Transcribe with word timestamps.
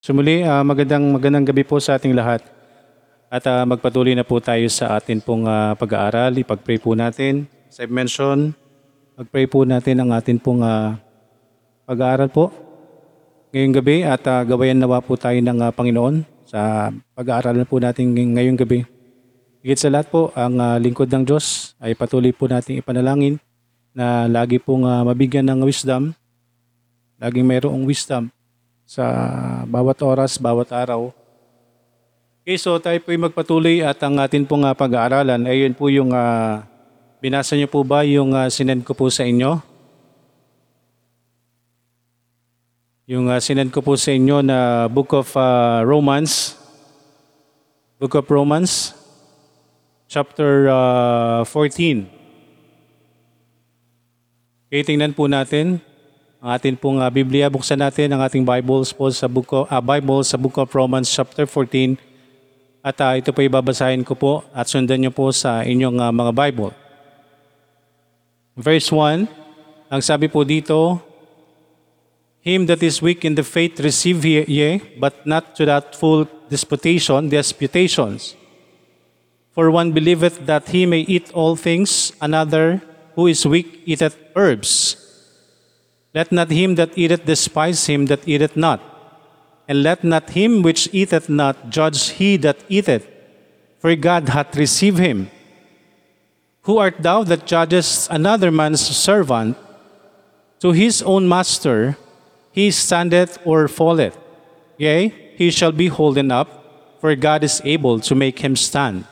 So 0.00 0.16
muli, 0.16 0.40
ah, 0.40 0.64
magandang 0.64 1.12
magandang 1.12 1.52
gabi 1.52 1.60
po 1.60 1.76
sa 1.76 2.00
ating 2.00 2.16
lahat. 2.16 2.40
At 3.28 3.44
ah, 3.44 3.68
magpatuloy 3.68 4.16
na 4.16 4.24
po 4.24 4.40
tayo 4.40 4.64
sa 4.72 4.96
atin 4.96 5.20
pong 5.20 5.44
ah, 5.44 5.76
pag-aaral. 5.76 6.32
Ipag-pray 6.40 6.80
po 6.80 6.96
natin. 6.96 7.44
As 7.68 7.84
I've 7.84 7.92
mentioned, 7.92 8.56
mag-pray 9.20 9.44
po 9.44 9.68
natin 9.68 10.00
ang 10.00 10.16
atin 10.16 10.40
pong 10.40 10.64
ah, 10.64 10.96
pag-aaral 11.84 12.32
po 12.32 12.48
ngayong 13.52 13.76
gabi 13.76 14.00
at 14.00 14.24
ah, 14.24 14.40
gawayan 14.40 14.80
nawa 14.80 15.04
po 15.04 15.20
tayo 15.20 15.36
ng 15.36 15.60
ah, 15.60 15.68
Panginoon 15.68 16.24
sa 16.48 16.88
pag-aaralan 17.12 17.68
po 17.68 17.76
natin 17.76 18.16
ngay- 18.16 18.40
ngayong 18.40 18.56
gabi. 18.56 18.80
Higit 19.60 19.84
sa 19.84 19.92
lahat 19.92 20.08
po, 20.08 20.32
ang 20.32 20.56
ah, 20.64 20.80
lingkod 20.80 21.12
ng 21.12 21.28
Diyos 21.28 21.76
ay 21.76 21.92
patuloy 21.92 22.32
po 22.32 22.48
nating 22.48 22.80
ipanalangin 22.80 23.36
na 23.92 24.24
lagi 24.24 24.56
pong 24.56 24.88
ah, 24.88 25.04
mabigyan 25.04 25.44
ng 25.44 25.60
wisdom, 25.60 26.16
laging 27.20 27.44
mayroong 27.44 27.84
wisdom 27.84 28.32
sa 28.90 29.06
bawat 29.70 30.02
oras, 30.02 30.34
bawat 30.34 30.74
araw. 30.74 31.14
Okay, 32.42 32.58
so 32.58 32.74
tayo 32.82 32.98
po 32.98 33.14
magpatuloy 33.14 33.86
at 33.86 34.02
ang 34.02 34.18
atin 34.18 34.42
pong 34.42 34.66
ah, 34.66 34.74
pag-aaralan 34.74 35.46
ay 35.46 35.62
yun 35.62 35.78
po 35.78 35.86
yung 35.86 36.10
ah, 36.10 36.66
binasa 37.22 37.54
niyo 37.54 37.70
po 37.70 37.86
ba 37.86 38.02
yung 38.02 38.34
uh, 38.34 38.50
sinend 38.50 38.82
ko 38.82 38.98
po 38.98 39.06
sa 39.06 39.22
inyo? 39.22 39.62
Yung 43.06 43.30
uh, 43.30 43.38
sinend 43.38 43.70
ko 43.70 43.78
po 43.78 43.94
sa 43.94 44.10
inyo 44.10 44.42
na 44.42 44.90
Book 44.90 45.14
of 45.14 45.30
ah, 45.38 45.86
Romans, 45.86 46.58
Book 48.02 48.18
of 48.18 48.26
Romans, 48.26 48.90
chapter 50.10 50.66
ah, 50.66 51.46
14. 51.46 52.10
Okay, 54.66 54.82
tingnan 54.82 55.14
po 55.14 55.30
natin 55.30 55.78
ang 56.40 56.56
atin 56.56 56.72
pong 56.72 57.04
ah, 57.04 57.12
Biblia. 57.12 57.52
Buksan 57.52 57.76
natin 57.76 58.08
ang 58.16 58.24
ating 58.24 58.40
Bibles 58.40 58.96
po 58.96 59.12
sa 59.12 59.28
book 59.28 59.52
of, 59.52 59.68
ah, 59.68 59.84
Bible 59.84 60.24
sa 60.24 60.40
Book 60.40 60.56
of 60.56 60.72
Romans 60.72 61.04
chapter 61.04 61.44
14. 61.44 62.00
At 62.80 62.96
ah, 63.04 63.12
ito 63.20 63.28
po 63.28 63.44
ibabasahin 63.44 64.00
ko 64.00 64.16
po 64.16 64.32
at 64.56 64.64
sundan 64.64 65.04
niyo 65.04 65.12
po 65.12 65.28
sa 65.36 65.60
inyong 65.60 66.00
ah, 66.00 66.08
mga 66.08 66.32
Bible. 66.32 66.72
Verse 68.56 68.88
1, 68.88 69.28
ang 69.92 70.00
sabi 70.00 70.32
po 70.32 70.40
dito, 70.40 71.04
Him 72.40 72.64
that 72.72 72.80
is 72.80 73.04
weak 73.04 73.20
in 73.28 73.36
the 73.36 73.44
faith 73.44 73.76
receive 73.84 74.24
ye, 74.24 74.40
ye, 74.48 74.80
but 74.96 75.28
not 75.28 75.52
to 75.60 75.68
that 75.68 75.92
full 75.92 76.24
disputation, 76.48 77.28
disputations. 77.28 78.32
For 79.52 79.68
one 79.68 79.92
believeth 79.92 80.48
that 80.48 80.72
he 80.72 80.88
may 80.88 81.04
eat 81.04 81.28
all 81.36 81.52
things, 81.52 82.16
another 82.16 82.80
who 83.12 83.28
is 83.28 83.44
weak 83.44 83.84
eateth 83.84 84.16
herbs. 84.32 84.96
Let 86.12 86.32
not 86.32 86.50
him 86.50 86.74
that 86.74 86.96
eateth 86.98 87.24
despise 87.24 87.86
him 87.86 88.06
that 88.06 88.26
eateth 88.26 88.56
not. 88.56 88.82
And 89.68 89.82
let 89.82 90.02
not 90.02 90.30
him 90.30 90.62
which 90.62 90.88
eateth 90.92 91.28
not 91.28 91.70
judge 91.70 92.10
he 92.18 92.36
that 92.38 92.64
eateth, 92.68 93.06
for 93.78 93.94
God 93.94 94.28
hath 94.28 94.56
received 94.56 94.98
him. 94.98 95.30
Who 96.62 96.78
art 96.78 97.00
thou 97.00 97.22
that 97.24 97.46
judgest 97.46 98.10
another 98.10 98.50
man's 98.50 98.80
servant? 98.80 99.56
To 100.60 100.72
his 100.72 101.02
own 101.02 101.28
master 101.28 101.96
he 102.52 102.70
standeth 102.70 103.38
or 103.44 103.68
falleth. 103.68 104.18
Yea, 104.76 105.14
he 105.36 105.50
shall 105.50 105.72
be 105.72 105.86
holden 105.86 106.30
up, 106.32 106.98
for 107.00 107.14
God 107.14 107.44
is 107.44 107.62
able 107.64 108.00
to 108.00 108.14
make 108.14 108.40
him 108.40 108.56
stand. 108.56 109.06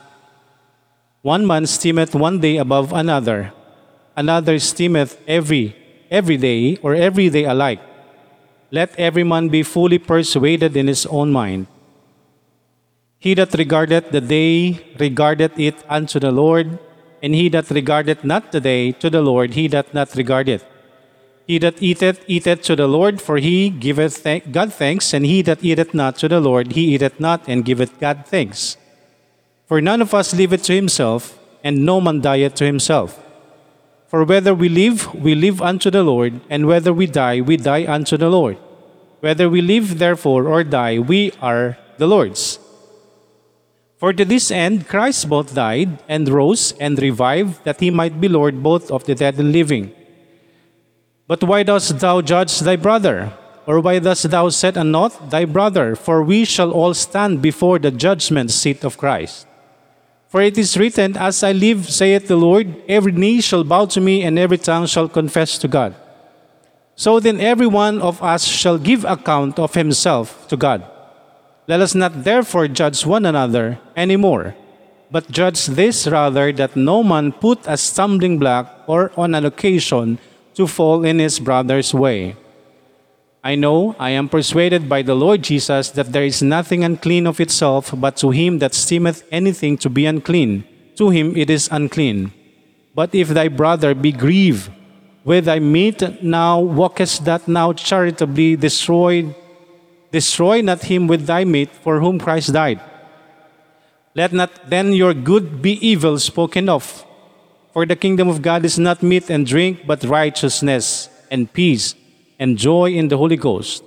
One 1.21 1.47
man 1.47 1.63
esteemeth 1.63 2.13
one 2.13 2.39
day 2.39 2.57
above 2.57 2.91
another, 2.91 3.53
another 4.15 4.55
esteemeth 4.55 5.17
every 5.27 5.75
every 6.11 6.37
day 6.37 6.77
or 6.81 6.95
every 6.95 7.29
day 7.29 7.45
alike. 7.45 7.79
Let 8.71 8.97
every 8.99 9.23
man 9.23 9.49
be 9.49 9.63
fully 9.63 9.97
persuaded 9.97 10.77
in 10.77 10.87
his 10.87 11.05
own 11.05 11.31
mind. 11.31 11.67
He 13.19 13.33
that 13.33 13.53
regardeth 13.53 14.11
the 14.11 14.21
day 14.21 14.79
regardeth 14.99 15.59
it 15.59 15.75
unto 15.89 16.19
the 16.19 16.31
Lord, 16.31 16.79
and 17.21 17.35
he 17.35 17.49
that 17.49 17.69
regardeth 17.69 18.23
not 18.23 18.51
the 18.51 18.61
day 18.61 18.91
to 18.93 19.09
the 19.09 19.21
Lord 19.21 19.53
he 19.53 19.67
that 19.67 19.93
not 19.93 20.15
regard 20.15 20.47
it. 20.47 20.63
He 21.45 21.57
that 21.57 21.81
eateth, 21.81 22.23
eateth 22.27 22.61
to 22.69 22.75
the 22.75 22.87
Lord, 22.87 23.19
for 23.19 23.37
he 23.37 23.71
giveth 23.71 24.23
God 24.51 24.71
thanks, 24.71 25.13
and 25.15 25.25
he 25.25 25.41
that 25.41 25.63
eateth 25.63 25.95
not 25.95 26.15
to 26.17 26.27
the 26.29 26.39
Lord, 26.39 26.73
he 26.73 26.93
eateth 26.93 27.19
not, 27.19 27.41
and 27.47 27.65
giveth 27.65 27.99
God 27.99 28.25
thanks. 28.27 28.77
For 29.65 29.81
none 29.81 30.01
of 30.01 30.13
us 30.13 30.33
liveth 30.33 30.61
to 30.65 30.75
himself, 30.75 31.39
and 31.63 31.83
no 31.83 31.99
man 31.99 32.21
dieth 32.21 32.53
to 32.55 32.65
himself. 32.65 33.19
For 34.09 34.25
whether 34.25 34.55
we 34.55 34.69
live, 34.69 35.13
we 35.13 35.35
live 35.35 35.61
unto 35.61 35.91
the 35.91 36.01
Lord, 36.01 36.41
and 36.49 36.65
whether 36.65 36.91
we 36.91 37.05
die, 37.05 37.41
we 37.41 37.57
die 37.57 37.85
unto 37.85 38.17
the 38.17 38.29
Lord. 38.29 38.57
Whether 39.21 39.47
we 39.47 39.61
live, 39.61 39.99
therefore, 39.99 40.47
or 40.47 40.63
die, 40.63 40.97
we 40.97 41.31
are 41.41 41.77
the 41.99 42.07
Lord's. 42.07 42.57
For 43.99 44.11
to 44.13 44.25
this 44.25 44.49
end 44.49 44.87
Christ 44.87 45.29
both 45.29 45.53
died 45.53 46.01
and 46.07 46.27
rose 46.27 46.71
and 46.79 46.97
revived, 46.97 47.63
that 47.65 47.81
he 47.81 47.91
might 47.91 48.19
be 48.19 48.27
Lord 48.27 48.63
both 48.63 48.89
of 48.89 49.03
the 49.03 49.13
dead 49.13 49.37
and 49.37 49.51
living. 49.51 49.93
But 51.27 51.43
why 51.43 51.61
dost 51.61 51.99
thou 51.99 52.21
judge 52.21 52.59
thy 52.61 52.77
brother? 52.77 53.31
Or 53.67 53.79
why 53.79 53.99
dost 53.99 54.31
thou 54.31 54.49
set 54.49 54.77
a 54.77 54.83
naught 54.83 55.29
thy 55.29 55.45
brother? 55.45 55.95
For 55.95 56.23
we 56.23 56.45
shall 56.45 56.71
all 56.71 56.95
stand 56.95 57.43
before 57.43 57.77
the 57.77 57.91
judgment 57.91 58.49
seat 58.49 58.83
of 58.83 58.97
Christ. 58.97 59.45
For 60.29 60.41
it 60.41 60.57
is 60.57 60.77
written, 60.77 61.17
As 61.17 61.41
I 61.41 61.51
live, 61.51 61.89
saith 61.89 62.27
the 62.27 62.37
Lord, 62.37 62.69
every 62.87 63.11
knee 63.11 63.41
shall 63.41 63.63
bow 63.63 63.85
to 63.89 63.99
me, 63.99 64.21
and 64.21 64.37
every 64.37 64.59
tongue 64.61 64.85
shall 64.85 65.09
confess 65.09 65.57
to 65.57 65.67
God. 65.67 65.95
So 66.95 67.19
then 67.19 67.41
every 67.41 67.65
one 67.65 67.99
of 67.99 68.21
us 68.21 68.45
shall 68.45 68.77
give 68.77 69.05
account 69.05 69.57
of 69.57 69.73
himself 69.73 70.47
to 70.49 70.55
God. 70.55 70.85
Let 71.65 71.81
us 71.81 71.95
not 71.95 72.23
therefore 72.23 72.67
judge 72.67 73.05
one 73.05 73.25
another 73.25 73.79
any 73.95 74.17
more, 74.17 74.53
but 75.09 75.31
judge 75.31 75.65
this 75.65 76.05
rather 76.05 76.51
that 76.53 76.75
no 76.75 77.03
man 77.03 77.31
put 77.31 77.65
a 77.65 77.77
stumbling 77.77 78.37
block 78.37 78.83
or 78.85 79.11
on 79.17 79.33
an 79.33 79.45
occasion 79.45 80.19
to 80.53 80.67
fall 80.67 81.05
in 81.05 81.17
his 81.17 81.39
brother's 81.39 81.93
way. 81.93 82.35
I 83.41 83.55
know, 83.55 83.95
I 83.97 84.09
am 84.11 84.27
persuaded 84.27 84.89
by 84.89 85.01
the 85.01 85.15
Lord 85.15 85.43
Jesus 85.43 85.91
that 85.91 86.11
there 86.11 86.25
is 86.25 86.41
nothing 86.41 86.83
unclean 86.83 87.25
of 87.25 87.39
itself, 87.39 87.93
but 87.95 88.17
to 88.17 88.31
him 88.31 88.59
that 88.59 88.73
esteemeth 88.73 89.23
anything 89.31 89.77
to 89.77 89.89
be 89.89 90.05
unclean, 90.05 90.65
to 90.95 91.09
him 91.09 91.37
it 91.37 91.49
is 91.49 91.69
unclean. 91.71 92.33
But 92.93 93.15
if 93.15 93.29
thy 93.29 93.47
brother 93.47 93.95
be 93.95 94.11
grieved 94.11 94.69
with 95.23 95.45
thy 95.45 95.59
meat, 95.59 96.21
now 96.21 96.59
walkest 96.59 97.23
that 97.25 97.47
now 97.47 97.71
charitably 97.71 98.57
destroyed, 98.57 99.33
destroy 100.11 100.61
not 100.61 100.83
him 100.83 101.07
with 101.07 101.25
thy 101.25 101.45
meat 101.45 101.69
for 101.69 102.01
whom 102.01 102.19
Christ 102.19 102.51
died. 102.51 102.81
Let 104.15 104.33
not 104.33 104.69
then 104.69 104.91
your 104.91 105.13
good 105.13 105.61
be 105.61 105.79
evil 105.79 106.19
spoken 106.19 106.67
of. 106.67 107.05
For 107.71 107.85
the 107.85 107.95
kingdom 107.95 108.27
of 108.27 108.41
God 108.41 108.65
is 108.65 108.77
not 108.77 109.01
meat 109.01 109.29
and 109.29 109.45
drink, 109.45 109.87
but 109.87 110.03
righteousness 110.03 111.07
and 111.31 111.53
peace 111.53 111.95
and 112.39 112.57
joy 112.57 112.91
in 112.91 113.09
the 113.09 113.17
Holy 113.17 113.35
Ghost. 113.35 113.83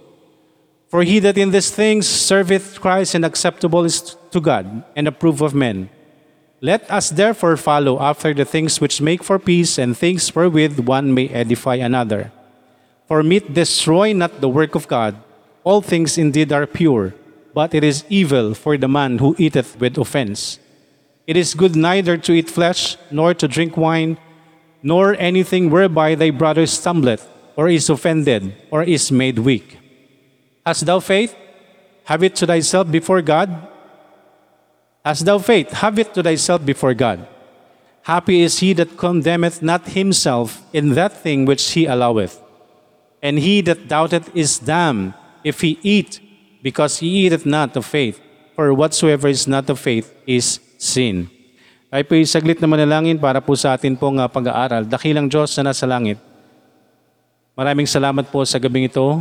For 0.89 1.03
he 1.03 1.19
that 1.21 1.39
in 1.39 1.51
these 1.51 1.71
things 1.71 2.07
serveth 2.07 2.79
Christ 2.81 3.15
and 3.15 3.25
acceptable 3.25 3.85
is 3.85 4.15
to 4.31 4.41
God 4.41 4.85
and 4.95 5.09
approved 5.09 5.41
of 5.41 5.55
men. 5.55 5.89
Let 6.61 6.89
us 6.91 7.09
therefore 7.09 7.57
follow 7.57 7.99
after 7.99 8.35
the 8.35 8.45
things 8.45 8.81
which 8.81 9.01
make 9.01 9.25
for 9.25 9.39
peace 9.39 9.79
and 9.79 9.97
things 9.97 10.29
wherewith 10.37 10.79
one 10.87 11.13
may 11.13 11.29
edify 11.29 11.77
another. 11.77 12.31
For 13.09 13.23
meat 13.23 13.53
destroy 13.53 14.13
not 14.13 14.41
the 14.41 14.49
work 14.49 14.75
of 14.75 14.87
God. 14.87 15.17
All 15.65 15.81
things 15.81 16.19
indeed 16.19 16.53
are 16.53 16.67
pure, 16.67 17.15
but 17.55 17.75
it 17.75 17.83
is 17.83 18.05
evil 18.09 18.55
for 18.55 18.77
the 18.77 18.87
man 18.87 19.19
who 19.19 19.35
eateth 19.39 19.81
with 19.81 19.99
offense. 19.99 20.61
It 21.27 21.37
is 21.37 21.55
good 21.55 21.75
neither 21.75 22.17
to 22.19 22.33
eat 22.33 22.51
flesh, 22.51 22.97
nor 23.11 23.33
to 23.35 23.49
drink 23.49 23.77
wine, 23.77 24.19
nor 24.83 25.17
anything 25.19 25.71
whereby 25.71 26.15
thy 26.15 26.31
brother 26.31 26.67
stumbleth, 26.67 27.29
or 27.57 27.69
is 27.69 27.89
offended, 27.91 28.55
or 28.71 28.83
is 28.83 29.13
made 29.13 29.39
weak. 29.39 29.79
Hast 30.65 30.87
thou 30.87 31.01
faith? 31.01 31.35
Have 32.05 32.23
it 32.23 32.35
to 32.37 32.47
thyself 32.47 32.91
before 32.91 33.23
God. 33.23 33.51
Hast 35.05 35.25
thou 35.25 35.39
faith? 35.39 35.71
Have 35.71 35.99
it 35.99 36.15
to 36.15 36.23
thyself 36.23 36.65
before 36.65 36.95
God. 36.95 37.27
Happy 38.03 38.43
is 38.43 38.59
he 38.59 38.73
that 38.75 38.99
condemneth 38.99 39.63
not 39.63 39.95
himself 39.95 40.63
in 40.73 40.95
that 40.95 41.13
thing 41.23 41.45
which 41.45 41.63
he 41.73 41.87
alloweth. 41.87 42.43
And 43.23 43.39
he 43.39 43.61
that 43.63 43.87
doubteth 43.87 44.35
is 44.35 44.59
damned 44.59 45.15
if 45.45 45.61
he 45.61 45.79
eat, 45.83 46.19
because 46.63 46.99
he 46.99 47.27
eateth 47.27 47.47
not 47.47 47.77
of 47.77 47.87
faith. 47.87 48.21
For 48.55 48.75
whatsoever 48.75 49.29
is 49.29 49.47
not 49.47 49.71
of 49.71 49.79
faith 49.79 50.13
is 50.27 50.59
sin. 50.79 51.31
Tayo 51.93 52.09
po 52.09 52.17
saglit 52.25 52.57
na 52.57 52.67
manalangin 52.67 53.21
para 53.21 53.45
po 53.45 53.53
sa 53.53 53.77
atin 53.77 54.01
pong 54.01 54.17
ah, 54.17 54.25
pag-aaral. 54.25 54.89
Dakilang 54.89 55.29
Diyos 55.29 55.53
na 55.61 55.71
nasa 55.71 55.85
langit. 55.85 56.17
Maraming 57.53 57.85
salamat 57.85 58.33
po 58.33 58.41
sa 58.49 58.57
gabing 58.57 58.89
ito. 58.89 59.21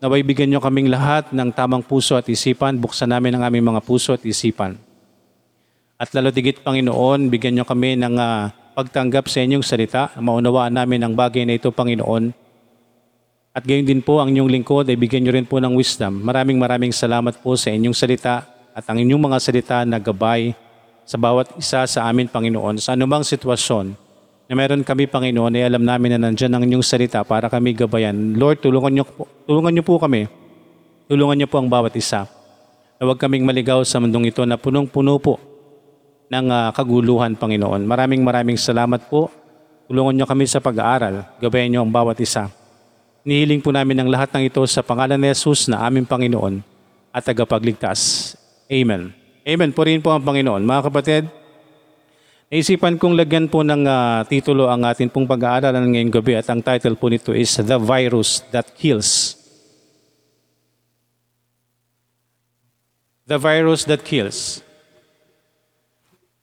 Naway 0.00 0.24
bigyan 0.24 0.48
niyo 0.48 0.60
kaming 0.64 0.88
lahat 0.88 1.28
ng 1.36 1.52
tamang 1.52 1.84
puso 1.84 2.16
at 2.16 2.24
isipan. 2.24 2.80
Buksan 2.80 3.12
namin 3.12 3.36
ang 3.36 3.44
aming 3.44 3.60
mga 3.60 3.84
puso 3.84 4.16
at 4.16 4.24
isipan. 4.24 4.80
At 6.00 6.08
lalo 6.16 6.32
tigit, 6.32 6.64
Panginoon, 6.64 7.28
bigyan 7.28 7.60
niyo 7.60 7.68
kami 7.68 7.92
ng 8.00 8.16
ah, 8.16 8.56
pagtanggap 8.72 9.28
sa 9.28 9.44
inyong 9.44 9.60
salita. 9.60 10.08
Maunawaan 10.16 10.80
namin 10.80 11.04
ang 11.04 11.12
bagay 11.12 11.44
na 11.44 11.60
ito, 11.60 11.68
Panginoon. 11.68 12.32
At 13.52 13.68
gayon 13.68 13.84
din 13.84 14.00
po 14.00 14.24
ang 14.24 14.32
inyong 14.32 14.48
lingkod 14.48 14.88
ay 14.88 14.96
bigyan 14.96 15.28
nyo 15.28 15.32
rin 15.36 15.44
po 15.44 15.60
ng 15.60 15.76
wisdom. 15.76 16.24
Maraming 16.24 16.56
maraming 16.56 16.96
salamat 16.96 17.36
po 17.44 17.52
sa 17.60 17.68
inyong 17.68 17.92
salita 17.92 18.48
at 18.72 18.84
ang 18.88 18.96
inyong 18.96 19.28
mga 19.28 19.38
salita 19.44 19.76
na 19.84 20.00
gabay 20.00 20.56
sa 21.04 21.20
bawat 21.20 21.52
isa 21.60 21.84
sa 21.84 22.08
amin, 22.08 22.32
Panginoon, 22.32 22.80
sa 22.80 22.96
anumang 22.96 23.28
sitwasyon 23.28 24.07
na 24.48 24.56
meron 24.56 24.80
kami, 24.80 25.04
Panginoon, 25.04 25.52
ay 25.60 25.68
alam 25.68 25.84
namin 25.84 26.16
na 26.16 26.28
nandyan 26.28 26.56
ang 26.56 26.64
inyong 26.64 26.80
salita 26.80 27.20
para 27.20 27.52
kami 27.52 27.76
gabayan. 27.76 28.16
Lord, 28.32 28.64
tulungan 28.64 28.96
niyo, 28.96 29.04
po, 29.04 29.28
tulungan 29.44 29.76
niyo 29.76 29.84
po 29.84 30.00
kami. 30.00 30.24
Tulungan 31.04 31.36
niyo 31.36 31.48
po 31.52 31.60
ang 31.60 31.68
bawat 31.68 31.92
isa. 32.00 32.24
Na 32.96 33.02
huwag 33.04 33.20
kaming 33.20 33.44
maligaw 33.44 33.84
sa 33.84 34.00
mundong 34.00 34.32
ito 34.32 34.40
na 34.48 34.56
punong-puno 34.56 35.20
po 35.20 35.36
ng 36.32 36.46
ah, 36.48 36.72
kaguluhan, 36.72 37.36
Panginoon. 37.36 37.84
Maraming 37.84 38.24
maraming 38.24 38.56
salamat 38.56 39.04
po. 39.12 39.28
Tulungan 39.84 40.16
niyo 40.16 40.24
kami 40.24 40.48
sa 40.48 40.64
pag-aaral. 40.64 41.28
Gabayan 41.44 41.68
niyo 41.68 41.80
ang 41.84 41.92
bawat 41.92 42.16
isa. 42.16 42.48
Nihiling 43.28 43.60
po 43.60 43.68
namin 43.68 44.00
ang 44.00 44.08
lahat 44.08 44.32
ng 44.32 44.48
ito 44.48 44.64
sa 44.64 44.80
pangalan 44.80 45.20
ni 45.20 45.28
Jesus 45.28 45.68
na 45.68 45.84
aming 45.84 46.08
Panginoon 46.08 46.64
at 47.12 47.20
tagapagligtas. 47.20 48.32
Amen. 48.68 49.12
Amen. 49.44 49.70
Purihin 49.76 50.00
po 50.00 50.12
ang 50.12 50.24
Panginoon. 50.24 50.64
Mga 50.64 50.82
kapatid, 50.88 51.24
naisipan 52.48 52.96
kong 52.96 53.16
lagyan 53.16 53.46
po 53.48 53.60
ng 53.60 53.84
ah, 53.84 54.24
titulo 54.24 54.72
ang 54.72 54.84
atin 54.88 55.12
pong 55.12 55.28
pag-aaralan 55.28 55.84
ngayong 55.92 56.12
gabi 56.12 56.32
at 56.36 56.48
ang 56.48 56.64
title 56.64 56.96
po 56.96 57.12
nito 57.12 57.36
is 57.36 57.52
The 57.60 57.76
Virus 57.76 58.40
That 58.48 58.72
Kills. 58.76 59.36
The 63.28 63.36
Virus 63.36 63.84
That 63.84 64.00
Kills. 64.00 64.64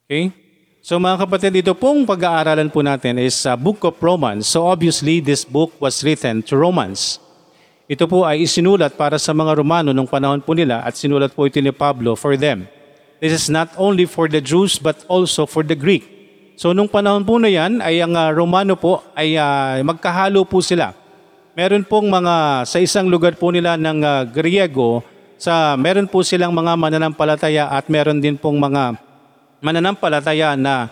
Okay? 0.06 0.30
So 0.86 1.02
mga 1.02 1.26
kapatid, 1.26 1.66
ito 1.66 1.74
pong 1.74 2.06
pag-aaralan 2.06 2.70
po 2.70 2.78
natin 2.78 3.18
is 3.18 3.34
sa 3.34 3.58
Book 3.58 3.82
of 3.82 3.98
Romans. 3.98 4.46
So 4.46 4.70
obviously, 4.70 5.18
this 5.18 5.42
book 5.42 5.74
was 5.82 5.98
written 6.06 6.46
to 6.46 6.54
Romans. 6.54 7.18
Ito 7.90 8.06
po 8.06 8.22
ay 8.22 8.46
isinulat 8.46 8.94
para 8.94 9.18
sa 9.18 9.34
mga 9.34 9.58
Romano 9.58 9.90
nung 9.90 10.06
panahon 10.06 10.38
po 10.38 10.54
nila 10.54 10.86
at 10.86 10.94
sinulat 10.94 11.34
po 11.34 11.42
ito 11.50 11.58
ni 11.58 11.74
Pablo 11.74 12.14
for 12.14 12.38
them. 12.38 12.70
This 13.16 13.32
is 13.32 13.46
not 13.48 13.72
only 13.80 14.04
for 14.04 14.28
the 14.28 14.44
Jews 14.44 14.76
but 14.76 15.00
also 15.08 15.48
for 15.48 15.64
the 15.64 15.76
Greek. 15.76 16.04
So 16.56 16.76
nung 16.76 16.88
panahon 16.88 17.24
po 17.24 17.40
na 17.40 17.48
yan 17.48 17.80
ay 17.80 18.00
ang 18.00 18.16
ah, 18.16 18.32
Romano 18.32 18.76
po 18.76 19.04
ay 19.16 19.36
ah, 19.36 19.80
magkahalo 19.80 20.44
po 20.44 20.60
sila. 20.60 20.92
Meron 21.56 21.84
pong 21.88 22.12
mga 22.12 22.68
sa 22.68 22.76
isang 22.80 23.08
lugar 23.08 23.36
po 23.40 23.48
nila 23.48 23.80
ng 23.80 23.98
ah, 24.04 24.24
Griego 24.28 25.00
sa 25.36 25.76
meron 25.76 26.08
po 26.08 26.24
silang 26.24 26.52
mga 26.52 26.76
mananampalataya 26.76 27.72
at 27.72 27.88
meron 27.92 28.20
din 28.20 28.36
pong 28.40 28.56
mga 28.56 28.96
mananampalataya 29.60 30.56
na 30.56 30.88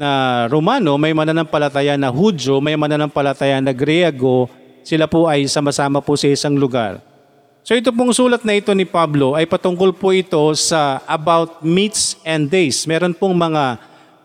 na 0.00 0.10
Romano, 0.48 0.98
may 0.98 1.14
mananampalataya 1.14 1.94
na 1.94 2.10
Hudyo, 2.10 2.58
may 2.58 2.74
mananampalataya 2.74 3.62
na 3.62 3.70
Griego, 3.70 4.50
sila 4.82 5.06
po 5.06 5.30
ay 5.30 5.46
sama-sama 5.46 6.02
po 6.02 6.18
sa 6.18 6.26
isang 6.26 6.58
lugar. 6.58 6.98
So 7.62 7.78
ito 7.78 7.94
pong 7.94 8.10
sulat 8.10 8.42
na 8.42 8.58
ito 8.58 8.74
ni 8.74 8.82
Pablo 8.82 9.38
ay 9.38 9.46
patungkol 9.46 9.94
po 9.94 10.10
ito 10.10 10.50
sa 10.58 10.98
about 11.06 11.62
meats 11.62 12.18
and 12.26 12.50
days. 12.50 12.82
Meron 12.90 13.14
pong 13.14 13.38
mga 13.38 13.78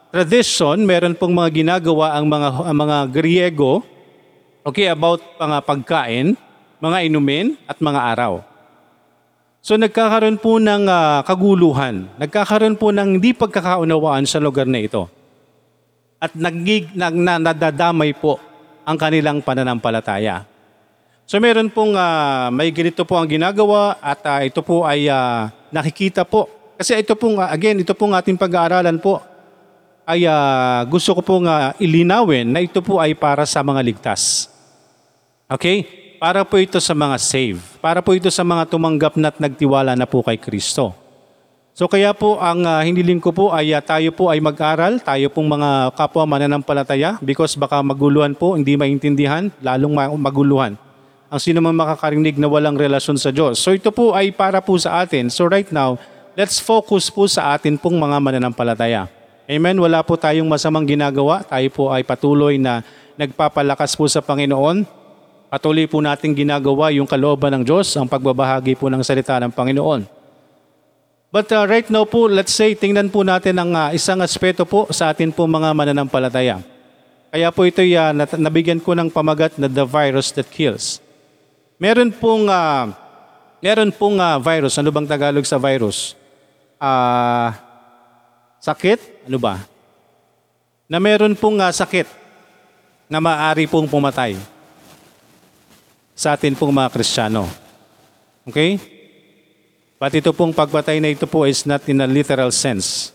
tradition, 0.10 0.82
meron 0.82 1.14
pong 1.14 1.38
mga 1.38 1.54
ginagawa 1.54 2.18
ang 2.18 2.26
mga 2.26 2.50
ang 2.66 2.78
mga 2.82 2.98
Griego 3.14 3.86
okay 4.66 4.90
about 4.90 5.22
mga 5.38 5.58
pagkain, 5.70 6.28
mga 6.82 6.98
inumin 7.06 7.54
at 7.70 7.78
mga 7.78 8.02
araw. 8.18 8.42
So 9.62 9.78
nagkakaroon 9.78 10.42
po 10.42 10.58
ng 10.58 10.90
ah, 10.90 11.22
kaguluhan, 11.22 12.10
nagkakaroon 12.18 12.74
po 12.74 12.90
ng 12.90 13.22
hindi 13.22 13.38
pagkakaunawaan 13.38 14.26
sa 14.26 14.42
lugar 14.42 14.66
na 14.66 14.82
ito. 14.82 15.06
At 16.18 16.34
nagig, 16.34 16.90
nag, 16.98 17.14
na, 17.14 17.38
nadadamay 17.38 18.18
po 18.18 18.42
ang 18.82 18.98
kanilang 18.98 19.46
pananampalataya. 19.46 20.57
So 21.28 21.44
meron 21.44 21.68
pong 21.68 21.92
ah, 22.00 22.48
may 22.56 22.72
ganito 22.72 23.04
po 23.04 23.20
ang 23.20 23.28
ginagawa 23.28 24.00
at 24.00 24.24
ah, 24.24 24.40
ito 24.48 24.64
po 24.64 24.88
ay 24.88 25.12
ah, 25.12 25.52
nakikita 25.76 26.24
po. 26.24 26.48
Kasi 26.80 26.96
ito 26.96 27.20
pong, 27.20 27.36
ah, 27.44 27.52
again, 27.52 27.76
ito 27.84 27.92
pong 27.92 28.16
ating 28.16 28.40
pag-aaralan 28.40 28.96
po 28.96 29.20
ay 30.08 30.24
ah, 30.24 30.88
gusto 30.88 31.12
ko 31.20 31.20
pong 31.20 31.52
ah, 31.52 31.76
ilinawin 31.84 32.48
na 32.48 32.64
ito 32.64 32.80
po 32.80 33.04
ay 33.04 33.12
para 33.12 33.44
sa 33.44 33.60
mga 33.60 33.84
ligtas. 33.84 34.48
Okay? 35.52 35.84
Para 36.16 36.48
po 36.48 36.64
ito 36.64 36.80
sa 36.80 36.96
mga 36.96 37.20
save. 37.20 37.60
Para 37.84 38.00
po 38.00 38.16
ito 38.16 38.32
sa 38.32 38.48
mga 38.48 38.64
tumanggap 38.72 39.20
na 39.20 39.28
at 39.28 39.36
nagtiwala 39.36 40.00
na 40.00 40.08
po 40.08 40.24
kay 40.24 40.40
Kristo. 40.40 40.96
So 41.76 41.92
kaya 41.92 42.16
po 42.16 42.40
ang 42.40 42.64
uh, 42.64 42.80
hiniling 42.88 43.20
ko 43.20 43.36
po 43.36 43.52
ay 43.52 43.76
uh, 43.76 43.84
tayo 43.84 44.16
po 44.16 44.32
ay 44.32 44.40
mag-aral, 44.40 45.04
tayo 45.04 45.28
pong 45.28 45.60
mga 45.60 45.92
kapwa 45.92 46.24
mananampalataya 46.24 47.20
because 47.20 47.60
baka 47.60 47.84
maguluhan 47.84 48.32
po, 48.32 48.56
hindi 48.56 48.80
maintindihan, 48.80 49.52
lalong 49.60 49.92
ma- 49.92 50.16
maguluhan. 50.16 50.87
Ang 51.28 51.40
sino 51.44 51.60
man 51.60 51.76
makakarinig 51.76 52.40
na 52.40 52.48
walang 52.48 52.80
relasyon 52.80 53.20
sa 53.20 53.36
Diyos. 53.36 53.60
So 53.60 53.76
ito 53.76 53.92
po 53.92 54.16
ay 54.16 54.32
para 54.32 54.64
po 54.64 54.80
sa 54.80 55.04
atin. 55.04 55.28
So 55.28 55.52
right 55.52 55.68
now, 55.76 56.00
let's 56.40 56.56
focus 56.56 57.12
po 57.12 57.28
sa 57.28 57.52
atin 57.52 57.76
pong 57.76 58.00
mga 58.00 58.16
mananampalataya. 58.24 59.12
Amen. 59.48 59.76
Wala 59.76 60.00
po 60.08 60.16
tayong 60.16 60.48
masamang 60.48 60.88
ginagawa. 60.88 61.44
Tayo 61.44 61.68
po 61.72 61.92
ay 61.92 62.08
patuloy 62.08 62.56
na 62.56 62.80
nagpapalakas 63.20 63.96
po 64.00 64.08
sa 64.08 64.24
Panginoon. 64.24 64.88
Patuloy 65.52 65.88
po 65.88 66.00
natin 66.00 66.32
ginagawa 66.32 66.92
yung 66.96 67.08
kalooban 67.08 67.56
ng 67.60 67.64
Diyos, 67.64 67.96
ang 67.96 68.08
pagbabahagi 68.08 68.76
po 68.76 68.92
ng 68.92 69.00
salita 69.00 69.40
ng 69.40 69.52
Panginoon. 69.52 70.04
But 71.32 71.48
uh, 71.52 71.64
right 71.68 71.88
now 71.88 72.04
po, 72.04 72.28
let's 72.28 72.56
say, 72.56 72.76
tingnan 72.76 73.12
po 73.12 73.24
natin 73.24 73.56
ang 73.56 73.72
uh, 73.72 73.92
isang 73.96 74.20
aspeto 74.20 74.64
po 74.68 74.88
sa 74.92 75.12
atin 75.12 75.32
po 75.32 75.48
mga 75.48 75.72
mananampalataya. 75.76 76.60
Kaya 77.32 77.48
po 77.52 77.68
ito 77.68 77.84
uh, 77.84 78.12
nabigyan 78.40 78.80
ko 78.80 78.96
ng 78.96 79.12
pamagat 79.12 79.56
na 79.60 79.68
the 79.68 79.84
virus 79.84 80.32
that 80.36 80.48
kills. 80.52 81.04
Meron 81.78 82.10
pong, 82.10 82.50
uh, 82.50 82.90
meron 83.62 83.94
pong 83.94 84.18
uh, 84.18 84.42
virus. 84.42 84.74
Ano 84.82 84.90
bang 84.90 85.06
Tagalog 85.06 85.46
sa 85.46 85.62
virus? 85.62 86.18
Uh, 86.82 87.54
sakit? 88.58 89.30
Ano 89.30 89.38
ba? 89.38 89.62
Na 90.90 90.98
meron 90.98 91.38
pong 91.38 91.62
uh, 91.62 91.70
sakit 91.70 92.10
na 93.06 93.22
maaari 93.22 93.70
pong 93.70 93.86
pumatay 93.86 94.34
sa 96.18 96.34
atin 96.34 96.58
pong 96.58 96.74
mga 96.74 96.90
Kristiyano. 96.90 97.46
Okay? 98.50 98.82
But 100.02 100.18
ito 100.18 100.34
pong 100.34 100.58
pagpatay 100.58 100.98
na 100.98 101.14
ito 101.14 101.30
po 101.30 101.46
is 101.46 101.62
not 101.62 101.86
in 101.86 102.02
a 102.02 102.10
literal 102.10 102.50
sense. 102.50 103.14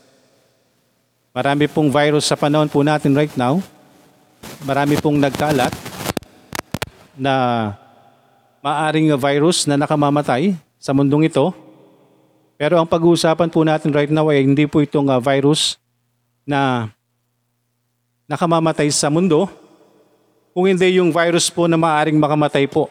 Marami 1.34 1.66
pong 1.66 1.90
virus 1.90 2.30
sa 2.30 2.38
panahon 2.38 2.70
po 2.70 2.86
natin 2.86 3.10
right 3.10 3.34
now. 3.34 3.58
Marami 4.62 5.02
pong 5.02 5.18
nagkalat 5.18 5.74
na 7.18 7.34
maaring 8.62 9.10
virus 9.18 9.66
na 9.66 9.74
nakamamatay 9.74 10.54
sa 10.78 10.94
mundong 10.94 11.26
ito. 11.26 11.50
Pero 12.54 12.78
ang 12.78 12.86
pag-uusapan 12.86 13.50
po 13.50 13.66
natin 13.66 13.90
right 13.90 14.08
now 14.08 14.30
ay 14.30 14.46
hindi 14.46 14.70
po 14.70 14.78
itong 14.78 15.10
uh, 15.10 15.18
virus 15.18 15.74
na 16.46 16.86
nakamamatay 18.30 18.86
sa 18.94 19.10
mundo, 19.10 19.50
kung 20.54 20.70
hindi 20.70 21.02
yung 21.02 21.10
virus 21.10 21.50
po 21.50 21.66
na 21.66 21.74
maaring 21.74 22.16
makamatay 22.16 22.70
po 22.70 22.86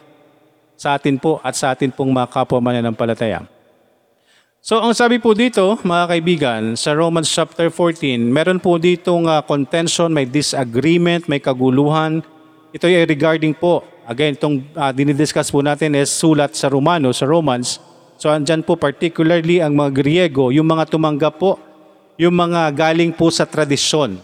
sa 0.75 0.97
atin 0.97 1.15
po 1.15 1.39
at 1.39 1.55
sa 1.55 1.71
atin 1.71 1.93
pong 1.93 2.11
mga 2.11 2.27
kapwa 2.27 2.59
mananampalataya. 2.59 3.47
So 4.61 4.77
ang 4.77 4.93
sabi 4.93 5.17
po 5.17 5.33
dito, 5.33 5.77
mga 5.81 6.05
kaibigan, 6.05 6.61
sa 6.77 6.93
Romans 6.93 7.25
chapter 7.25 7.73
14, 7.73 8.21
meron 8.21 8.61
po 8.61 8.77
ditong 8.77 9.25
uh, 9.25 9.41
contention, 9.41 10.13
may 10.13 10.27
disagreement, 10.27 11.25
may 11.25 11.41
kaguluhan. 11.41 12.21
Ito 12.71 12.87
ay 12.87 13.03
regarding 13.03 13.51
po, 13.51 13.83
again, 14.07 14.31
itong 14.31 14.63
uh, 14.79 14.95
dinidiscuss 14.95 15.51
po 15.51 15.59
natin 15.59 15.91
is 15.91 16.07
sulat 16.07 16.55
sa 16.55 16.71
Romano, 16.71 17.11
sa 17.11 17.27
Romans. 17.27 17.83
So 18.15 18.31
andyan 18.31 18.63
po 18.63 18.79
particularly 18.79 19.59
ang 19.59 19.75
mga 19.75 19.91
Griego, 19.91 20.55
yung 20.55 20.71
mga 20.71 20.87
tumanggap 20.87 21.35
po, 21.35 21.59
yung 22.15 22.31
mga 22.31 22.71
galing 22.71 23.11
po 23.11 23.27
sa 23.27 23.43
tradisyon. 23.43 24.23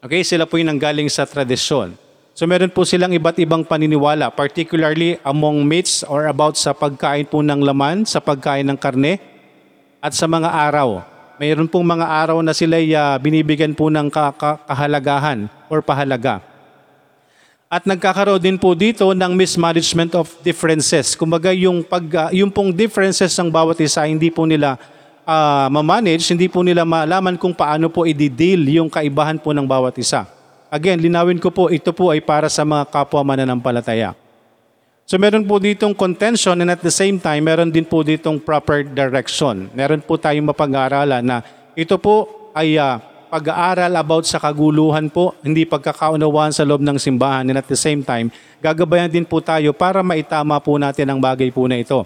Okay, 0.00 0.24
sila 0.24 0.48
po 0.48 0.56
yung 0.56 0.72
nanggaling 0.72 1.12
sa 1.12 1.28
tradisyon. 1.28 1.92
So 2.32 2.48
meron 2.48 2.72
po 2.72 2.88
silang 2.88 3.12
iba't 3.12 3.36
ibang 3.44 3.60
paniniwala, 3.60 4.32
particularly 4.32 5.20
among 5.20 5.60
mates 5.60 6.00
or 6.08 6.32
about 6.32 6.56
sa 6.56 6.72
pagkain 6.72 7.28
po 7.28 7.44
ng 7.44 7.60
laman, 7.60 8.08
sa 8.08 8.24
pagkain 8.24 8.64
ng 8.64 8.78
karne, 8.80 9.20
at 10.00 10.16
sa 10.16 10.24
mga 10.24 10.48
araw. 10.48 11.04
Mayroon 11.36 11.68
pong 11.68 11.84
mga 11.84 12.08
araw 12.08 12.40
na 12.40 12.56
sila 12.56 12.80
uh, 12.80 13.20
binibigyan 13.20 13.76
po 13.76 13.92
ng 13.92 14.08
ka- 14.08 14.32
ka- 14.32 14.64
kahalagahan 14.64 15.44
or 15.68 15.84
pahalaga. 15.84 16.49
At 17.70 17.86
nagkakaroon 17.86 18.42
din 18.42 18.58
po 18.58 18.74
dito 18.74 19.06
ng 19.14 19.30
mismanagement 19.38 20.18
of 20.18 20.26
differences. 20.42 21.14
Kumbaga 21.14 21.54
yung, 21.54 21.86
pag, 21.86 22.02
uh, 22.02 22.30
yung 22.34 22.50
pong 22.50 22.74
differences 22.74 23.30
ng 23.38 23.46
bawat 23.46 23.78
isa, 23.78 24.02
hindi 24.10 24.26
po 24.26 24.42
nila 24.42 24.74
uh, 25.22 25.70
ma-manage, 25.70 26.34
hindi 26.34 26.50
po 26.50 26.66
nila 26.66 26.82
malaman 26.82 27.38
kung 27.38 27.54
paano 27.54 27.86
po 27.86 28.02
i-deal 28.02 28.66
yung 28.74 28.90
kaibahan 28.90 29.38
po 29.38 29.54
ng 29.54 29.62
bawat 29.62 29.94
isa. 30.02 30.26
Again, 30.66 30.98
linawin 30.98 31.38
ko 31.38 31.54
po, 31.54 31.70
ito 31.70 31.94
po 31.94 32.10
ay 32.10 32.18
para 32.18 32.50
sa 32.50 32.66
mga 32.66 32.90
kapwa 32.90 33.22
mananampalataya. 33.22 34.18
So 35.06 35.14
meron 35.14 35.46
po 35.46 35.62
ditong 35.62 35.94
contention 35.94 36.58
and 36.58 36.74
at 36.74 36.82
the 36.82 36.90
same 36.90 37.22
time, 37.22 37.46
meron 37.46 37.70
din 37.70 37.86
po 37.86 38.02
ditong 38.02 38.42
proper 38.42 38.82
direction. 38.82 39.70
Meron 39.78 40.02
po 40.02 40.18
tayong 40.18 40.50
mapag-aaralan 40.50 41.22
na 41.22 41.46
ito 41.78 41.94
po 42.02 42.50
ay 42.50 42.74
uh, 42.82 42.98
pag-aaral 43.30 43.94
about 43.94 44.26
sa 44.26 44.42
kaguluhan 44.42 45.06
po, 45.06 45.38
hindi 45.46 45.62
pagkakaunawaan 45.62 46.50
sa 46.50 46.66
loob 46.66 46.82
ng 46.82 46.98
simbahan 46.98 47.46
and 47.46 47.62
at 47.62 47.70
the 47.70 47.78
same 47.78 48.02
time, 48.02 48.26
gagabayan 48.58 49.06
din 49.06 49.22
po 49.22 49.38
tayo 49.38 49.70
para 49.70 50.02
maitama 50.02 50.58
po 50.58 50.74
natin 50.74 51.06
ang 51.06 51.22
bagay 51.22 51.54
po 51.54 51.70
na 51.70 51.78
ito. 51.78 52.02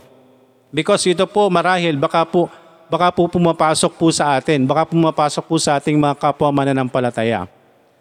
Because 0.69 1.09
ito 1.09 1.25
po 1.25 1.49
marahil 1.49 1.97
baka 1.97 2.28
po 2.28 2.52
baka 2.93 3.09
po 3.09 3.25
pumapasok 3.26 3.97
po 3.97 4.12
sa 4.12 4.37
atin, 4.37 4.69
baka 4.69 4.85
pumapasok 4.85 5.45
po 5.49 5.57
sa 5.57 5.81
ating 5.81 5.97
mga 5.97 6.21
kapwa 6.21 6.52
mananampalataya. 6.52 7.49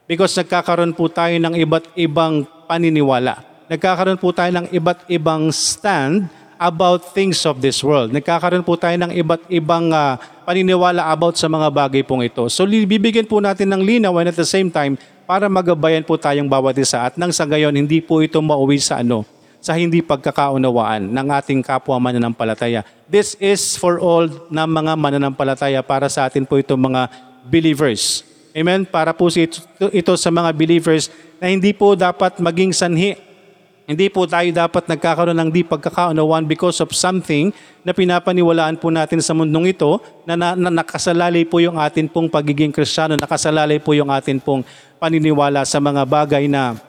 Because 0.03 0.36
nagkakaroon 0.36 0.92
po 0.92 1.08
tayo 1.08 1.34
ng 1.39 1.56
iba't 1.63 1.96
ibang 1.96 2.44
paniniwala. 2.68 3.39
Nagkakaroon 3.72 4.20
po 4.20 4.36
tayo 4.36 4.51
ng 4.51 4.68
iba't 4.75 5.08
ibang 5.08 5.48
stand 5.56 6.27
about 6.60 7.15
things 7.15 7.48
of 7.48 7.63
this 7.63 7.80
world. 7.80 8.12
Nagkakaroon 8.12 8.68
po 8.68 8.75
tayo 8.75 9.00
ng 9.00 9.15
iba't 9.15 9.48
ibang 9.48 9.96
ah, 9.96 10.20
paniniwala 10.44 11.08
about 11.10 11.40
sa 11.40 11.48
mga 11.48 11.68
bagay 11.72 12.04
pong 12.04 12.28
ito. 12.28 12.46
So 12.52 12.68
bibigyan 12.68 13.26
po 13.26 13.40
natin 13.40 13.72
ng 13.72 13.82
linaw 13.82 14.14
and 14.20 14.30
at 14.30 14.38
the 14.38 14.46
same 14.46 14.68
time 14.68 15.00
para 15.24 15.48
magabayan 15.48 16.04
po 16.04 16.20
tayong 16.20 16.52
bawat 16.52 16.76
isa 16.78 17.08
at 17.08 17.16
nang 17.16 17.32
sa 17.32 17.48
gayon 17.48 17.72
hindi 17.72 18.04
po 18.04 18.20
ito 18.20 18.38
mauwi 18.44 18.78
sa 18.78 19.00
ano 19.00 19.24
sa 19.64 19.80
hindi 19.80 20.04
pagkakaunawaan 20.04 21.08
ng 21.08 21.28
ating 21.40 21.64
kapwa 21.64 21.96
mananampalataya. 21.96 22.84
This 23.08 23.40
is 23.40 23.80
for 23.80 23.96
all 24.04 24.28
na 24.52 24.68
mga 24.68 25.00
mananampalataya 25.00 25.80
para 25.80 26.12
sa 26.12 26.28
atin 26.28 26.44
po 26.44 26.60
itong 26.60 26.92
mga 26.92 27.08
believers. 27.48 28.28
Amen? 28.52 28.84
Para 28.84 29.16
po 29.16 29.32
ito, 29.32 29.64
ito 29.90 30.14
sa 30.20 30.30
mga 30.30 30.52
believers 30.52 31.08
na 31.40 31.48
hindi 31.48 31.72
po 31.72 31.96
dapat 31.96 32.44
maging 32.44 32.76
sanhi 32.76 33.16
hindi 33.84 34.08
po 34.08 34.24
tayo 34.24 34.48
dapat 34.48 34.88
nagkakaroon 34.88 35.36
ng 35.36 35.50
di 35.52 35.60
pagkakaunawaan 35.68 36.48
because 36.48 36.80
of 36.80 36.88
something 36.96 37.52
na 37.84 37.92
pinapaniwalaan 37.92 38.80
po 38.80 38.88
natin 38.88 39.20
sa 39.20 39.36
mundong 39.36 39.75
ito 39.75 40.00
na, 40.24 40.40
na, 40.40 40.56
na 40.56 40.72
nakasalalay 40.72 41.44
po 41.44 41.60
yung 41.60 41.75
atin 41.75 42.08
pong 42.08 42.32
pagiging 42.32 42.72
kristyano, 42.72 43.20
nakasalalay 43.20 43.84
po 43.84 43.92
yung 43.92 44.08
atin 44.08 44.40
pong 44.40 44.63
paniniwala 45.04 45.68
sa 45.68 45.84
mga 45.84 46.08
bagay 46.08 46.48
na, 46.48 46.80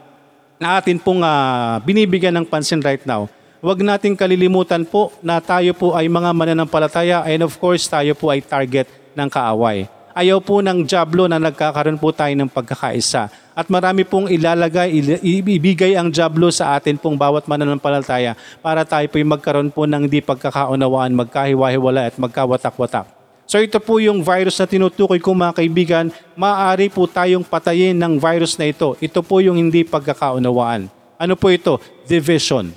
na 0.54 0.78
atin 0.78 1.02
pong 1.02 1.26
ah, 1.26 1.82
binibigyan 1.82 2.30
ng 2.38 2.46
pansin 2.46 2.78
right 2.78 3.02
now. 3.02 3.26
Huwag 3.58 3.82
nating 3.82 4.14
kalilimutan 4.14 4.86
po 4.86 5.10
na 5.18 5.42
tayo 5.42 5.74
po 5.74 5.98
ay 5.98 6.06
mga 6.06 6.30
mananampalataya 6.30 7.26
and 7.26 7.42
of 7.42 7.58
course 7.58 7.90
tayo 7.90 8.14
po 8.14 8.30
ay 8.30 8.38
target 8.38 8.86
ng 9.18 9.26
kaaway. 9.26 9.90
Ayaw 10.14 10.38
po 10.38 10.62
ng 10.62 10.86
jablo 10.86 11.26
na 11.26 11.42
nagkakaroon 11.42 11.98
po 11.98 12.14
tayo 12.14 12.30
ng 12.38 12.46
pagkakaisa. 12.46 13.26
At 13.50 13.66
marami 13.66 14.06
pong 14.06 14.30
ilalagay, 14.30 15.18
ibigay 15.26 15.98
ang 15.98 16.06
jablo 16.06 16.54
sa 16.54 16.78
atin 16.78 16.94
pong 16.94 17.18
bawat 17.18 17.50
mananampalataya 17.50 18.38
para 18.62 18.86
tayo 18.86 19.10
po'y 19.10 19.26
magkaroon 19.26 19.74
po 19.74 19.90
ng 19.90 20.06
di 20.06 20.22
pagkakaunawaan, 20.22 21.18
magkahiwa-hiwala 21.18 22.14
at 22.14 22.14
magkawatak-watak. 22.14 23.10
So 23.42 23.58
ito 23.58 23.82
po 23.82 23.98
yung 23.98 24.22
virus 24.22 24.54
na 24.62 24.70
tinutukoy 24.70 25.18
ko 25.18 25.34
mga 25.34 25.58
kaibigan, 25.58 26.06
maaari 26.38 26.94
po 26.94 27.10
tayong 27.10 27.42
patayin 27.42 27.98
ng 27.98 28.14
virus 28.14 28.54
na 28.54 28.70
ito. 28.70 28.94
Ito 29.02 29.18
po 29.18 29.42
yung 29.42 29.58
hindi 29.58 29.82
pagkakaunawaan. 29.82 30.86
Ano 31.18 31.34
po 31.34 31.50
ito? 31.50 31.82
Division. 32.06 32.70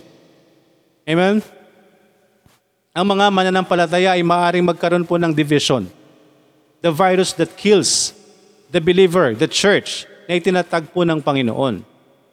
Amen? 1.06 1.46
Ang 2.98 3.06
mga 3.14 3.30
mananampalataya 3.30 4.18
ay 4.18 4.26
maaaring 4.26 4.66
magkaroon 4.66 5.06
po 5.06 5.22
ng 5.22 5.30
division 5.38 5.86
the 6.82 6.94
virus 6.94 7.34
that 7.36 7.54
kills 7.58 8.14
the 8.70 8.82
believer, 8.82 9.34
the 9.34 9.50
church, 9.50 10.06
na 10.28 10.38
itinatag 10.38 10.92
po 10.92 11.08
ng 11.08 11.24
Panginoon. 11.24 11.82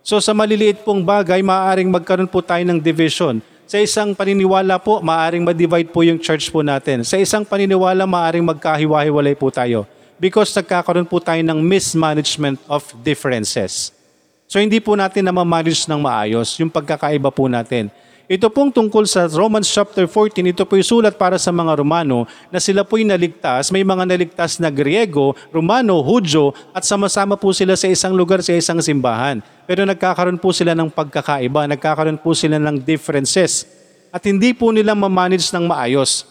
So 0.05 0.21
sa 0.21 0.37
maliliit 0.37 0.85
pong 0.85 1.01
bagay, 1.01 1.41
maaaring 1.41 1.89
magkaroon 1.89 2.29
po 2.29 2.45
tayo 2.45 2.61
ng 2.67 2.77
division. 2.77 3.41
Sa 3.65 3.81
isang 3.81 4.13
paniniwala 4.13 4.77
po, 4.77 5.01
maaaring 5.01 5.41
ma-divide 5.41 5.89
po 5.89 6.05
yung 6.05 6.21
church 6.21 6.53
po 6.53 6.61
natin. 6.61 7.01
Sa 7.01 7.17
isang 7.17 7.41
paniniwala, 7.49 8.05
maaaring 8.05 8.45
magkahiwa-hiwalay 8.45 9.33
po 9.33 9.49
tayo. 9.49 9.89
Because 10.21 10.53
nagkakaroon 10.53 11.09
po 11.09 11.17
tayo 11.25 11.41
ng 11.41 11.59
mismanagement 11.65 12.61
of 12.69 12.85
differences. 13.01 13.97
So 14.45 14.61
hindi 14.61 14.79
po 14.79 14.93
natin 14.93 15.25
na 15.25 15.33
ma-manage 15.33 15.89
ng 15.89 16.01
maayos 16.05 16.53
yung 16.61 16.69
pagkakaiba 16.69 17.33
po 17.33 17.49
natin. 17.49 17.89
Ito 18.25 18.49
pong 18.49 18.73
tungkol 18.73 19.05
sa 19.05 19.29
Romans 19.29 19.69
chapter 19.69 20.09
14, 20.09 20.49
ito 20.49 20.65
po'y 20.65 20.81
sulat 20.81 21.21
para 21.21 21.37
sa 21.37 21.53
mga 21.53 21.77
Romano 21.77 22.25
na 22.49 22.57
sila 22.57 22.81
po'y 22.81 23.05
naligtas. 23.05 23.69
May 23.69 23.85
mga 23.85 24.09
naligtas 24.09 24.57
na 24.57 24.73
Griego, 24.73 25.37
Romano, 25.53 26.01
Hudyo 26.01 26.57
at 26.73 26.89
sama-sama 26.89 27.37
po 27.37 27.53
sila 27.53 27.77
sa 27.77 27.85
isang 27.85 28.17
lugar, 28.17 28.41
sa 28.41 28.57
isang 28.57 28.81
simbahan. 28.81 29.45
Pero 29.69 29.85
nagkakaroon 29.85 30.41
po 30.41 30.57
sila 30.57 30.73
ng 30.73 30.89
pagkakaiba, 30.89 31.69
nagkakaroon 31.69 32.17
po 32.17 32.33
sila 32.33 32.57
ng 32.57 32.81
differences. 32.81 33.69
At 34.09 34.25
hindi 34.25 34.57
po 34.57 34.73
nila 34.73 34.97
ma-manage 34.97 35.53
ng 35.53 35.69
maayos. 35.69 36.25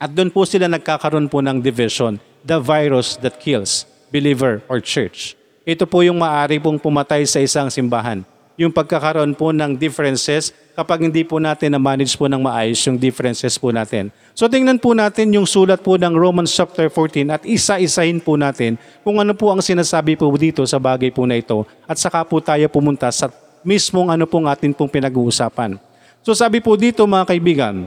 At 0.00 0.08
doon 0.08 0.32
po 0.32 0.48
sila 0.48 0.64
nagkakaroon 0.64 1.28
po 1.28 1.44
ng 1.44 1.60
division, 1.60 2.16
the 2.40 2.56
virus 2.56 3.20
that 3.20 3.36
kills 3.36 3.84
believer 4.08 4.64
or 4.64 4.80
church. 4.80 5.36
Ito 5.68 5.84
po 5.84 6.00
yung 6.00 6.24
maari 6.24 6.56
pong 6.56 6.80
pumatay 6.80 7.28
sa 7.28 7.44
isang 7.44 7.68
simbahan. 7.68 8.24
Yung 8.58 8.74
pagkakaroon 8.74 9.38
po 9.38 9.54
ng 9.54 9.78
differences 9.78 10.50
kapag 10.74 11.06
hindi 11.06 11.22
po 11.22 11.38
natin 11.38 11.78
na-manage 11.78 12.18
po 12.18 12.26
ng 12.26 12.42
maayos 12.42 12.82
yung 12.90 12.98
differences 12.98 13.54
po 13.54 13.70
natin. 13.70 14.10
So 14.34 14.50
tingnan 14.50 14.82
po 14.82 14.98
natin 14.98 15.30
yung 15.30 15.46
sulat 15.46 15.78
po 15.78 15.94
ng 15.94 16.10
Romans 16.10 16.50
chapter 16.50 16.90
14 16.90 17.38
at 17.38 17.42
isa-isahin 17.46 18.18
po 18.18 18.34
natin 18.34 18.74
kung 19.06 19.22
ano 19.22 19.30
po 19.30 19.54
ang 19.54 19.62
sinasabi 19.62 20.18
po 20.18 20.26
dito 20.34 20.66
sa 20.66 20.82
bagay 20.82 21.14
po 21.14 21.22
na 21.22 21.38
ito 21.38 21.62
at 21.86 22.02
saka 22.02 22.26
po 22.26 22.42
tayo 22.42 22.66
pumunta 22.66 23.06
sa 23.14 23.30
mismong 23.62 24.10
ano 24.10 24.26
pong 24.26 24.50
atin 24.50 24.74
pong 24.74 24.90
pinag-uusapan. 24.90 25.78
So 26.26 26.34
sabi 26.34 26.58
po 26.58 26.74
dito 26.74 27.06
mga 27.06 27.30
kaibigan, 27.30 27.86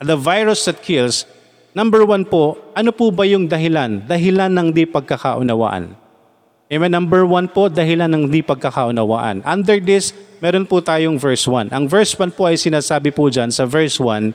the 0.00 0.16
virus 0.16 0.64
that 0.64 0.80
kills, 0.80 1.28
number 1.76 2.00
one 2.08 2.24
po, 2.24 2.56
ano 2.72 2.96
po 2.96 3.12
ba 3.12 3.28
yung 3.28 3.44
dahilan? 3.44 4.08
Dahilan 4.08 4.52
ng 4.56 4.68
di 4.72 4.88
pagkakaunawaan. 4.88 6.01
Amen. 6.72 6.88
Number 6.88 7.28
one 7.28 7.52
po, 7.52 7.68
dahilan 7.68 8.08
ng 8.08 8.32
di 8.32 8.40
pagkakaunawaan. 8.40 9.44
Under 9.44 9.76
this, 9.76 10.16
meron 10.40 10.64
po 10.64 10.80
tayong 10.80 11.20
verse 11.20 11.44
1. 11.44 11.68
Ang 11.68 11.84
verse 11.84 12.16
1 12.16 12.32
po 12.32 12.48
ay 12.48 12.56
sinasabi 12.56 13.12
po 13.12 13.28
dyan 13.28 13.52
sa 13.52 13.68
verse 13.68 14.00
1, 14.00 14.32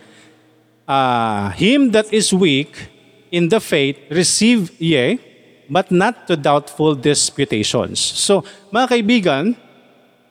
ah, 0.86 1.50
Him 1.58 1.90
that 1.98 2.06
is 2.14 2.30
weak 2.30 2.94
in 3.34 3.50
the 3.50 3.58
faith, 3.58 3.98
receive 4.14 4.70
ye, 4.78 5.18
but 5.66 5.90
not 5.90 6.30
to 6.30 6.38
doubtful 6.38 6.94
disputations. 6.94 7.98
So, 7.98 8.46
mga 8.70 8.86
kaibigan, 8.86 9.58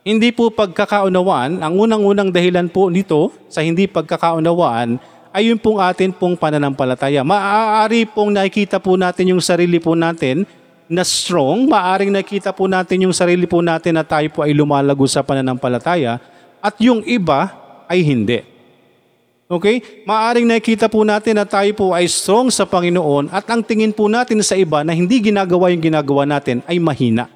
hindi 0.06 0.30
po 0.30 0.54
pagkakaunawaan, 0.54 1.58
ang 1.58 1.74
unang-unang 1.74 2.30
dahilan 2.30 2.70
po 2.70 2.86
nito 2.86 3.34
sa 3.50 3.66
hindi 3.66 3.90
pagkakaunawaan 3.90 5.02
ay 5.34 5.50
yung 5.50 5.58
pong 5.58 5.82
atin 5.82 6.14
pong 6.14 6.38
pananampalataya. 6.38 7.26
Maaari 7.26 8.06
pong 8.06 8.30
nakikita 8.30 8.78
po 8.78 8.94
natin 8.94 9.34
yung 9.34 9.42
sarili 9.42 9.82
po 9.82 9.98
natin 9.98 10.46
na 10.86 11.02
strong, 11.02 11.66
maaring 11.66 12.10
nakita 12.14 12.54
po 12.54 12.70
natin 12.70 13.06
yung 13.06 13.14
sarili 13.14 13.46
po 13.46 13.58
natin 13.62 13.98
na 13.98 14.06
tayo 14.06 14.26
po 14.30 14.46
ay 14.46 14.54
lumalago 14.54 15.02
sa 15.10 15.22
pananampalataya 15.22 16.22
at 16.62 16.74
yung 16.78 17.02
iba 17.06 17.50
ay 17.90 18.02
hindi. 18.02 18.42
Okay? 19.46 20.02
Maaring 20.02 20.46
nakita 20.46 20.90
po 20.90 21.06
natin 21.06 21.38
na 21.38 21.46
tayo 21.46 21.70
po 21.74 21.94
ay 21.94 22.10
strong 22.10 22.50
sa 22.50 22.66
Panginoon 22.66 23.30
at 23.30 23.46
ang 23.46 23.62
tingin 23.62 23.94
po 23.94 24.10
natin 24.10 24.42
sa 24.42 24.58
iba 24.58 24.82
na 24.82 24.90
hindi 24.90 25.22
ginagawa 25.22 25.70
yung 25.70 25.82
ginagawa 25.82 26.26
natin 26.26 26.66
ay 26.66 26.82
mahina. 26.82 27.30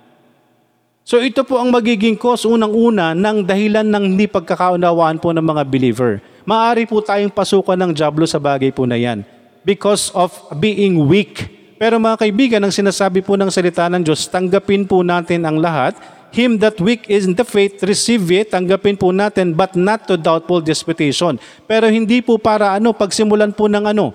So 1.06 1.18
ito 1.18 1.42
po 1.46 1.58
ang 1.58 1.70
magiging 1.70 2.14
cause 2.18 2.46
unang-una 2.46 3.14
ng 3.14 3.42
dahilan 3.46 3.86
ng 3.86 4.14
hindi 4.14 4.26
pagkakaunawaan 4.30 5.18
po 5.18 5.34
ng 5.34 5.42
mga 5.42 5.62
believer. 5.66 6.12
Maaari 6.46 6.86
po 6.86 6.98
tayong 7.02 7.30
pasukan 7.30 7.78
ng 7.78 7.92
jablo 7.94 8.26
sa 8.26 8.42
bagay 8.42 8.70
po 8.74 8.86
na 8.86 8.98
yan 8.98 9.22
because 9.62 10.10
of 10.14 10.34
being 10.58 11.06
weak. 11.06 11.59
Pero 11.80 11.96
mga 11.96 12.20
kaibigan, 12.20 12.60
ang 12.60 12.68
sinasabi 12.68 13.24
po 13.24 13.40
ng 13.40 13.48
salita 13.48 13.88
ng 13.88 14.04
Diyos, 14.04 14.28
tanggapin 14.28 14.84
po 14.84 15.00
natin 15.00 15.48
ang 15.48 15.56
lahat. 15.56 15.96
Him 16.28 16.60
that 16.60 16.76
weak 16.76 17.08
is 17.08 17.24
in 17.24 17.32
the 17.32 17.40
faith, 17.40 17.80
receive 17.80 18.20
it, 18.36 18.52
tanggapin 18.52 19.00
po 19.00 19.08
natin, 19.16 19.56
but 19.56 19.72
not 19.72 20.04
to 20.04 20.20
doubtful 20.20 20.60
disputation. 20.60 21.40
Pero 21.64 21.88
hindi 21.88 22.20
po 22.20 22.36
para 22.36 22.76
ano, 22.76 22.92
pagsimulan 22.92 23.56
po 23.56 23.64
ng 23.64 23.96
ano, 23.96 24.12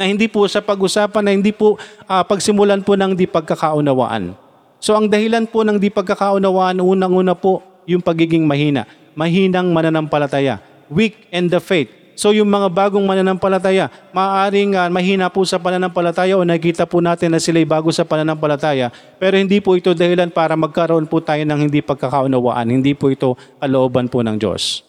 na 0.00 0.08
hindi 0.08 0.24
po 0.24 0.48
sa 0.48 0.64
pag-usapan, 0.64 1.20
na 1.20 1.36
hindi 1.36 1.52
po 1.52 1.76
ah, 2.08 2.24
pagsimulan 2.24 2.80
po 2.80 2.96
ng 2.96 3.12
di 3.12 3.28
pagkakaunawaan. 3.28 4.32
So 4.80 4.96
ang 4.96 5.12
dahilan 5.12 5.52
po 5.52 5.60
ng 5.60 5.76
di 5.76 5.92
pagkakaunawaan, 5.92 6.80
unang-una 6.80 7.36
po, 7.36 7.60
yung 7.84 8.00
pagiging 8.00 8.48
mahina. 8.48 8.88
Mahinang 9.12 9.68
mananampalataya. 9.68 10.64
Weak 10.88 11.28
in 11.28 11.52
the 11.52 11.60
faith. 11.60 11.99
So 12.20 12.36
yung 12.36 12.52
mga 12.52 12.68
bagong 12.68 13.08
mananampalataya, 13.08 13.88
maaaring 14.12 14.76
ah, 14.76 14.92
mahina 14.92 15.32
po 15.32 15.40
sa 15.48 15.56
pananampalataya 15.56 16.36
o 16.36 16.44
nakita 16.44 16.84
po 16.84 17.00
natin 17.00 17.32
na 17.32 17.40
sila'y 17.40 17.64
bago 17.64 17.88
sa 17.88 18.04
pananampalataya, 18.04 18.92
pero 19.16 19.40
hindi 19.40 19.56
po 19.64 19.72
ito 19.72 19.96
dahilan 19.96 20.28
para 20.28 20.52
magkaroon 20.52 21.08
po 21.08 21.24
tayo 21.24 21.40
ng 21.48 21.64
hindi 21.64 21.80
pagkakaunawaan. 21.80 22.68
Hindi 22.68 22.92
po 22.92 23.08
ito 23.08 23.40
kalooban 23.56 24.12
po 24.12 24.20
ng 24.20 24.36
Diyos. 24.36 24.84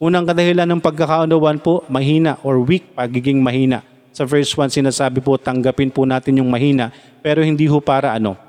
Unang 0.00 0.24
kadahilan 0.24 0.64
ng 0.64 0.80
pagkakaunawaan 0.80 1.60
po, 1.60 1.84
mahina 1.92 2.40
or 2.48 2.64
weak, 2.64 2.96
pagiging 2.96 3.44
mahina. 3.44 3.84
Sa 4.16 4.24
verse 4.24 4.48
1 4.56 4.72
sinasabi 4.72 5.20
po, 5.20 5.36
tanggapin 5.36 5.92
po 5.92 6.08
natin 6.08 6.40
yung 6.40 6.48
mahina, 6.48 6.96
pero 7.20 7.44
hindi 7.44 7.68
ho 7.68 7.76
para 7.84 8.16
ano, 8.16 8.40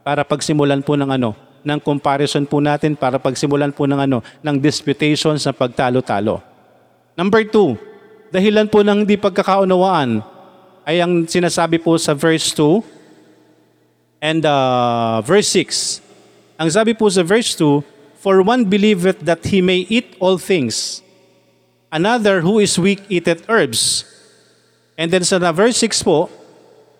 para 0.00 0.24
pagsimulan 0.24 0.80
po 0.80 0.96
ng 0.96 1.12
ano, 1.12 1.36
ng 1.60 1.80
comparison 1.84 2.48
po 2.48 2.56
natin, 2.56 2.96
para 2.96 3.20
pagsimulan 3.20 3.68
po 3.68 3.84
ng 3.84 4.00
ano, 4.00 4.24
ng 4.40 4.56
disputations 4.56 5.44
na 5.44 5.52
pagtalo-talo. 5.52 6.55
Number 7.16 7.48
two, 7.48 7.80
dahilan 8.28 8.68
po 8.68 8.84
ng 8.84 9.08
hindi 9.08 9.16
pagkakaunawaan 9.16 10.20
ay 10.84 11.00
ang 11.00 11.24
sinasabi 11.24 11.80
po 11.80 11.96
sa 11.96 12.12
verse 12.12 12.52
2, 12.52 12.84
and 14.20 14.44
uh, 14.44 15.24
verse 15.24 15.48
6. 15.48 16.04
Ang 16.60 16.68
sabi 16.68 16.92
po 16.92 17.08
sa 17.08 17.24
verse 17.24 17.56
2, 17.56 17.80
For 18.20 18.44
one 18.44 18.68
believeth 18.68 19.24
that 19.24 19.48
he 19.48 19.64
may 19.64 19.88
eat 19.88 20.12
all 20.20 20.36
things, 20.36 21.00
another 21.88 22.44
who 22.44 22.60
is 22.60 22.76
weak 22.76 23.00
eateth 23.08 23.48
herbs. 23.48 24.04
And 25.00 25.08
then 25.08 25.24
sa 25.24 25.40
verse 25.56 25.80
6 25.80 26.04
po, 26.04 26.28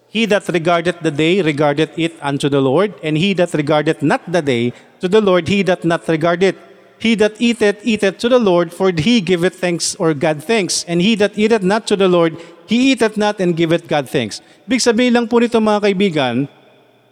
He 0.09 0.25
that 0.33 0.49
regardeth 0.49 1.05
the 1.05 1.13
day 1.13 1.45
regardeth 1.45 1.93
it 2.01 2.17
unto 2.25 2.49
the 2.49 2.65
Lord, 2.65 2.97
and 3.05 3.21
he 3.21 3.37
that 3.37 3.53
regardeth 3.53 4.01
not 4.01 4.25
the 4.25 4.41
day 4.41 4.73
to 5.05 5.13
the 5.13 5.21
Lord, 5.21 5.45
he 5.53 5.61
that 5.69 5.85
not 5.85 6.09
regardeth. 6.09 6.57
He 6.97 7.13
that 7.21 7.37
eateth, 7.37 7.85
eateth 7.85 8.17
to 8.25 8.29
the 8.33 8.41
Lord, 8.41 8.73
for 8.73 8.89
he 8.89 9.21
giveth 9.21 9.61
thanks 9.61 9.93
or 10.01 10.17
God 10.17 10.41
thanks. 10.41 10.85
And 10.89 11.05
he 11.05 11.13
that 11.21 11.37
eateth 11.37 11.61
not 11.61 11.85
to 11.93 11.97
the 11.97 12.09
Lord, 12.09 12.41
he 12.65 12.93
eateth 12.93 13.21
not 13.21 13.37
and 13.37 13.53
giveth 13.53 13.85
God 13.85 14.09
thanks. 14.09 14.41
Big 14.65 14.81
sabihin 14.81 15.13
lang 15.13 15.27
po 15.29 15.37
nito 15.37 15.61
mga 15.61 15.93
kaibigan, 15.93 16.49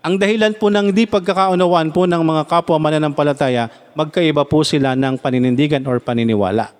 ang 0.04 0.20
dahilan 0.20 0.52
po 0.56 0.68
ng 0.68 0.92
di 0.92 1.08
pagkakaunawaan 1.08 1.88
po 1.88 2.04
ng 2.04 2.20
mga 2.20 2.42
kapwa 2.44 2.76
mananampalataya, 2.76 3.72
magkaiba 3.96 4.44
po 4.44 4.60
sila 4.60 4.92
ng 4.92 5.16
paninindigan 5.16 5.84
or 5.88 5.96
paniniwala. 5.96 6.72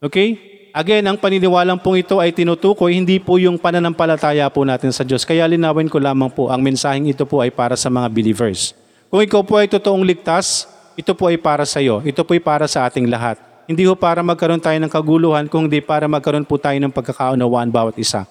Okay? 0.00 0.52
Again, 0.72 1.04
ang 1.04 1.20
paniniwalang 1.20 1.76
pong 1.84 2.00
ito 2.00 2.16
ay 2.16 2.32
tinutukoy, 2.32 2.96
hindi 2.96 3.20
po 3.20 3.36
yung 3.36 3.60
pananampalataya 3.60 4.48
po 4.48 4.64
natin 4.64 4.88
sa 4.88 5.04
Diyos. 5.04 5.20
Kaya 5.28 5.44
linawin 5.44 5.92
ko 5.92 6.00
lamang 6.00 6.32
po, 6.32 6.48
ang 6.48 6.64
mensaheng 6.64 7.12
ito 7.12 7.28
po 7.28 7.44
ay 7.44 7.52
para 7.52 7.76
sa 7.76 7.92
mga 7.92 8.08
believers. 8.08 8.72
Kung 9.12 9.20
ikaw 9.20 9.44
po 9.44 9.60
ay 9.60 9.68
totoong 9.68 10.00
ligtas, 10.00 10.71
ito 10.96 11.12
po 11.16 11.32
ay 11.32 11.40
para 11.40 11.64
sa 11.64 11.80
iyo. 11.80 12.04
Ito 12.04 12.24
po 12.24 12.36
ay 12.36 12.42
para 12.42 12.68
sa 12.68 12.84
ating 12.84 13.08
lahat. 13.08 13.40
Hindi 13.64 13.86
ho 13.86 13.94
para 13.94 14.20
magkaroon 14.20 14.60
tayo 14.60 14.76
ng 14.76 14.90
kaguluhan, 14.90 15.46
kundi 15.46 15.78
para 15.80 16.10
magkaroon 16.10 16.44
po 16.44 16.58
tayo 16.58 16.76
ng 16.82 16.92
pagkakaunawaan 16.92 17.70
bawat 17.70 17.96
isa. 17.96 18.26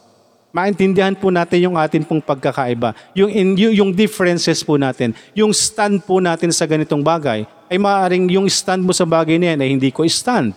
Maintindihan 0.51 1.15
po 1.15 1.31
natin 1.31 1.63
yung 1.63 1.79
atin 1.79 2.03
pong 2.03 2.19
pagkakaiba, 2.19 2.91
yung, 3.15 3.31
in, 3.31 3.55
yung, 3.55 3.95
differences 3.95 4.59
po 4.67 4.75
natin, 4.75 5.15
yung 5.31 5.55
stand 5.55 6.03
po 6.03 6.19
natin 6.19 6.51
sa 6.51 6.67
ganitong 6.67 6.99
bagay, 6.99 7.47
ay 7.71 7.79
maaaring 7.79 8.27
yung 8.35 8.51
stand 8.51 8.83
mo 8.83 8.91
sa 8.91 9.07
bagay 9.07 9.39
na 9.39 9.55
yan 9.55 9.59
ay 9.63 9.69
hindi 9.71 9.89
ko 9.95 10.03
stand. 10.11 10.51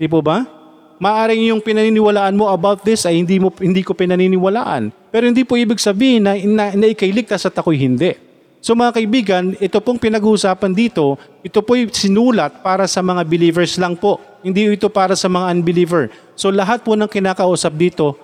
Di 0.00 0.08
po 0.08 0.24
ba? 0.24 0.48
Maaring 0.96 1.52
yung 1.52 1.60
pinaniniwalaan 1.60 2.32
mo 2.32 2.48
about 2.48 2.80
this 2.88 3.04
ay 3.04 3.20
hindi 3.20 3.36
mo 3.36 3.52
hindi 3.60 3.84
ko 3.84 3.92
pinaniniwalaan. 3.92 4.88
Pero 5.12 5.28
hindi 5.28 5.44
po 5.44 5.60
ibig 5.60 5.76
sabihin 5.76 6.24
na, 6.24 6.32
na, 6.40 6.64
na 6.72 6.86
ikay 6.88 7.12
at 7.12 7.52
ako'y 7.60 7.76
hindi. 7.76 8.16
So 8.64 8.72
mga 8.72 8.96
kaibigan, 8.96 9.52
ito 9.60 9.76
pong 9.84 10.00
pinag-uusapan 10.00 10.72
dito, 10.72 11.20
ito 11.44 11.60
po'y 11.60 11.84
sinulat 11.92 12.64
para 12.64 12.88
sa 12.88 13.04
mga 13.04 13.20
believers 13.28 13.76
lang 13.76 13.92
po. 13.92 14.16
Hindi 14.40 14.72
ito 14.72 14.88
para 14.88 15.12
sa 15.12 15.28
mga 15.28 15.52
unbeliever. 15.52 16.08
So 16.32 16.48
lahat 16.48 16.80
po 16.80 16.96
ng 16.96 17.04
kinakausap 17.04 17.76
dito 17.76 18.16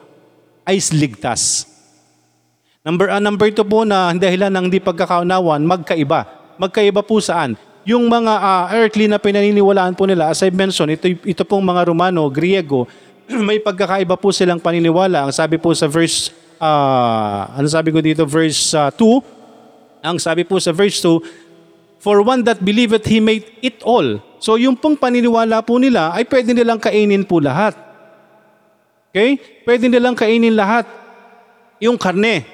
ay 0.64 0.80
ligtas. 0.96 1.68
Number, 2.80 3.12
uh, 3.12 3.20
number 3.20 3.52
two 3.52 3.68
po 3.68 3.84
na 3.84 4.16
dahilan 4.16 4.48
ng 4.48 4.64
hindi 4.72 4.80
pagkakaunawan, 4.80 5.60
magkaiba. 5.60 6.24
Magkaiba 6.56 7.04
po 7.04 7.20
saan? 7.20 7.60
yung 7.80 8.12
mga 8.12 8.32
uh, 8.36 8.64
earthly 8.76 9.08
na 9.08 9.16
pinaniniwalaan 9.16 9.96
po 9.96 10.04
nila, 10.04 10.28
as 10.28 10.44
I 10.44 10.52
mentioned, 10.52 11.00
ito, 11.00 11.16
ito 11.24 11.42
pong 11.48 11.64
mga 11.64 11.88
Romano, 11.88 12.28
Griego, 12.28 12.84
may 13.48 13.56
pagkakaiba 13.56 14.20
po 14.20 14.28
silang 14.30 14.60
paniniwala. 14.60 15.28
Ang 15.28 15.32
sabi 15.32 15.56
po 15.56 15.72
sa 15.72 15.88
verse, 15.88 16.28
uh, 16.60 17.48
ano 17.56 17.66
sabi 17.66 17.88
ko 17.88 18.04
dito, 18.04 18.28
verse 18.28 18.76
uh, 18.76 18.92
2, 18.92 19.39
ang 20.00 20.16
sabi 20.20 20.44
po 20.44 20.56
sa 20.60 20.72
verse 20.72 21.00
2, 21.04 22.00
For 22.00 22.24
one 22.24 22.40
that 22.48 22.64
believeth 22.64 23.04
he 23.04 23.20
made 23.20 23.44
it 23.60 23.84
all. 23.84 24.20
So 24.40 24.56
yung 24.56 24.76
pong 24.76 24.96
paniniwala 24.96 25.60
po 25.60 25.76
nila 25.76 26.16
ay 26.16 26.24
pwede 26.24 26.56
nilang 26.56 26.80
kainin 26.80 27.28
po 27.28 27.44
lahat. 27.44 27.76
Okay? 29.12 29.36
Pwede 29.68 29.92
nilang 29.92 30.16
kainin 30.16 30.56
lahat. 30.56 30.88
Yung 31.80 32.00
karne. 32.00 32.44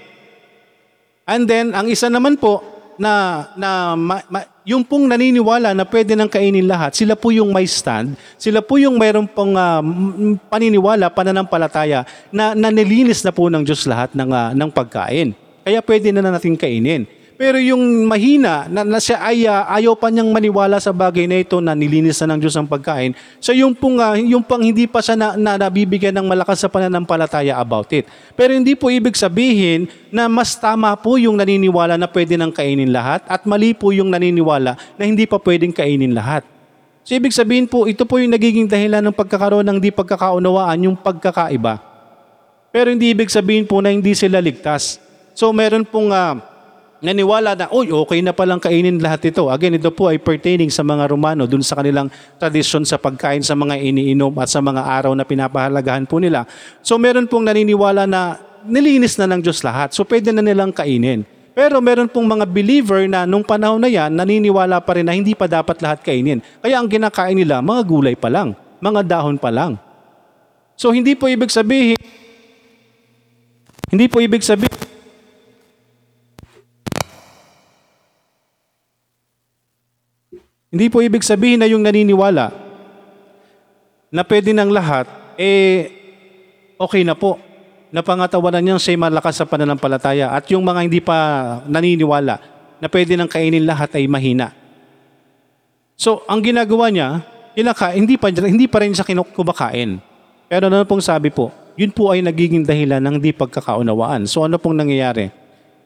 And 1.27 1.47
then, 1.47 1.75
ang 1.75 1.91
isa 1.91 2.07
naman 2.07 2.39
po, 2.39 2.63
na, 2.97 3.45
na 3.55 3.93
ma, 3.95 4.25
ma, 4.29 4.41
yung 4.67 4.83
pong 4.83 5.07
naniniwala 5.07 5.77
na 5.77 5.85
pwede 5.87 6.17
nang 6.17 6.33
kainin 6.33 6.65
lahat, 6.65 6.97
sila 6.97 7.15
po 7.15 7.31
yung 7.31 7.53
may 7.53 7.69
stand, 7.69 8.17
sila 8.41 8.65
po 8.65 8.81
yung 8.81 8.97
mayroon 8.99 9.29
pong 9.29 9.55
uh, 9.55 9.81
paniniwala, 10.51 11.13
pananampalataya 11.13 12.03
na 12.33 12.57
nanilinis 12.57 13.23
na 13.23 13.31
po 13.31 13.47
ng 13.47 13.63
Diyos 13.63 13.85
lahat 13.87 14.17
ng, 14.17 14.31
uh, 14.33 14.51
ng 14.57 14.71
pagkain. 14.73 15.37
Kaya 15.63 15.81
pwede 15.85 16.09
na 16.11 16.25
natin 16.25 16.57
kainin. 16.59 17.07
Pero 17.37 17.61
yung 17.61 18.09
mahina, 18.09 18.65
na, 18.65 18.81
na 18.81 18.97
siya 18.97 19.21
ay 19.21 19.45
uh, 19.45 19.69
ayaw 19.69 19.93
pa 19.93 20.09
niyang 20.09 20.33
maniwala 20.33 20.81
sa 20.81 20.89
bagay 20.89 21.29
na 21.29 21.45
ito 21.45 21.61
na 21.61 21.77
nilinis 21.77 22.17
na 22.25 22.33
ng 22.33 22.41
Diyos 22.41 22.57
ang 22.57 22.65
pagkain. 22.65 23.13
So 23.45 23.53
yung 23.53 23.77
pong, 23.77 24.01
uh, 24.01 24.17
yung 24.17 24.41
pang 24.41 24.65
hindi 24.65 24.89
pa 24.89 25.05
siya 25.05 25.21
na, 25.21 25.37
na 25.37 25.61
nabibigyan 25.61 26.17
ng 26.17 26.25
malakas 26.33 26.65
sa 26.65 26.73
pananampalataya 26.73 27.61
about 27.61 27.93
it. 27.93 28.09
Pero 28.33 28.57
hindi 28.57 28.73
po 28.73 28.89
ibig 28.89 29.13
sabihin 29.21 29.85
na 30.09 30.33
mas 30.33 30.57
tama 30.57 30.97
po 30.97 31.21
yung 31.21 31.37
naniniwala 31.37 32.01
na 32.01 32.09
pwede 32.09 32.41
nang 32.41 32.49
kainin 32.49 32.89
lahat 32.89 33.21
at 33.29 33.45
mali 33.45 33.77
po 33.77 33.93
yung 33.93 34.09
naniniwala 34.09 34.81
na 34.97 35.05
hindi 35.05 35.29
pa 35.29 35.37
pwedeng 35.37 35.77
kainin 35.77 36.17
lahat. 36.17 36.41
So 37.05 37.13
ibig 37.13 37.37
sabihin 37.37 37.69
po, 37.69 37.85
ito 37.85 38.09
po 38.09 38.17
yung 38.17 38.33
nagiging 38.33 38.65
dahilan 38.65 39.05
ng 39.05 39.15
pagkakaroon 39.15 39.63
ng 39.63 39.79
di 39.79 39.93
pagkakaunawaan, 39.93 40.89
yung 40.89 40.97
pagkakaiba. 40.97 41.85
Pero 42.73 42.89
hindi 42.89 43.13
ibig 43.13 43.29
sabihin 43.29 43.69
po 43.69 43.85
na 43.85 43.93
hindi 43.93 44.17
sila 44.17 44.41
ligtas. 44.41 44.97
So 45.37 45.53
meron 45.53 45.85
pong 45.85 46.17
uh, 46.17 46.56
naniwala 47.07 47.55
na, 47.55 47.71
uy, 47.71 47.95
okay 47.95 48.19
na 48.19 48.35
palang 48.35 48.59
kainin 48.59 48.99
lahat 48.99 49.31
ito. 49.31 49.47
Again, 49.47 49.79
ito 49.79 49.95
po 49.95 50.11
ay 50.11 50.19
pertaining 50.19 50.75
sa 50.75 50.83
mga 50.83 51.07
Romano 51.07 51.47
dun 51.47 51.63
sa 51.63 51.79
kanilang 51.79 52.11
tradisyon 52.43 52.83
sa 52.83 52.99
pagkain 52.99 53.47
sa 53.47 53.55
mga 53.55 53.79
iniinom 53.79 54.35
at 54.43 54.51
sa 54.51 54.59
mga 54.59 54.83
araw 54.83 55.15
na 55.15 55.23
pinapahalagahan 55.23 56.03
po 56.11 56.19
nila. 56.19 56.43
So 56.83 56.99
meron 56.99 57.31
pong 57.31 57.47
naniniwala 57.47 58.11
na 58.11 58.43
nilinis 58.67 59.15
na 59.23 59.31
ng 59.31 59.39
Diyos 59.39 59.63
lahat. 59.63 59.95
So 59.95 60.03
pwede 60.03 60.35
na 60.35 60.43
nilang 60.43 60.75
kainin. 60.75 61.23
Pero 61.55 61.79
meron 61.79 62.11
pong 62.11 62.27
mga 62.27 62.45
believer 62.45 63.07
na 63.07 63.23
nung 63.25 63.47
panahon 63.47 63.81
na 63.81 63.89
yan, 63.89 64.11
naniniwala 64.13 64.83
pa 64.83 64.99
rin 64.99 65.07
na 65.07 65.15
hindi 65.15 65.33
pa 65.33 65.47
dapat 65.47 65.79
lahat 65.79 66.03
kainin. 66.03 66.43
Kaya 66.61 66.83
ang 66.83 66.91
kinakain 66.91 67.39
nila, 67.39 67.63
mga 67.63 67.83
gulay 67.87 68.19
pa 68.19 68.27
lang, 68.27 68.59
mga 68.83 69.07
dahon 69.07 69.39
pa 69.39 69.49
lang. 69.55 69.79
So 70.75 70.91
hindi 70.91 71.15
po 71.15 71.31
ibig 71.31 71.49
sabihin, 71.55 71.97
hindi 73.89 74.11
po 74.11 74.19
ibig 74.19 74.43
sabihin 74.43 74.96
Hindi 80.77 80.93
po 80.93 81.01
ibig 81.01 81.25
sabihin 81.25 81.65
na 81.65 81.65
yung 81.65 81.81
naniniwala 81.81 82.53
na 84.13 84.23
pwede 84.29 84.53
ng 84.53 84.69
lahat, 84.69 85.09
eh 85.41 85.89
okay 86.77 87.01
na 87.01 87.17
po. 87.17 87.41
Napangatawanan 87.89 88.61
niyang 88.61 88.83
siya 88.83 89.01
malakas 89.01 89.41
sa 89.41 89.49
pananampalataya 89.49 90.37
at 90.37 90.45
yung 90.53 90.61
mga 90.61 90.81
hindi 90.85 91.01
pa 91.01 91.17
naniniwala 91.65 92.37
na 92.77 92.87
pwede 92.93 93.17
nang 93.17 93.33
kainin 93.33 93.65
lahat 93.65 93.97
ay 93.97 94.05
mahina. 94.05 94.53
So, 95.97 96.21
ang 96.29 96.45
ginagawa 96.45 96.93
niya, 96.93 97.25
kinaka, 97.57 97.97
hindi 97.97 98.21
pa, 98.21 98.29
hindi 98.29 98.69
pa 98.69 98.85
rin 98.85 98.93
siya 98.93 99.09
kumakain. 99.33 99.97
Pero 100.45 100.69
ano 100.69 100.85
pong 100.85 101.01
sabi 101.01 101.33
po, 101.33 101.49
yun 101.73 101.89
po 101.89 102.13
ay 102.13 102.21
nagiging 102.21 102.69
dahilan 102.69 103.01
ng 103.01 103.17
di 103.17 103.33
pagkakaunawaan. 103.33 104.29
So 104.29 104.45
ano 104.45 104.61
pong 104.61 104.77
nangyayari? 104.77 105.33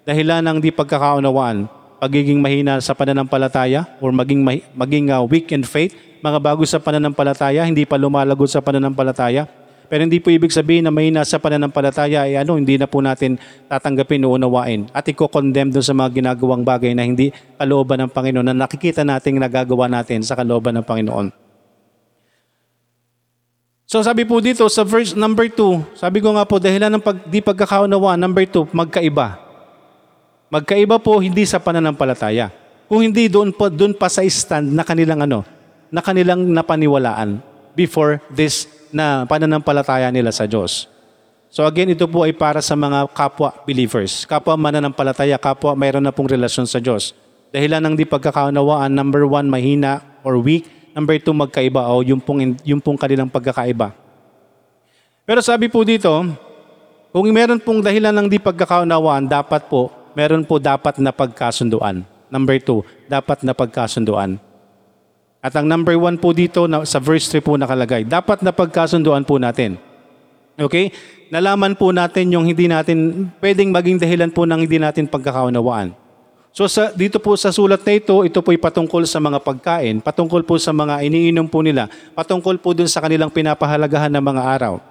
Dahilan 0.03 0.42
ng 0.42 0.59
di 0.59 0.74
pagkakaunawaan, 0.74 1.70
pagiging 2.00 2.40
mahina 2.40 2.80
sa 2.80 2.96
pananampalataya 2.96 3.84
or 4.00 4.08
maging, 4.10 4.40
maging 4.72 5.12
uh, 5.12 5.20
weak 5.22 5.52
in 5.52 5.60
faith, 5.60 5.92
mga 6.24 6.40
bago 6.40 6.64
sa 6.64 6.80
pananampalataya, 6.80 7.68
hindi 7.68 7.84
pa 7.84 8.00
lumalagot 8.00 8.48
sa 8.48 8.64
pananampalataya. 8.64 9.44
Pero 9.90 10.06
hindi 10.06 10.22
po 10.22 10.30
ibig 10.30 10.54
sabihin 10.54 10.86
na 10.86 10.94
mahina 10.94 11.26
sa 11.26 11.42
pananampalataya 11.42 12.24
ay 12.24 12.38
ano, 12.38 12.54
hindi 12.54 12.78
na 12.78 12.86
po 12.86 13.02
natin 13.02 13.36
tatanggapin 13.66 14.22
o 14.22 14.38
unawain 14.38 14.86
at 14.94 15.02
i-condemn 15.10 15.74
doon 15.74 15.82
sa 15.82 15.90
mga 15.90 16.22
ginagawang 16.22 16.62
bagay 16.62 16.94
na 16.94 17.02
hindi 17.02 17.34
kalooban 17.58 18.06
ng 18.06 18.10
Panginoon 18.14 18.46
na 18.46 18.54
nakikita 18.54 19.02
nating 19.02 19.42
nagagawa 19.42 19.90
natin 19.90 20.22
sa 20.22 20.38
kalooban 20.38 20.78
ng 20.78 20.86
Panginoon. 20.86 21.34
So 23.90 23.98
sabi 24.06 24.22
po 24.22 24.38
dito 24.38 24.62
sa 24.70 24.86
verse 24.86 25.18
number 25.18 25.50
2, 25.50 25.98
sabi 25.98 26.22
ko 26.22 26.38
nga 26.38 26.46
po 26.46 26.62
dahilan 26.62 26.94
ng 26.94 27.02
pag, 27.02 27.26
di 27.26 27.42
pagkakaunawa, 27.42 28.14
number 28.14 28.46
2, 28.46 28.70
magkaiba. 28.70 29.49
Magkaiba 30.50 30.98
po 30.98 31.22
hindi 31.22 31.46
sa 31.46 31.62
pananampalataya. 31.62 32.50
Kung 32.90 33.06
hindi 33.06 33.30
doon 33.30 33.54
pa 33.54 33.70
doon 33.70 33.94
pa 33.94 34.10
sa 34.10 34.26
stand 34.26 34.74
na 34.74 34.82
kanilang 34.82 35.22
ano, 35.22 35.46
na 35.94 36.02
kanilang 36.02 36.42
napaniwalaan 36.42 37.38
before 37.78 38.18
this 38.34 38.66
na 38.90 39.22
pananampalataya 39.30 40.10
nila 40.10 40.34
sa 40.34 40.50
Diyos. 40.50 40.90
So 41.54 41.62
again, 41.70 41.94
ito 41.94 42.02
po 42.10 42.26
ay 42.26 42.34
para 42.34 42.58
sa 42.58 42.74
mga 42.74 43.06
kapwa 43.14 43.54
believers, 43.62 44.26
kapwa 44.26 44.58
mananampalataya, 44.58 45.38
kapwa 45.38 45.78
mayroon 45.78 46.02
na 46.02 46.10
pong 46.10 46.34
relasyon 46.34 46.66
sa 46.66 46.82
Diyos. 46.82 47.14
Dahilan 47.54 47.78
ng 47.86 47.94
di 47.94 48.02
pagkakaunawaan, 48.02 48.90
number 48.90 49.26
one, 49.30 49.46
mahina 49.46 50.02
or 50.26 50.38
weak. 50.42 50.66
Number 50.94 51.14
two, 51.22 51.30
magkaiba 51.30 51.86
o 51.94 52.02
yung 52.02 52.18
pong, 52.18 52.58
yung 52.66 52.82
pong 52.82 52.98
kanilang 52.98 53.30
pagkakaiba. 53.30 53.94
Pero 55.22 55.38
sabi 55.46 55.70
po 55.70 55.86
dito, 55.86 56.10
kung 57.14 57.26
meron 57.30 57.62
pong 57.62 57.86
dahilan 57.86 58.14
ng 58.14 58.26
di 58.26 58.42
pagkakaunawaan, 58.42 59.30
dapat 59.30 59.70
po 59.70 59.99
meron 60.14 60.46
po 60.46 60.62
dapat 60.62 60.99
na 60.99 61.11
pagkasunduan. 61.14 62.07
Number 62.31 62.57
two, 62.62 62.87
dapat 63.11 63.42
na 63.42 63.53
pagkasunduan. 63.57 64.38
At 65.40 65.57
ang 65.57 65.66
number 65.66 65.96
one 65.96 66.20
po 66.20 66.37
dito 66.37 66.68
na, 66.68 66.85
sa 66.85 67.01
verse 67.01 67.27
3 67.33 67.40
po 67.40 67.57
nakalagay, 67.57 68.05
dapat 68.05 68.44
na 68.44 68.53
pagkasunduan 68.53 69.25
po 69.25 69.40
natin. 69.40 69.81
Okay? 70.61 70.92
nalaman 71.31 71.79
po 71.79 71.94
natin 71.94 72.35
yung 72.35 72.44
hindi 72.44 72.66
natin, 72.66 73.31
pwedeng 73.38 73.70
maging 73.70 74.03
dahilan 74.03 74.31
po 74.35 74.44
ng 74.44 74.66
hindi 74.66 74.77
natin 74.83 75.07
pagkakaunawaan. 75.07 75.94
So 76.51 76.66
sa, 76.66 76.90
dito 76.90 77.23
po 77.23 77.38
sa 77.38 77.55
sulat 77.55 77.87
na 77.87 77.94
ito, 77.94 78.27
ito 78.27 78.42
po'y 78.42 78.59
patungkol 78.59 79.07
sa 79.07 79.23
mga 79.23 79.38
pagkain, 79.38 80.03
patungkol 80.03 80.42
po 80.42 80.59
sa 80.59 80.75
mga 80.75 81.07
iniinom 81.07 81.46
po 81.46 81.62
nila, 81.62 81.87
patungkol 82.18 82.59
po 82.59 82.75
dun 82.75 82.90
sa 82.90 82.99
kanilang 82.99 83.31
pinapahalagahan 83.31 84.11
ng 84.11 84.25
mga 84.35 84.42
araw. 84.59 84.83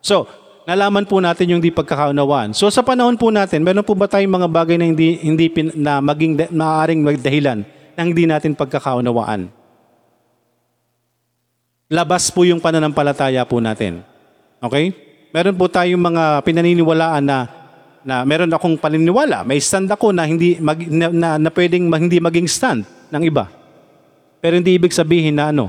So, 0.00 0.24
nalaman 0.68 1.04
po 1.08 1.20
natin 1.20 1.56
yung 1.56 1.62
di 1.62 1.72
pagkakaunawaan. 1.72 2.52
So 2.52 2.68
sa 2.68 2.84
panahon 2.84 3.16
po 3.16 3.32
natin, 3.32 3.64
meron 3.64 3.84
po 3.84 3.96
ba 3.96 4.08
tayong 4.08 4.40
mga 4.40 4.48
bagay 4.48 4.76
na 4.76 4.86
hindi 4.88 5.16
hindi 5.20 5.46
pin, 5.48 5.72
na 5.76 6.00
maging 6.00 6.50
maaaring 6.52 7.00
magdahilan 7.00 7.58
ng 7.96 8.06
hindi 8.06 8.24
natin 8.28 8.56
pagkakaunawaan? 8.56 9.48
Labas 11.90 12.30
po 12.30 12.46
yung 12.46 12.62
pananampalataya 12.62 13.42
po 13.48 13.58
natin. 13.58 14.06
Okay? 14.62 14.94
Meron 15.34 15.58
po 15.58 15.66
tayong 15.66 16.00
mga 16.00 16.42
pinaniniwalaan 16.46 17.24
na 17.24 17.38
na 18.00 18.24
meron 18.24 18.48
akong 18.48 18.80
paniniwala, 18.80 19.44
may 19.44 19.60
stand 19.60 19.92
ako 19.92 20.16
na 20.16 20.24
hindi 20.24 20.56
mag, 20.56 20.80
na, 20.88 21.12
na, 21.12 21.28
na 21.36 21.50
pwedeng 21.52 21.92
hindi 21.92 22.16
maging 22.16 22.48
stand 22.48 22.88
ng 23.12 23.22
iba. 23.28 23.44
Pero 24.40 24.56
hindi 24.56 24.72
ibig 24.72 24.96
sabihin 24.96 25.36
na 25.36 25.52
ano, 25.52 25.68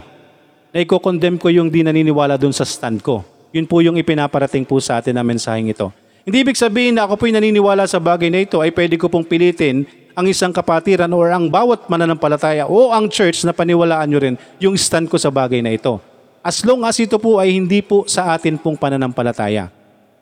na 0.72 0.80
i-condemn 0.80 1.36
ko 1.36 1.52
yung 1.52 1.68
di 1.68 1.84
naniniwala 1.84 2.40
dun 2.40 2.56
sa 2.56 2.64
stand 2.64 3.04
ko. 3.04 3.31
Yun 3.52 3.68
po 3.68 3.84
yung 3.84 4.00
ipinaparating 4.00 4.64
po 4.64 4.80
sa 4.80 5.04
atin 5.04 5.16
na 5.16 5.24
mensaheng 5.28 5.68
ito. 5.68 5.92
Hindi 6.24 6.48
ibig 6.48 6.56
sabihin 6.56 6.96
na 6.96 7.04
ako 7.04 7.20
po'y 7.20 7.36
naniniwala 7.36 7.84
sa 7.84 8.00
bagay 8.00 8.32
na 8.32 8.48
ito 8.48 8.64
ay 8.64 8.72
pwede 8.72 8.96
ko 8.96 9.12
pong 9.12 9.28
pilitin 9.28 9.84
ang 10.16 10.28
isang 10.28 10.56
kapatiran 10.56 11.12
or 11.12 11.32
ang 11.32 11.52
bawat 11.52 11.88
mananampalataya 11.92 12.68
o 12.70 12.96
ang 12.96 13.12
church 13.12 13.44
na 13.44 13.52
paniwalaan 13.52 14.08
nyo 14.08 14.20
rin 14.22 14.36
yung 14.62 14.76
stand 14.80 15.12
ko 15.12 15.20
sa 15.20 15.28
bagay 15.28 15.60
na 15.60 15.76
ito. 15.76 16.00
As 16.40 16.64
long 16.64 16.86
as 16.88 16.96
ito 16.98 17.20
po 17.20 17.38
ay 17.44 17.54
hindi 17.54 17.84
po 17.84 18.08
sa 18.08 18.32
atin 18.32 18.56
pong 18.56 18.80
pananampalataya. 18.80 19.68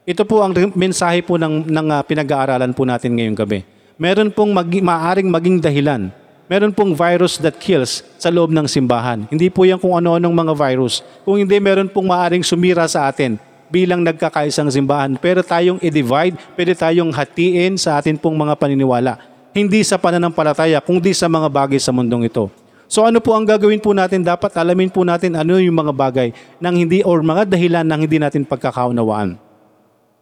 Ito 0.10 0.26
po 0.26 0.42
ang 0.42 0.56
mensahe 0.74 1.22
po 1.22 1.38
ng, 1.38 1.70
ng 1.70 1.88
ah, 1.94 2.02
pinag-aaralan 2.02 2.74
po 2.74 2.82
natin 2.82 3.14
ngayong 3.14 3.38
gabi. 3.38 3.62
Meron 4.00 4.34
pong 4.34 4.56
mag, 4.56 4.66
maaring 4.66 5.30
maging 5.30 5.62
dahilan 5.62 6.10
meron 6.50 6.74
pong 6.74 6.98
virus 6.98 7.38
that 7.38 7.62
kills 7.62 8.02
sa 8.18 8.34
loob 8.34 8.50
ng 8.50 8.66
simbahan. 8.66 9.30
Hindi 9.30 9.54
po 9.54 9.70
yan 9.70 9.78
kung 9.78 9.94
ano-anong 9.94 10.34
mga 10.34 10.54
virus. 10.58 11.06
Kung 11.22 11.38
hindi, 11.38 11.62
meron 11.62 11.86
pong 11.86 12.10
maaring 12.10 12.42
sumira 12.42 12.90
sa 12.90 13.06
atin 13.06 13.38
bilang 13.70 14.02
nagkakaisang 14.02 14.74
simbahan. 14.74 15.14
Pero 15.22 15.46
tayong 15.46 15.78
i-divide, 15.78 16.34
pwede 16.58 16.74
tayong 16.74 17.14
hatiin 17.14 17.78
sa 17.78 18.02
atin 18.02 18.18
pong 18.18 18.34
mga 18.34 18.58
paniniwala. 18.58 19.22
Hindi 19.54 19.86
sa 19.86 20.02
pananampalataya, 20.02 20.82
kundi 20.82 21.14
sa 21.14 21.30
mga 21.30 21.48
bagay 21.54 21.78
sa 21.78 21.94
mundong 21.94 22.26
ito. 22.26 22.50
So 22.90 23.06
ano 23.06 23.22
po 23.22 23.38
ang 23.38 23.46
gagawin 23.46 23.78
po 23.78 23.94
natin? 23.94 24.26
Dapat 24.26 24.50
alamin 24.58 24.90
po 24.90 25.06
natin 25.06 25.38
ano 25.38 25.62
yung 25.62 25.78
mga 25.78 25.94
bagay 25.94 26.34
nang 26.58 26.74
hindi 26.74 27.06
or 27.06 27.22
mga 27.22 27.46
dahilan 27.46 27.86
nang 27.86 28.02
hindi 28.02 28.18
natin 28.18 28.42
pagkakaunawaan. 28.42 29.38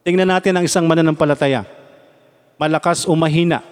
Tingnan 0.04 0.28
natin 0.28 0.60
ang 0.60 0.68
isang 0.68 0.84
mananampalataya. 0.84 1.64
Malakas 2.60 3.08
o 3.08 3.16
mahina 3.16 3.64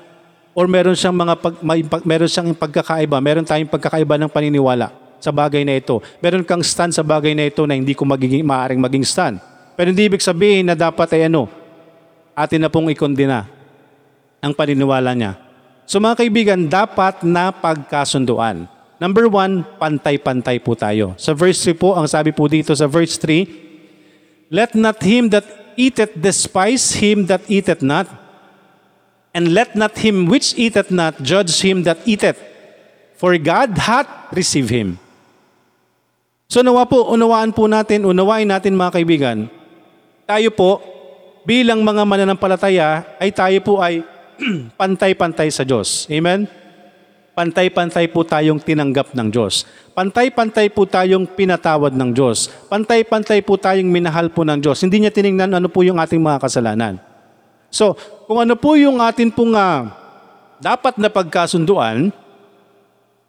or 0.56 0.72
meron 0.72 0.96
siyang 0.96 1.14
mga 1.14 1.36
pag, 1.36 1.56
may, 1.60 1.84
meron 2.08 2.32
siyang 2.32 2.56
pagkakaiba, 2.56 3.20
meron 3.20 3.44
tayong 3.44 3.68
pagkakaiba 3.68 4.16
ng 4.16 4.32
paniniwala 4.32 4.90
sa 5.20 5.36
bagay 5.36 5.68
na 5.68 5.76
ito. 5.76 6.00
Meron 6.24 6.48
kang 6.48 6.64
stand 6.64 6.96
sa 6.96 7.04
bagay 7.04 7.36
na 7.36 7.52
ito 7.52 7.68
na 7.68 7.76
hindi 7.76 7.92
ko 7.92 8.08
magiging, 8.08 8.48
maaaring 8.48 8.80
maging 8.80 9.04
stand. 9.04 9.44
Pero 9.76 9.92
hindi 9.92 10.08
ibig 10.08 10.24
sabihin 10.24 10.72
na 10.72 10.76
dapat 10.80 11.12
ay 11.12 11.28
ano, 11.28 11.52
atin 12.32 12.64
na 12.64 12.72
pong 12.72 12.88
ikondina 12.88 13.52
ang 14.40 14.56
paniniwala 14.56 15.12
niya. 15.12 15.36
So 15.84 16.00
mga 16.00 16.24
kaibigan, 16.24 16.60
dapat 16.72 17.28
na 17.28 17.52
pagkasunduan. 17.52 18.72
Number 18.96 19.28
one, 19.28 19.68
pantay-pantay 19.76 20.64
po 20.64 20.72
tayo. 20.72 21.20
Sa 21.20 21.36
verse 21.36 21.60
3 21.68 21.76
po, 21.76 22.00
ang 22.00 22.08
sabi 22.08 22.32
po 22.32 22.48
dito 22.48 22.72
sa 22.72 22.88
verse 22.88 23.20
3, 23.20 24.48
Let 24.48 24.72
not 24.72 25.04
him 25.04 25.28
that 25.36 25.44
eateth 25.76 26.16
despise 26.16 26.96
him 26.96 27.28
that 27.28 27.44
eateth 27.52 27.84
not, 27.84 28.08
and 29.36 29.52
let 29.52 29.76
not 29.76 30.00
him 30.00 30.32
which 30.32 30.56
eateth 30.56 30.88
not 30.88 31.20
judge 31.20 31.60
him 31.60 31.84
that 31.84 32.00
eateth, 32.08 32.40
for 33.20 33.36
God 33.36 33.76
hath 33.76 34.08
received 34.32 34.72
him. 34.72 34.96
So 36.48 36.64
nawa 36.64 36.88
po, 36.88 37.12
unawaan 37.12 37.52
po 37.52 37.68
natin, 37.68 38.08
unawain 38.08 38.48
natin 38.48 38.80
mga 38.80 38.96
kaibigan, 38.96 39.52
tayo 40.24 40.48
po, 40.56 40.80
bilang 41.44 41.84
mga 41.84 42.08
mananampalataya, 42.08 43.04
ay 43.20 43.30
tayo 43.36 43.60
po 43.60 43.84
ay 43.84 44.08
pantay-pantay 44.80 45.52
sa 45.52 45.68
Diyos. 45.68 46.08
Amen? 46.08 46.48
Pantay-pantay 47.36 48.08
po 48.08 48.24
tayong 48.24 48.64
tinanggap 48.64 49.12
ng 49.12 49.28
Diyos. 49.28 49.68
Pantay-pantay 49.92 50.72
po 50.72 50.88
tayong 50.88 51.28
pinatawad 51.28 51.92
ng 51.92 52.16
Diyos. 52.16 52.48
Pantay-pantay 52.72 53.44
po 53.44 53.60
tayong 53.60 53.92
minahal 53.92 54.32
po 54.32 54.48
ng 54.48 54.64
Diyos. 54.64 54.80
Hindi 54.80 55.04
niya 55.04 55.12
tiningnan 55.12 55.52
ano 55.52 55.68
po 55.68 55.84
yung 55.84 56.00
ating 56.00 56.24
mga 56.24 56.40
kasalanan. 56.40 57.15
So, 57.76 58.00
kung 58.24 58.40
ano 58.40 58.56
po 58.56 58.80
yung 58.80 59.04
atin 59.04 59.28
pong 59.28 59.52
ah, 59.52 59.92
dapat 60.64 60.96
na 60.96 61.12
pagkasunduan, 61.12 62.08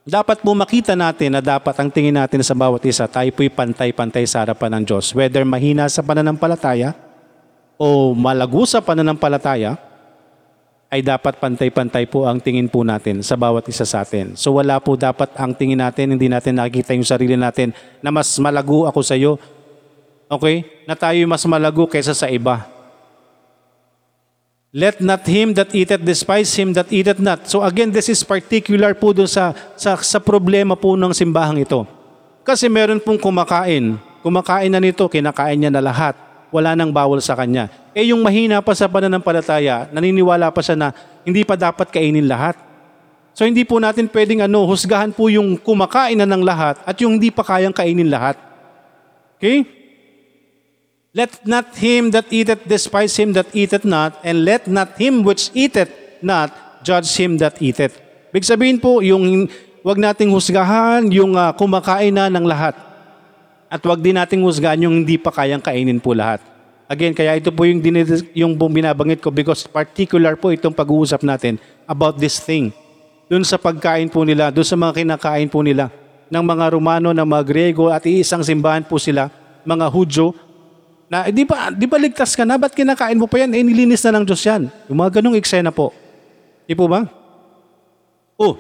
dapat 0.07 0.39
po 0.39 0.55
makita 0.55 0.95
natin 0.95 1.35
na 1.35 1.43
dapat 1.43 1.75
ang 1.75 1.91
tingin 1.91 2.15
natin 2.15 2.39
sa 2.47 2.55
bawat 2.55 2.79
isa, 2.87 3.11
tayo 3.11 3.27
po'y 3.35 3.51
pantay-pantay 3.51 4.23
sa 4.23 4.47
harapan 4.47 4.79
ng 4.79 4.83
Diyos. 4.87 5.11
Whether 5.11 5.43
mahina 5.43 5.91
sa 5.91 6.07
pananampalataya 6.07 6.95
o 7.75 8.15
malago 8.15 8.63
sa 8.71 8.79
pananampalataya, 8.79 9.75
ay 10.87 11.03
dapat 11.03 11.43
pantay-pantay 11.43 12.07
po 12.07 12.31
ang 12.31 12.39
tingin 12.39 12.71
po 12.71 12.87
natin 12.87 13.19
sa 13.27 13.35
bawat 13.35 13.67
isa 13.67 13.83
sa 13.83 14.07
atin. 14.07 14.39
So 14.39 14.55
wala 14.55 14.79
po 14.79 14.95
dapat 14.95 15.35
ang 15.35 15.51
tingin 15.59 15.83
natin, 15.83 16.15
hindi 16.15 16.31
natin 16.31 16.55
nakikita 16.63 16.95
yung 16.95 17.03
sarili 17.03 17.35
natin 17.35 17.75
na 17.99 18.15
mas 18.15 18.31
malago 18.39 18.87
ako 18.87 19.03
sa 19.03 19.19
iyo. 19.19 19.35
Okay? 20.31 20.87
Na 20.87 20.95
tayo 20.95 21.19
mas 21.27 21.43
malago 21.43 21.91
kaysa 21.91 22.15
sa 22.15 22.31
iba. 22.31 22.76
Let 24.77 25.01
not 25.01 25.25
him 25.25 25.57
that 25.57 25.73
eateth 25.73 26.05
despise 26.05 26.53
him 26.53 26.77
that 26.77 26.93
eateth 26.93 27.17
not. 27.17 27.49
So 27.49 27.65
again, 27.65 27.89
this 27.89 28.13
is 28.13 28.21
particular 28.21 28.93
po 28.93 29.17
dun 29.17 29.25
sa, 29.25 29.57
sa, 29.73 29.97
sa 29.97 30.21
problema 30.21 30.77
po 30.77 31.01
ng 31.01 31.17
simbahang 31.17 31.65
ito. 31.65 31.89
Kasi 32.45 32.69
meron 32.69 33.01
pong 33.01 33.17
kumakain. 33.17 33.97
Kumakain 34.21 34.69
na 34.69 34.77
nito, 34.77 35.09
kinakain 35.09 35.57
niya 35.57 35.73
na 35.73 35.81
lahat. 35.81 36.13
Wala 36.53 36.77
nang 36.77 36.93
bawal 36.93 37.25
sa 37.25 37.33
kanya. 37.33 37.73
Eh 37.97 38.13
yung 38.13 38.21
mahina 38.21 38.61
pa 38.61 38.77
sa 38.77 38.85
pananampalataya, 38.85 39.89
naniniwala 39.97 40.53
pa 40.53 40.61
siya 40.61 40.77
na 40.77 40.89
hindi 41.25 41.41
pa 41.41 41.57
dapat 41.57 41.89
kainin 41.89 42.29
lahat. 42.29 42.61
So 43.33 43.49
hindi 43.49 43.65
po 43.65 43.81
natin 43.81 44.13
pwedeng 44.13 44.45
ano, 44.45 44.69
husgahan 44.69 45.09
po 45.09 45.33
yung 45.33 45.57
kumakain 45.57 46.21
na 46.21 46.29
ng 46.29 46.45
lahat 46.45 46.85
at 46.85 47.01
yung 47.01 47.17
hindi 47.17 47.33
pa 47.33 47.41
kayang 47.41 47.73
kainin 47.73 48.13
lahat. 48.13 48.37
Okay? 49.41 49.76
Let 51.17 51.33
not 51.49 51.73
him 51.81 52.13
that 52.13 52.29
eateth 52.29 52.69
despise 52.69 53.17
him 53.17 53.33
that 53.41 53.49
eateth 53.57 53.89
not, 53.89 54.21
and 54.21 54.45
let 54.45 54.69
not 54.69 55.01
him 55.01 55.25
which 55.25 55.49
eateth 55.57 55.89
not 56.21 56.53
judge 56.85 57.09
him 57.17 57.41
that 57.41 57.57
eateth. 57.57 57.97
Big 58.37 58.45
sabihin 58.45 58.77
po, 58.77 59.01
yung 59.01 59.49
wag 59.81 59.97
nating 59.97 60.29
husgahan 60.29 61.09
yung 61.09 61.33
ah, 61.33 61.57
kumakain 61.57 62.13
na 62.13 62.29
ng 62.29 62.45
lahat. 62.45 62.77
At 63.73 63.81
wag 63.89 64.05
din 64.05 64.21
nating 64.21 64.45
husgahan 64.45 64.85
yung 64.85 64.93
hindi 64.93 65.17
pa 65.17 65.33
kayang 65.33 65.65
kainin 65.65 66.05
po 66.05 66.13
lahat. 66.13 66.45
Again, 66.85 67.17
kaya 67.17 67.41
ito 67.41 67.49
po 67.49 67.65
yung, 67.65 67.81
dinid- 67.81 68.29
yung 68.37 68.53
binabangit 68.53 69.25
ko 69.25 69.33
because 69.33 69.65
particular 69.65 70.37
po 70.37 70.53
itong 70.53 70.77
pag-uusap 70.77 71.25
natin 71.25 71.57
about 71.89 72.21
this 72.21 72.37
thing. 72.45 72.77
Doon 73.33 73.41
sa 73.43 73.57
pagkain 73.57 74.13
po 74.13 74.21
nila, 74.21 74.53
doon 74.53 74.69
sa 74.69 74.77
mga 74.77 75.01
kinakain 75.01 75.49
po 75.49 75.65
nila 75.65 75.89
ng 76.29 76.45
mga 76.45 76.77
Romano, 76.77 77.17
ng 77.17 77.25
mga 77.25 77.43
Grego 77.49 77.89
at 77.89 78.05
iisang 78.05 78.45
simbahan 78.45 78.85
po 78.85 79.01
sila, 79.01 79.33
mga 79.67 79.87
Hudyo, 79.91 80.31
na 81.07 81.31
eh, 81.31 81.33
di 81.35 81.47
ba, 81.47 81.71
di 81.71 81.87
ba 81.87 81.97
ligtas 81.99 82.35
ka 82.35 82.43
na? 82.43 82.59
Ba't 82.59 82.75
kinakain 82.75 83.19
mo 83.19 83.31
pa 83.31 83.39
yan? 83.43 83.55
Eh, 83.55 83.63
nilinis 83.63 84.03
na 84.07 84.19
ng 84.19 84.25
Diyos 84.27 84.43
yan. 84.43 84.67
Yung 84.91 84.99
mga 84.99 85.23
ganong 85.23 85.39
eksena 85.39 85.71
po. 85.71 85.95
Di 86.67 86.75
po 86.75 86.91
ba? 86.91 87.07
Oh, 88.37 88.59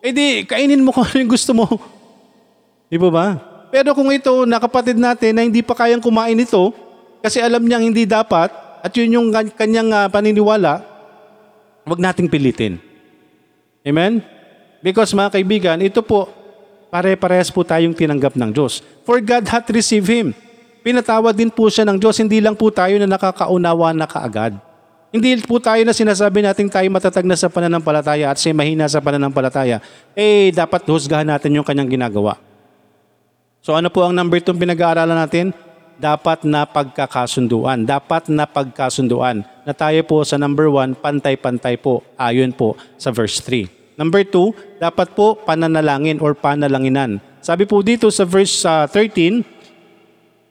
eh 0.00 0.14
di, 0.14 0.48
kainin 0.48 0.80
mo 0.80 0.90
kung 0.94 1.04
ano 1.04 1.16
yung 1.18 1.32
gusto 1.32 1.52
mo. 1.52 1.66
Di 2.88 2.96
po 2.96 3.12
ba? 3.12 3.36
Pero 3.70 3.94
kung 3.94 4.10
ito, 4.10 4.32
nakapatid 4.46 4.98
natin 4.98 5.30
na 5.36 5.42
hindi 5.46 5.62
pa 5.62 5.78
kayang 5.78 6.02
kumain 6.02 6.34
ito, 6.34 6.74
kasi 7.22 7.38
alam 7.38 7.62
niyang 7.62 7.86
hindi 7.92 8.02
dapat, 8.08 8.50
at 8.80 8.90
yun 8.96 9.14
yung 9.14 9.26
kan- 9.30 9.52
kanyang 9.54 9.90
ah, 9.94 10.08
paniniwala, 10.10 10.82
wag 11.86 12.00
nating 12.00 12.26
pilitin. 12.26 12.82
Amen? 13.86 14.24
Because 14.82 15.14
mga 15.14 15.38
kaibigan, 15.38 15.78
ito 15.84 16.00
po, 16.02 16.26
pare-parehas 16.90 17.52
po 17.52 17.62
tayong 17.62 17.94
tinanggap 17.94 18.34
ng 18.34 18.50
Diyos. 18.50 18.82
For 19.06 19.22
God 19.22 19.46
hath 19.46 19.70
received 19.70 20.10
Him. 20.10 20.34
Pinatawad 20.80 21.36
din 21.36 21.52
po 21.52 21.68
siya 21.68 21.84
ng 21.84 22.00
Diyos, 22.00 22.16
hindi 22.16 22.40
lang 22.40 22.56
po 22.56 22.72
tayo 22.72 22.96
na 22.96 23.04
nakakaunawa 23.04 23.92
na 23.92 24.08
kaagad. 24.08 24.56
Hindi 25.10 25.42
po 25.42 25.58
tayo 25.58 25.82
na 25.82 25.90
sinasabi 25.90 26.40
natin 26.40 26.70
tayo 26.70 26.86
matatag 26.86 27.26
na 27.26 27.34
sa 27.34 27.50
pananampalataya 27.50 28.30
at 28.30 28.38
siya 28.38 28.54
mahina 28.54 28.86
sa 28.86 29.02
pananampalataya. 29.02 29.82
Eh, 30.14 30.54
dapat 30.54 30.86
husgahan 30.86 31.26
natin 31.26 31.58
yung 31.58 31.66
kanyang 31.66 31.90
ginagawa. 31.98 32.38
So 33.60 33.76
ano 33.76 33.92
po 33.92 34.06
ang 34.06 34.14
number 34.16 34.40
2 34.40 34.56
pinag-aaralan 34.56 35.18
natin? 35.18 35.52
Dapat 36.00 36.48
na 36.48 36.64
pagkakasunduan. 36.64 37.84
Dapat 37.84 38.32
na 38.32 38.48
pagkasunduan. 38.48 39.44
Na 39.68 39.76
tayo 39.76 40.00
po 40.06 40.24
sa 40.24 40.40
number 40.40 40.72
1, 40.72 40.96
pantay-pantay 40.96 41.76
po. 41.76 42.00
Ayon 42.16 42.56
po 42.56 42.78
sa 42.96 43.12
verse 43.12 43.42
3. 43.44 43.68
Number 44.00 44.24
2, 44.24 44.80
dapat 44.80 45.12
po 45.12 45.36
pananalangin 45.36 46.24
or 46.24 46.32
panalanginan. 46.32 47.20
Sabi 47.44 47.68
po 47.68 47.84
dito 47.84 48.08
sa 48.08 48.24
verse 48.24 48.64
uh, 48.64 48.88
13, 48.88 49.59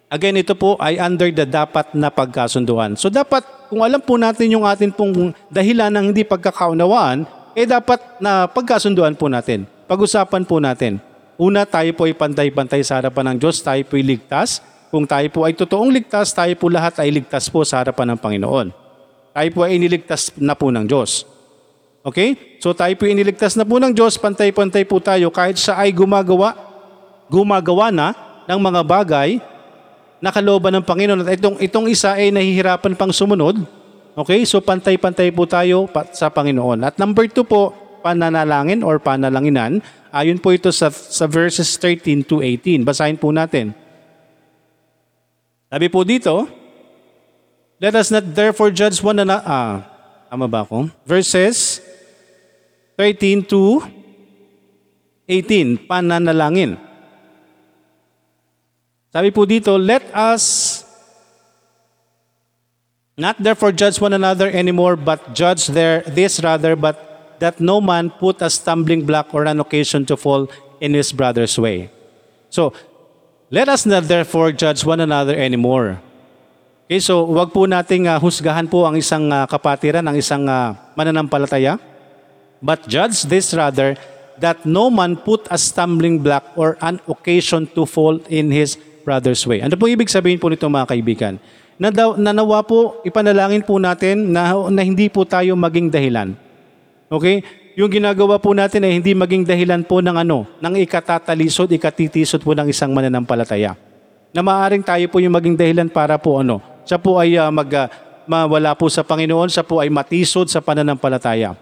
Again, 0.10 0.42
ito 0.42 0.58
po 0.58 0.74
ay 0.82 0.98
under 0.98 1.30
the 1.30 1.46
dapat 1.46 1.94
na 1.94 2.10
pagkasunduan. 2.10 2.98
So 2.98 3.14
dapat, 3.14 3.46
kung 3.70 3.86
alam 3.86 4.02
po 4.02 4.18
natin 4.18 4.50
yung 4.50 4.66
atin 4.66 4.90
pong 4.90 5.38
dahilan 5.54 5.94
ng 5.94 6.06
hindi 6.10 6.26
pagkakaunawaan, 6.26 7.30
eh 7.54 7.70
dapat 7.70 8.18
na 8.18 8.50
pagkasunduan 8.50 9.14
po 9.14 9.30
natin. 9.30 9.70
Pag-usapan 9.86 10.50
po 10.50 10.58
natin. 10.58 10.98
Una, 11.38 11.62
tayo 11.62 11.94
po 11.94 12.10
ay 12.10 12.18
pantay-pantay 12.18 12.82
sa 12.82 12.98
harapan 12.98 13.34
ng 13.34 13.38
Diyos, 13.38 13.62
tayo 13.62 13.86
po 13.86 14.02
ay 14.02 14.06
ligtas. 14.18 14.66
Kung 14.90 15.06
tayo 15.06 15.30
po 15.30 15.46
ay 15.46 15.54
totoong 15.54 15.94
ligtas, 15.94 16.34
tayo 16.34 16.58
po 16.58 16.74
lahat 16.74 16.98
ay 17.06 17.14
ligtas 17.14 17.46
po 17.46 17.62
sa 17.62 17.86
harapan 17.86 18.18
ng 18.18 18.20
Panginoon. 18.20 18.68
Tayo 19.38 19.50
po 19.54 19.62
ay 19.62 19.78
iniligtas 19.78 20.34
na 20.42 20.58
po 20.58 20.74
ng 20.74 20.90
Diyos. 20.90 21.22
Okay? 22.02 22.58
So 22.58 22.74
tayo 22.74 22.98
po 22.98 23.06
iniligtas 23.06 23.54
na 23.54 23.62
po 23.62 23.78
ng 23.78 23.94
Diyos, 23.94 24.18
pantay-pantay 24.18 24.90
po 24.90 24.98
tayo 24.98 25.30
kahit 25.30 25.62
siya 25.62 25.78
ay 25.78 25.94
gumagawa, 25.94 26.58
gumagawa 27.30 27.94
na 27.94 28.18
ng 28.50 28.58
mga 28.58 28.82
bagay 28.82 29.30
na 30.20 30.32
kalooban 30.32 30.76
ng 30.80 30.86
Panginoon. 30.86 31.24
At 31.24 31.40
itong, 31.40 31.58
itong 31.60 31.88
isa 31.92 32.16
ay 32.16 32.32
nahihirapan 32.32 32.96
pang 32.96 33.12
sumunod. 33.12 33.64
Okay? 34.16 34.44
So 34.44 34.60
pantay-pantay 34.60 35.32
po 35.32 35.48
tayo 35.48 35.88
sa 36.16 36.28
Panginoon. 36.32 36.84
At 36.84 36.96
number 37.00 37.28
two 37.28 37.48
po, 37.48 37.72
pananalangin 38.00 38.84
or 38.84 39.00
panalanginan. 39.00 39.84
Ayon 40.12 40.40
po 40.40 40.56
ito 40.56 40.72
sa, 40.72 40.92
sa 40.92 41.28
verses 41.28 41.76
13 41.78 42.24
to 42.28 42.44
18. 42.44 42.84
Basahin 42.88 43.20
po 43.20 43.32
natin. 43.32 43.76
Sabi 45.70 45.88
po 45.88 46.02
dito, 46.02 46.50
Let 47.80 47.96
us 47.96 48.12
not 48.12 48.28
therefore 48.36 48.76
judge 48.76 49.00
one 49.00 49.24
another. 49.24 49.40
Ah, 49.48 49.88
tama 50.28 50.52
ba 50.52 50.68
ako? 50.68 50.92
Verses 51.08 51.80
13 53.00 53.48
to 53.48 53.80
18, 55.24 55.88
pananalangin. 55.88 56.76
Sabi 59.10 59.34
po 59.34 59.42
dito, 59.42 59.74
let 59.74 60.06
us 60.14 60.86
not 63.18 63.42
therefore 63.42 63.74
judge 63.74 63.98
one 63.98 64.14
another 64.14 64.54
anymore, 64.54 64.96
but 64.96 65.34
judge 65.34 65.68
their, 65.68 66.06
this 66.06 66.38
rather, 66.46 66.78
but 66.78 67.10
that 67.42 67.60
no 67.60 67.82
man 67.82 68.14
put 68.14 68.42
a 68.46 68.50
stumbling 68.54 69.04
block 69.04 69.34
or 69.34 69.50
an 69.50 69.60
occasion 69.60 70.06
to 70.06 70.16
fall 70.16 70.46
in 70.80 70.94
his 70.94 71.12
brother's 71.12 71.58
way. 71.58 71.90
So, 72.54 72.72
let 73.50 73.68
us 73.68 73.86
not 73.90 74.06
therefore 74.06 74.54
judge 74.54 74.86
one 74.86 75.02
another 75.02 75.34
anymore. 75.34 75.98
Okay, 76.86 77.02
so 77.02 77.26
wag 77.26 77.50
po 77.50 77.66
nating 77.66 78.06
ah, 78.06 78.22
husgahan 78.22 78.70
po 78.70 78.86
ang 78.86 78.94
isang 78.98 79.26
ah, 79.34 79.50
kapatiran, 79.50 80.06
ang 80.06 80.18
isang 80.18 80.46
ah, 80.46 80.78
mananampalataya. 80.94 81.82
But 82.62 82.86
judge 82.86 83.26
this 83.26 83.58
rather, 83.58 83.98
that 84.38 84.66
no 84.70 84.90
man 84.90 85.18
put 85.18 85.50
a 85.50 85.58
stumbling 85.58 86.22
block 86.22 86.46
or 86.56 86.78
an 86.82 87.02
occasion 87.10 87.68
to 87.74 87.86
fall 87.86 88.22
in 88.30 88.54
his 88.54 88.78
brother's 89.10 89.42
way. 89.50 89.66
Ano 89.66 89.74
po 89.74 89.90
ibig 89.90 90.06
sabihin 90.06 90.38
po 90.38 90.54
nito 90.54 90.70
mga 90.70 90.94
kaibigan? 90.94 91.42
Na 91.82 91.90
daw, 91.90 92.14
po, 92.62 93.02
ipanalangin 93.02 93.66
po 93.66 93.82
natin 93.82 94.30
na, 94.30 94.54
na 94.70 94.82
hindi 94.86 95.10
po 95.10 95.26
tayo 95.26 95.58
maging 95.58 95.90
dahilan. 95.90 96.38
Okay? 97.10 97.42
Yung 97.74 97.90
ginagawa 97.90 98.38
po 98.38 98.54
natin 98.54 98.86
ay 98.86 99.02
hindi 99.02 99.18
maging 99.18 99.48
dahilan 99.50 99.82
po 99.82 99.98
ng 100.04 100.14
ano, 100.22 100.46
ng 100.62 100.74
ikatatalisod, 100.86 101.74
ikatitisod 101.74 102.46
po 102.46 102.54
ng 102.54 102.70
isang 102.70 102.94
mananampalataya. 102.94 103.74
Na 104.30 104.46
maaring 104.46 104.86
tayo 104.86 105.08
po 105.10 105.18
yung 105.18 105.34
maging 105.34 105.58
dahilan 105.58 105.88
para 105.90 106.22
po 106.22 106.38
ano, 106.38 106.62
siya 106.86 107.02
po 107.02 107.18
ay 107.18 107.40
ah, 107.40 107.50
mag, 107.50 107.72
ah, 107.74 107.88
mawala 108.30 108.78
po 108.78 108.92
sa 108.92 109.02
Panginoon, 109.02 109.50
siya 109.50 109.66
po 109.66 109.82
ay 109.82 109.90
matisod 109.90 110.52
sa 110.52 110.62
pananampalataya. 110.62 111.58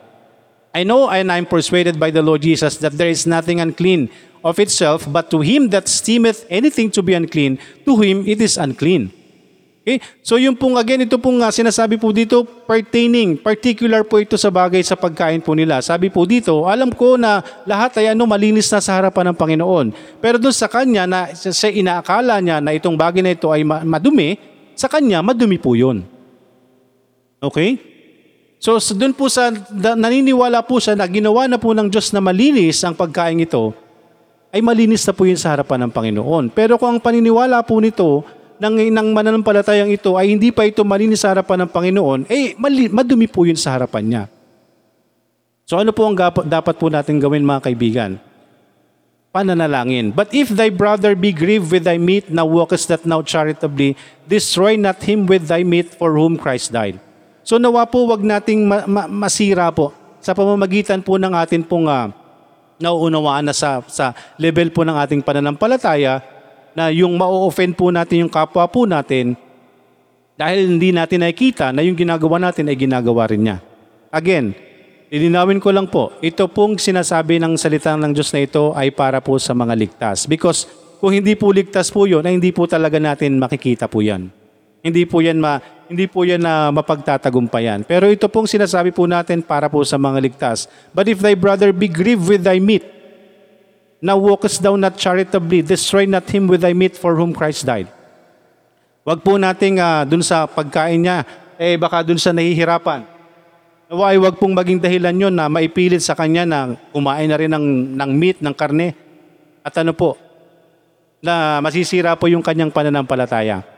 I 0.76 0.84
know 0.84 1.08
and 1.08 1.32
I'm 1.32 1.48
persuaded 1.48 1.96
by 1.96 2.12
the 2.12 2.26
Lord 2.26 2.44
Jesus 2.44 2.78
that 2.84 2.98
there 2.98 3.08
is 3.08 3.24
nothing 3.30 3.62
unclean 3.64 4.12
of 4.44 4.58
itself, 4.60 5.06
but 5.10 5.30
to 5.30 5.42
him 5.42 5.70
that 5.74 5.88
steameth 5.88 6.46
anything 6.50 6.90
to 6.94 7.02
be 7.02 7.14
unclean, 7.14 7.58
to 7.86 7.98
him 7.98 8.26
it 8.26 8.42
is 8.42 8.58
unclean. 8.58 9.14
Okay? 9.88 10.04
So 10.20 10.36
yung 10.36 10.60
pong 10.60 10.76
again, 10.76 11.08
ito 11.08 11.16
pong 11.16 11.40
ah, 11.40 11.48
sinasabi 11.48 11.96
po 11.96 12.12
dito, 12.12 12.44
pertaining, 12.44 13.40
particular 13.40 14.04
po 14.04 14.20
ito 14.20 14.36
sa 14.36 14.52
bagay 14.52 14.84
sa 14.84 15.00
pagkain 15.00 15.40
po 15.40 15.56
nila. 15.56 15.80
Sabi 15.80 16.12
po 16.12 16.28
dito, 16.28 16.68
alam 16.68 16.92
ko 16.92 17.16
na 17.16 17.40
lahat 17.64 18.04
ay 18.04 18.12
ano, 18.12 18.28
malinis 18.28 18.68
na 18.68 18.84
sa 18.84 19.00
harapan 19.00 19.32
ng 19.32 19.38
Panginoon. 19.40 19.96
Pero 20.20 20.36
doon 20.36 20.52
sa 20.52 20.68
kanya, 20.68 21.08
na, 21.08 21.32
sa, 21.32 21.72
inaakala 21.72 22.44
niya 22.44 22.60
na 22.60 22.76
itong 22.76 23.00
bagay 23.00 23.24
na 23.24 23.32
ito 23.32 23.48
ay 23.48 23.64
ma- 23.64 23.88
madumi, 23.88 24.36
sa 24.76 24.92
kanya, 24.92 25.24
madumi 25.24 25.56
po 25.56 25.72
yun. 25.72 26.04
Okay? 27.40 27.80
So 28.60 28.76
sa- 28.84 28.92
doon 28.92 29.16
po 29.16 29.32
sa 29.32 29.56
da- 29.56 29.96
naniniwala 29.96 30.68
po 30.68 30.84
siya 30.84 31.00
na 31.00 31.08
ginawa 31.08 31.48
na 31.48 31.56
po 31.56 31.72
ng 31.72 31.88
Diyos 31.88 32.12
na 32.12 32.20
malinis 32.20 32.84
ang 32.84 32.92
pagkain 32.92 33.40
ito, 33.40 33.72
ay 34.58 34.66
malinis 34.66 35.06
na 35.06 35.14
po 35.14 35.30
yun 35.30 35.38
sa 35.38 35.54
harapan 35.54 35.86
ng 35.86 35.92
Panginoon. 35.94 36.50
Pero 36.50 36.82
kung 36.82 36.98
ang 36.98 37.02
paniniwala 37.02 37.62
po 37.62 37.78
nito 37.78 38.26
ng, 38.58 38.90
ng 38.90 39.08
mananampalatayang 39.14 39.94
ito 39.94 40.18
ay 40.18 40.34
hindi 40.34 40.50
pa 40.50 40.66
ito 40.66 40.82
malinis 40.82 41.22
sa 41.22 41.38
harapan 41.38 41.62
ng 41.62 41.70
Panginoon, 41.70 42.20
eh 42.26 42.58
mali, 42.58 42.90
madumi 42.90 43.30
po 43.30 43.46
yun 43.46 43.54
sa 43.54 43.78
harapan 43.78 44.04
niya. 44.04 44.24
So 45.70 45.78
ano 45.78 45.94
po 45.94 46.10
ang 46.10 46.18
dapat 46.50 46.82
po 46.82 46.90
natin 46.90 47.22
gawin 47.22 47.46
mga 47.46 47.70
kaibigan? 47.70 48.12
Pananalangin. 49.30 50.10
But 50.10 50.34
if 50.34 50.50
thy 50.50 50.74
brother 50.74 51.14
be 51.14 51.30
grieved 51.30 51.70
with 51.70 51.86
thy 51.86 52.02
meat, 52.02 52.34
now 52.34 52.50
walkest 52.50 52.90
that 52.90 53.06
now 53.06 53.22
charitably, 53.22 53.94
destroy 54.26 54.74
not 54.74 54.98
him 55.06 55.30
with 55.30 55.46
thy 55.46 55.62
meat 55.62 55.94
for 55.94 56.18
whom 56.18 56.34
Christ 56.34 56.74
died. 56.74 56.98
So 57.46 57.62
nawa 57.62 57.86
po 57.86 58.10
wag 58.10 58.26
nating 58.26 58.66
ma- 58.66 58.90
ma- 58.90 59.06
masira 59.06 59.70
po 59.70 59.94
sa 60.18 60.34
pamamagitan 60.34 61.06
po 61.06 61.22
ng 61.22 61.30
atin 61.38 61.62
pong 61.62 61.86
ah, 61.86 62.10
nauunawaan 62.78 63.50
na 63.50 63.54
sa, 63.54 63.82
sa 63.90 64.14
level 64.38 64.70
po 64.70 64.86
ng 64.86 64.98
ating 64.98 65.22
pananampalataya 65.26 66.22
na 66.78 66.94
yung 66.94 67.18
ma-offend 67.18 67.74
po 67.74 67.90
natin 67.90 68.26
yung 68.26 68.32
kapwa 68.32 68.66
po 68.70 68.86
natin 68.86 69.34
dahil 70.38 70.78
hindi 70.78 70.94
natin 70.94 71.26
nakikita 71.26 71.74
na 71.74 71.82
yung 71.82 71.98
ginagawa 71.98 72.38
natin 72.38 72.70
ay 72.70 72.78
ginagawa 72.78 73.26
rin 73.26 73.50
niya. 73.50 73.58
Again, 74.14 74.54
lilinawin 75.10 75.58
ko 75.58 75.74
lang 75.74 75.90
po, 75.90 76.14
ito 76.22 76.46
pong 76.46 76.78
sinasabi 76.78 77.42
ng 77.42 77.58
salita 77.58 77.98
ng 77.98 78.14
Diyos 78.14 78.30
na 78.30 78.46
ito 78.46 78.72
ay 78.78 78.94
para 78.94 79.18
po 79.18 79.42
sa 79.42 79.58
mga 79.58 79.74
ligtas. 79.74 80.30
Because 80.30 80.70
kung 81.02 81.18
hindi 81.18 81.34
po 81.34 81.50
ligtas 81.50 81.90
po 81.90 82.06
yun, 82.06 82.22
ay 82.22 82.38
hindi 82.38 82.54
po 82.54 82.70
talaga 82.70 83.02
natin 83.02 83.42
makikita 83.42 83.90
po 83.90 84.06
yan. 84.06 84.30
Hindi 84.86 85.10
po 85.10 85.26
yan 85.26 85.42
ma, 85.42 85.58
hindi 85.88 86.06
po 86.08 86.28
yan 86.28 86.44
na 86.44 86.70
mapagtatagumpayan. 86.72 87.88
Pero 87.88 88.12
ito 88.12 88.28
pong 88.28 88.48
sinasabi 88.48 88.92
po 88.92 89.08
natin 89.08 89.40
para 89.40 89.72
po 89.72 89.84
sa 89.88 89.96
mga 89.96 90.20
ligtas. 90.20 90.68
But 90.92 91.08
if 91.08 91.24
thy 91.24 91.34
brother 91.34 91.72
be 91.72 91.88
grieved 91.88 92.28
with 92.28 92.44
thy 92.44 92.60
meat, 92.60 92.84
now 94.04 94.20
walkest 94.20 94.60
thou 94.60 94.76
not 94.76 95.00
charitably, 95.00 95.64
destroy 95.64 96.04
not 96.04 96.28
him 96.28 96.46
with 96.46 96.62
thy 96.62 96.76
meat 96.76 97.00
for 97.00 97.16
whom 97.16 97.32
Christ 97.32 97.64
died. 97.64 97.88
Wag 99.08 99.24
po 99.24 99.40
nating 99.40 99.80
ah, 99.80 100.04
dun 100.04 100.20
sa 100.20 100.44
pagkain 100.44 101.00
niya, 101.00 101.24
eh 101.56 101.80
baka 101.80 102.04
dun 102.04 102.20
sa 102.20 102.36
nahihirapan. 102.36 103.08
Nawa 103.88 104.12
ay 104.12 104.20
wag 104.20 104.36
pong 104.36 104.52
maging 104.52 104.84
dahilan 104.84 105.16
yon 105.16 105.32
na 105.32 105.48
maipilit 105.48 106.04
sa 106.04 106.12
kanya 106.12 106.44
na 106.44 106.76
kumain 106.92 107.32
na 107.32 107.40
rin 107.40 107.48
ng, 107.48 107.96
ng 107.96 108.12
meat, 108.12 108.44
ng 108.44 108.52
karne. 108.52 108.92
At 109.64 109.80
ano 109.80 109.96
po, 109.96 110.20
na 111.24 111.64
masisira 111.64 112.20
po 112.20 112.28
yung 112.28 112.44
kanyang 112.44 112.68
pananampalataya. 112.68 113.77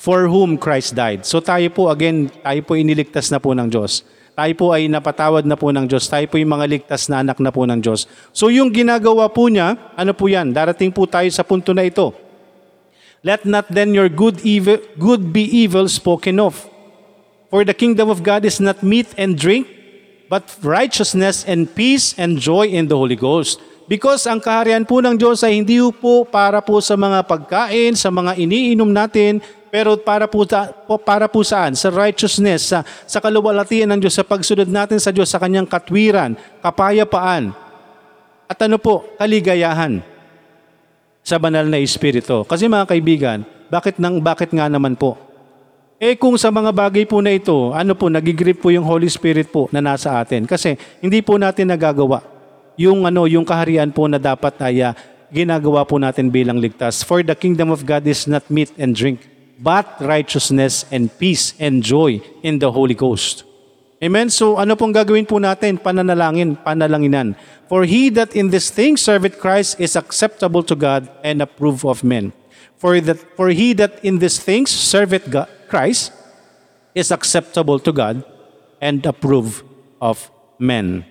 For 0.00 0.32
whom 0.32 0.56
Christ 0.56 0.96
died. 0.96 1.28
So 1.28 1.44
tayo 1.44 1.68
po, 1.68 1.92
again, 1.92 2.32
tayo 2.40 2.60
po 2.64 2.72
iniligtas 2.72 3.28
na 3.28 3.36
po 3.36 3.52
ng 3.52 3.68
Diyos. 3.68 4.00
Tayo 4.32 4.56
po 4.56 4.72
ay 4.72 4.88
napatawad 4.88 5.44
na 5.44 5.60
po 5.60 5.68
ng 5.68 5.84
Diyos. 5.84 6.08
Tayo 6.08 6.24
po 6.24 6.40
yung 6.40 6.56
mga 6.56 6.64
ligtas 6.72 7.12
na 7.12 7.20
anak 7.20 7.36
na 7.36 7.52
po 7.52 7.68
ng 7.68 7.76
Diyos. 7.84 8.08
So 8.32 8.48
yung 8.48 8.72
ginagawa 8.72 9.28
po 9.28 9.52
niya, 9.52 9.76
ano 9.92 10.16
po 10.16 10.32
yan? 10.32 10.56
Darating 10.56 10.88
po 10.88 11.04
tayo 11.04 11.28
sa 11.28 11.44
punto 11.44 11.76
na 11.76 11.84
ito. 11.84 12.16
Let 13.20 13.44
not 13.44 13.68
then 13.68 13.92
your 13.92 14.08
good, 14.08 14.40
evil, 14.40 14.80
good 14.96 15.36
be 15.36 15.44
evil 15.44 15.84
spoken 15.92 16.40
of. 16.40 16.64
For 17.52 17.68
the 17.68 17.76
kingdom 17.76 18.08
of 18.08 18.24
God 18.24 18.48
is 18.48 18.56
not 18.56 18.80
meat 18.80 19.12
and 19.20 19.36
drink, 19.36 19.68
but 20.32 20.48
righteousness 20.64 21.44
and 21.44 21.68
peace 21.68 22.16
and 22.16 22.40
joy 22.40 22.72
in 22.72 22.88
the 22.88 22.96
Holy 22.96 23.20
Ghost. 23.20 23.60
Because 23.90 24.22
ang 24.30 24.38
kaharian 24.38 24.86
po 24.86 25.02
ng 25.02 25.18
Diyos 25.18 25.42
ay 25.42 25.58
hindi 25.58 25.82
po 25.98 26.22
para 26.22 26.62
po 26.62 26.78
sa 26.78 26.94
mga 26.94 27.26
pagkain, 27.26 27.98
sa 27.98 28.06
mga 28.06 28.38
iniinom 28.38 28.86
natin, 28.86 29.42
pero 29.66 29.98
para 29.98 30.30
po, 30.30 30.46
para 31.02 31.26
po 31.26 31.42
saan? 31.42 31.74
Sa 31.74 31.90
righteousness, 31.90 32.70
sa, 32.70 32.86
sa 32.86 33.18
kaluwalhatian 33.18 33.90
ng 33.90 33.98
Diyos, 33.98 34.14
sa 34.14 34.22
pagsunod 34.22 34.70
natin 34.70 35.02
sa 35.02 35.10
Diyos, 35.10 35.26
sa 35.26 35.42
kanyang 35.42 35.66
katwiran, 35.66 36.38
kapayapaan, 36.62 37.50
at 38.46 38.58
ano 38.62 38.78
po, 38.78 39.10
kaligayahan 39.18 40.06
sa 41.26 41.42
banal 41.42 41.66
na 41.66 41.82
espiritu. 41.82 42.46
Kasi 42.46 42.70
mga 42.70 42.86
kaibigan, 42.94 43.42
bakit 43.74 43.98
nang 43.98 44.22
bakit 44.22 44.54
nga 44.54 44.70
naman 44.70 44.94
po? 44.94 45.18
Eh 45.98 46.14
kung 46.14 46.38
sa 46.38 46.54
mga 46.54 46.70
bagay 46.70 47.10
po 47.10 47.18
na 47.18 47.34
ito, 47.34 47.74
ano 47.74 47.98
po, 47.98 48.06
nagigrip 48.06 48.62
po 48.62 48.70
yung 48.70 48.86
Holy 48.86 49.10
Spirit 49.10 49.50
po 49.50 49.66
na 49.74 49.82
nasa 49.82 50.14
atin. 50.22 50.46
Kasi 50.46 50.78
hindi 51.02 51.26
po 51.26 51.42
natin 51.42 51.74
nagagawa 51.74 52.39
yung 52.80 53.04
ano, 53.04 53.28
yung 53.28 53.44
kaharian 53.44 53.92
po 53.92 54.08
na 54.08 54.16
dapat 54.16 54.56
ay 54.64 54.80
ah, 54.80 54.96
ginagawa 55.28 55.84
po 55.84 56.00
natin 56.00 56.32
bilang 56.32 56.56
ligtas. 56.56 57.04
For 57.04 57.20
the 57.20 57.36
kingdom 57.36 57.68
of 57.68 57.84
God 57.84 58.08
is 58.08 58.24
not 58.24 58.48
meat 58.48 58.72
and 58.80 58.96
drink, 58.96 59.28
but 59.60 59.84
righteousness 60.00 60.88
and 60.88 61.12
peace 61.20 61.52
and 61.60 61.84
joy 61.84 62.24
in 62.40 62.56
the 62.56 62.72
Holy 62.72 62.96
Ghost. 62.96 63.44
Amen? 64.00 64.32
So 64.32 64.56
ano 64.56 64.80
pong 64.80 64.96
gagawin 64.96 65.28
po 65.28 65.36
natin? 65.36 65.76
Pananalangin, 65.76 66.56
panalanginan. 66.64 67.36
For 67.68 67.84
he 67.84 68.08
that 68.16 68.32
in 68.32 68.48
this 68.48 68.72
thing 68.72 68.96
serveth 68.96 69.36
Christ 69.36 69.76
is 69.76 69.92
acceptable 69.92 70.64
to 70.64 70.72
God 70.72 71.04
and 71.20 71.44
approved 71.44 71.84
of 71.84 72.00
men. 72.00 72.32
For, 72.80 72.96
that, 73.04 73.20
for 73.36 73.52
he 73.52 73.76
that 73.76 74.00
in 74.00 74.24
these 74.24 74.40
things 74.40 74.72
serveth 74.72 75.28
God, 75.28 75.52
Christ 75.68 76.16
is 76.96 77.12
acceptable 77.12 77.76
to 77.84 77.92
God 77.92 78.24
and 78.80 79.04
approved 79.04 79.68
of 80.00 80.32
men. 80.56 81.04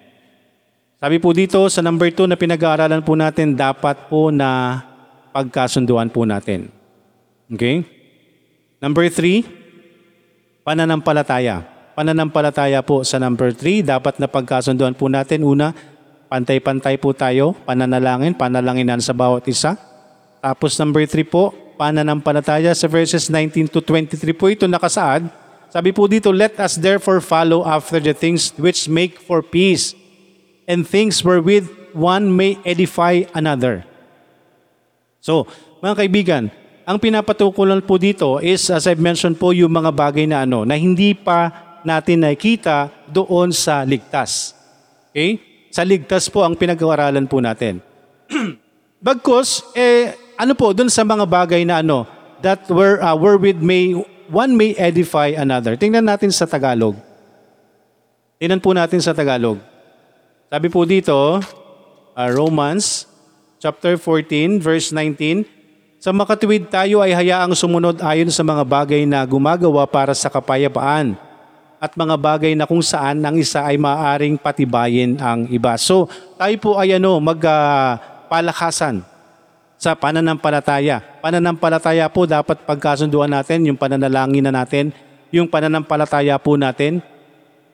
Sabi 1.00 1.16
po 1.16 1.32
dito 1.32 1.64
sa 1.72 1.80
number 1.80 2.12
2 2.12 2.28
na 2.28 2.36
pinag-aaralan 2.36 3.00
po 3.00 3.16
natin, 3.16 3.56
dapat 3.56 4.12
po 4.12 4.36
na 4.36 4.84
pagkasunduan 5.32 6.12
po 6.12 6.28
natin. 6.28 6.68
Okay? 7.48 7.88
Number 8.84 9.08
3, 9.08 9.48
pananampalataya. 10.68 11.64
Pananampalataya 11.96 12.84
po 12.84 13.08
sa 13.08 13.16
number 13.16 13.56
3, 13.56 13.80
dapat 13.80 14.20
na 14.20 14.28
pagkasunduan 14.28 14.92
po 14.92 15.08
natin. 15.08 15.48
Una, 15.48 15.72
pantay-pantay 16.28 17.00
po 17.00 17.16
tayo, 17.16 17.56
pananalangin, 17.64 18.36
panalanginan 18.36 19.00
sa 19.00 19.16
bawat 19.16 19.48
isa. 19.48 19.80
Tapos 20.44 20.76
number 20.76 21.08
3 21.08 21.24
po, 21.24 21.56
pananampalataya 21.80 22.76
sa 22.76 22.92
verses 22.92 23.32
19 23.32 23.72
to 23.72 23.80
23 23.80 24.36
po 24.36 24.52
ito 24.52 24.68
nakasaad. 24.68 25.32
Sabi 25.72 25.96
po 25.96 26.12
dito, 26.12 26.28
let 26.36 26.60
us 26.60 26.76
therefore 26.76 27.24
follow 27.24 27.64
after 27.64 28.04
the 28.04 28.12
things 28.12 28.52
which 28.60 28.92
make 28.92 29.16
for 29.16 29.40
peace 29.40 29.96
and 30.70 30.86
things 30.86 31.26
wherewith 31.26 31.66
one 31.98 32.30
may 32.30 32.62
edify 32.62 33.26
another. 33.34 33.82
So, 35.18 35.50
mga 35.82 36.06
kaibigan, 36.06 36.44
ang 36.86 37.02
pinapatukulan 37.02 37.82
po 37.82 37.98
dito 37.98 38.38
is, 38.38 38.70
as 38.70 38.86
I've 38.86 39.02
mentioned 39.02 39.42
po, 39.42 39.50
yung 39.50 39.74
mga 39.74 39.90
bagay 39.90 40.30
na 40.30 40.46
ano, 40.46 40.62
na 40.64 40.78
hindi 40.78 41.18
pa 41.18 41.50
natin 41.82 42.22
nakikita 42.22 42.94
doon 43.10 43.50
sa 43.50 43.82
ligtas. 43.82 44.54
Okay? 45.10 45.42
Sa 45.74 45.82
ligtas 45.82 46.30
po 46.30 46.46
ang 46.46 46.54
pinag-aaralan 46.54 47.26
po 47.26 47.42
natin. 47.42 47.82
Bagkus, 49.06 49.66
eh, 49.74 50.14
ano 50.38 50.54
po, 50.54 50.74
doon 50.74 50.92
sa 50.94 51.02
mga 51.02 51.26
bagay 51.26 51.66
na 51.66 51.82
ano, 51.82 52.06
that 52.46 52.64
were, 52.72 53.02
uh, 53.02 53.16
wherewith 53.18 53.60
may, 53.60 53.96
one 54.30 54.54
may 54.56 54.78
edify 54.78 55.34
another. 55.34 55.76
Tingnan 55.76 56.06
natin 56.06 56.32
sa 56.32 56.46
Tagalog. 56.46 56.96
Tingnan 58.40 58.64
po 58.64 58.72
natin 58.72 59.04
sa 59.04 59.12
Tagalog. 59.12 59.60
Sabi 60.50 60.66
po 60.66 60.82
dito, 60.82 61.14
uh, 62.18 62.30
Romans 62.34 63.06
chapter 63.62 64.02
14, 64.02 64.58
verse 64.58 64.90
19, 64.90 65.46
Sa 66.02 66.10
makatuwid 66.10 66.74
tayo 66.74 67.06
ay 67.06 67.14
hayaang 67.14 67.54
sumunod 67.54 68.02
ayon 68.02 68.34
sa 68.34 68.42
mga 68.42 68.66
bagay 68.66 69.06
na 69.06 69.22
gumagawa 69.30 69.86
para 69.86 70.18
sa 70.18 70.26
kapayapaan 70.26 71.14
at 71.78 71.94
mga 71.94 72.16
bagay 72.18 72.58
na 72.58 72.66
kung 72.66 72.82
saan 72.82 73.22
ang 73.22 73.38
isa 73.38 73.62
ay 73.62 73.78
maaaring 73.78 74.42
patibayin 74.42 75.22
ang 75.22 75.46
iba. 75.54 75.78
So, 75.78 76.10
tayo 76.34 76.56
po 76.58 76.82
ay 76.82 76.98
ano, 76.98 77.22
magpalakasan 77.22 79.06
sa 79.78 79.94
pananampalataya. 79.94 80.98
Pananampalataya 81.22 82.10
po 82.10 82.26
dapat 82.26 82.66
pagkasunduan 82.66 83.30
natin, 83.30 83.70
yung 83.70 83.78
pananalangin 83.78 84.50
na 84.50 84.66
natin, 84.66 84.98
yung 85.30 85.46
pananampalataya 85.46 86.42
po 86.42 86.58
natin, 86.58 87.06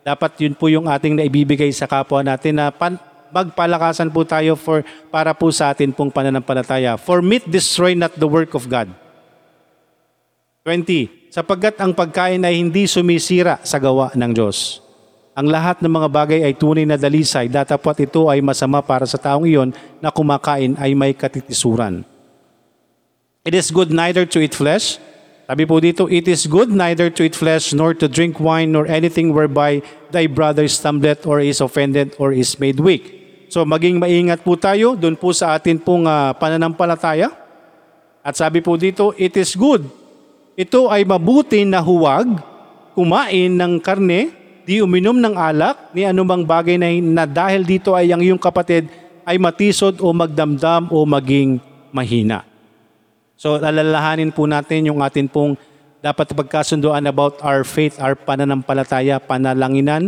dapat 0.06 0.38
yun 0.38 0.54
po 0.54 0.70
yung 0.70 0.86
ating 0.86 1.18
naibibigay 1.18 1.74
sa 1.74 1.89
kapwa 1.89 2.22
natin 2.22 2.62
na 2.62 2.70
pan, 2.70 3.02
magpalakasan 3.34 4.13
po 4.13 4.22
tayo 4.22 4.54
for, 4.54 4.86
para 5.10 5.34
po 5.34 5.50
sa 5.50 5.74
atin 5.74 5.89
pong 5.89 6.13
pananampalataya. 6.13 6.94
For 6.94 7.26
meat 7.26 7.50
destroy 7.50 7.98
not 7.98 8.13
the 8.13 8.30
work 8.30 8.54
of 8.54 8.70
God. 8.70 8.94
20. 10.62 11.34
Sapagkat 11.34 11.82
ang 11.82 11.98
pagkain 11.98 12.46
ay 12.46 12.62
hindi 12.62 12.86
sumisira 12.86 13.58
sa 13.65 13.82
gawa 13.82 14.13
ng 14.13 14.30
Diyos. 14.30 14.86
Ang 15.34 15.50
lahat 15.50 15.82
ng 15.82 15.89
mga 15.89 16.10
bagay 16.13 16.39
ay 16.46 16.54
tunay 16.54 16.86
na 16.86 16.96
dalisay, 17.02 17.50
datapwat 17.50 17.98
ito 18.06 18.30
ay 18.30 18.39
masama 18.46 18.86
para 18.86 19.04
sa 19.10 19.18
taong 19.18 19.44
iyon 19.50 19.74
na 20.00 20.13
kumakain 20.13 20.78
ay 20.78 20.94
may 20.94 21.18
katitisuran. 21.18 22.06
It 23.41 23.58
is 23.58 23.74
good 23.74 23.89
neither 23.89 24.24
to 24.30 24.38
eat 24.38 24.54
flesh. 24.54 25.02
Sabi 25.46 25.62
po 25.70 25.78
dito, 25.78 26.10
it 26.10 26.26
is 26.26 26.50
good 26.50 26.74
neither 26.74 27.14
to 27.14 27.22
eat 27.22 27.38
flesh 27.38 27.70
nor 27.70 27.94
to 27.94 28.10
drink 28.10 28.42
wine 28.42 28.74
nor 28.74 28.90
anything 28.90 29.30
whereby 29.30 29.78
thy 30.10 30.26
brother 30.26 30.66
stumbleth 30.66 31.30
or 31.30 31.38
is 31.38 31.62
offended 31.62 32.18
or 32.18 32.34
is 32.34 32.58
made 32.58 32.82
weak. 32.82 33.14
So 33.54 33.62
maging 33.62 34.02
maingat 34.02 34.42
po 34.42 34.58
tayo 34.58 34.98
doon 34.98 35.14
po 35.14 35.30
sa 35.38 35.54
atin 35.54 35.78
pong 35.78 36.10
uh, 36.10 36.34
pananampalataya. 36.34 37.30
At 38.26 38.34
sabi 38.42 38.66
po 38.66 38.74
dito, 38.74 39.14
it 39.22 39.38
is 39.38 39.54
good. 39.54 39.86
Ito 40.58 40.90
ay 40.90 41.06
mabuti 41.06 41.62
na 41.62 41.78
huwag 41.78 42.42
kumain 42.98 43.54
ng 43.54 43.78
karne, 43.86 44.34
di 44.66 44.82
uminom 44.82 45.22
ng 45.22 45.38
alak, 45.38 45.94
ni 45.94 46.10
anumang 46.10 46.42
bagay 46.42 46.82
na, 46.82 46.90
na 46.90 47.30
dahil 47.30 47.62
dito 47.62 47.94
ay 47.94 48.10
ang 48.10 48.26
iyong 48.26 48.42
kapatid 48.42 48.90
ay 49.22 49.38
matisod 49.38 50.02
o 50.02 50.10
magdamdam 50.10 50.90
o 50.90 51.06
maging 51.06 51.62
mahina. 51.94 52.55
So 53.36 53.60
alalahanin 53.60 54.32
po 54.32 54.48
natin 54.48 54.88
yung 54.88 55.04
atin 55.04 55.28
pong 55.28 55.60
dapat 56.00 56.32
pagkasunduan 56.32 57.04
about 57.04 57.43
our 57.43 57.67
faith, 57.67 58.00
our 58.00 58.15
pananampalataya, 58.15 59.19
panalanginan. 59.19 60.08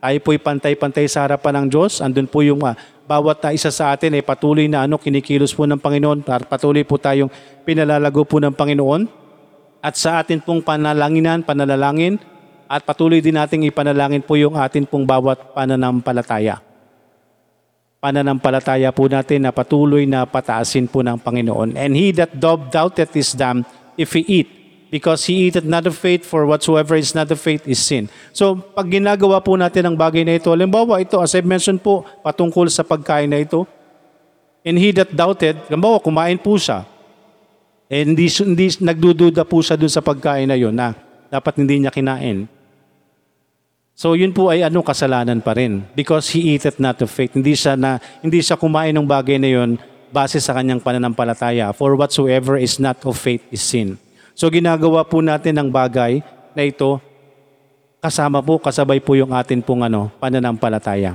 Tayo 0.00 0.18
po'y 0.20 0.36
pantay-pantay 0.40 1.08
sa 1.08 1.24
harapan 1.24 1.64
ng 1.64 1.66
Diyos. 1.72 2.00
Andun 2.00 2.28
po 2.28 2.44
yung 2.44 2.60
uh, 2.60 2.76
bawat 3.08 3.40
na 3.40 3.56
isa 3.56 3.72
sa 3.72 3.92
atin 3.92 4.16
ay 4.16 4.24
patuloy 4.24 4.68
na 4.68 4.84
ano, 4.84 5.00
kinikilos 5.00 5.56
po 5.56 5.64
ng 5.64 5.80
Panginoon. 5.80 6.24
Patuloy 6.24 6.84
po 6.84 7.00
tayong 7.00 7.32
pinalalago 7.64 8.24
po 8.24 8.36
ng 8.40 8.52
Panginoon. 8.52 9.08
At 9.84 9.96
sa 10.00 10.20
atin 10.20 10.40
pong 10.40 10.64
panalanginan, 10.64 11.44
panalalangin, 11.44 12.20
at 12.68 12.84
patuloy 12.84 13.20
din 13.20 13.36
nating 13.36 13.68
ipanalangin 13.68 14.24
po 14.24 14.40
yung 14.40 14.56
atin 14.56 14.88
pong 14.88 15.04
bawat 15.04 15.52
pananampalataya 15.52 16.73
pananampalataya 18.04 18.92
po 18.92 19.08
natin 19.08 19.48
na 19.48 19.50
patuloy 19.56 20.04
na 20.04 20.28
pataasin 20.28 20.84
po 20.84 21.00
ng 21.00 21.16
Panginoon. 21.16 21.72
And 21.72 21.96
he 21.96 22.12
that 22.20 22.36
doubted 22.36 23.08
is 23.16 23.32
damned 23.32 23.64
if 23.96 24.12
he 24.12 24.20
eat, 24.28 24.48
because 24.92 25.24
he 25.24 25.48
eateth 25.48 25.64
not 25.64 25.88
of 25.88 25.96
faith, 25.96 26.20
for 26.20 26.44
whatsoever 26.44 27.00
is 27.00 27.16
not 27.16 27.32
of 27.32 27.40
faith 27.40 27.64
is 27.64 27.80
sin. 27.80 28.12
So, 28.36 28.60
pag 28.60 28.92
ginagawa 28.92 29.40
po 29.40 29.56
natin 29.56 29.88
ang 29.88 29.96
bagay 29.96 30.20
na 30.20 30.36
ito, 30.36 30.52
halimbawa 30.52 31.00
ito, 31.00 31.16
as 31.16 31.32
I 31.32 31.40
mentioned 31.40 31.80
po, 31.80 32.04
patungkol 32.20 32.68
sa 32.68 32.84
pagkain 32.84 33.32
na 33.32 33.40
ito, 33.40 33.64
and 34.60 34.76
he 34.76 34.92
that 34.92 35.08
doubted, 35.08 35.56
halimbawa 35.72 35.96
kumain 35.96 36.36
po 36.36 36.60
siya, 36.60 36.84
eh, 37.88 38.04
hindi, 38.04 38.28
hindi 38.28 38.68
nagdududa 38.84 39.48
po 39.48 39.64
siya 39.64 39.80
dun 39.80 39.88
sa 39.88 40.04
pagkain 40.04 40.44
na 40.44 40.60
yun 40.60 40.76
na 40.76 40.92
dapat 41.32 41.56
hindi 41.56 41.80
niya 41.80 41.92
kinain. 41.92 42.44
So 43.94 44.18
yun 44.18 44.34
po 44.34 44.50
ay 44.50 44.66
ano 44.66 44.82
kasalanan 44.82 45.38
pa 45.38 45.54
rin 45.54 45.86
because 45.94 46.26
he 46.34 46.58
eateth 46.58 46.82
not 46.82 46.98
of 46.98 47.10
faith. 47.14 47.30
Hindi 47.38 47.54
siya 47.54 47.78
na 47.78 48.02
hindi 48.18 48.42
siya 48.42 48.58
kumain 48.58 48.90
ng 48.90 49.06
bagay 49.06 49.38
na 49.38 49.46
yun 49.46 49.78
base 50.10 50.42
sa 50.42 50.50
kanyang 50.50 50.82
pananampalataya. 50.82 51.70
For 51.70 51.94
whatsoever 51.94 52.58
is 52.58 52.82
not 52.82 52.98
of 53.06 53.14
faith 53.14 53.46
is 53.54 53.62
sin. 53.62 53.94
So 54.34 54.50
ginagawa 54.50 55.06
po 55.06 55.22
natin 55.22 55.54
ang 55.62 55.70
bagay 55.70 56.26
na 56.58 56.62
ito 56.66 56.98
kasama 58.02 58.42
po 58.42 58.58
kasabay 58.58 58.98
po 58.98 59.14
yung 59.14 59.30
atin 59.30 59.62
pong 59.62 59.86
ano 59.86 60.10
pananampalataya. 60.18 61.14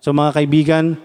So 0.00 0.16
mga 0.16 0.40
kaibigan, 0.40 0.96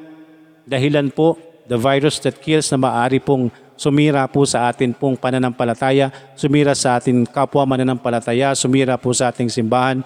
dahilan 0.63 1.12
po 1.12 1.36
the 1.67 1.76
virus 1.76 2.24
that 2.24 2.39
kills 2.39 2.71
na 2.71 2.80
maari 2.80 3.19
pong 3.19 3.52
sumira 3.76 4.24
po 4.32 4.47
sa 4.47 4.71
atin 4.71 4.95
pong 4.95 5.19
pananampalataya, 5.19 6.08
sumira 6.39 6.71
sa 6.71 6.95
ating 6.95 7.28
kapwa 7.28 7.67
mananampalataya, 7.67 8.56
sumira 8.56 8.95
po 8.95 9.12
sa 9.12 9.28
ating 9.28 9.52
simbahan, 9.52 10.04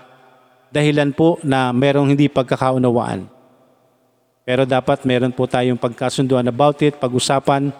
dahilan 0.75 1.15
po 1.15 1.39
na 1.39 1.71
merong 1.71 2.11
hindi 2.11 2.27
pagkakaunawaan. 2.27 3.31
Pero 4.43 4.67
dapat 4.67 5.07
meron 5.07 5.31
po 5.31 5.47
tayong 5.47 5.79
pagkasunduan 5.79 6.43
about 6.51 6.83
it, 6.83 6.99
pag-usapan. 6.99 7.71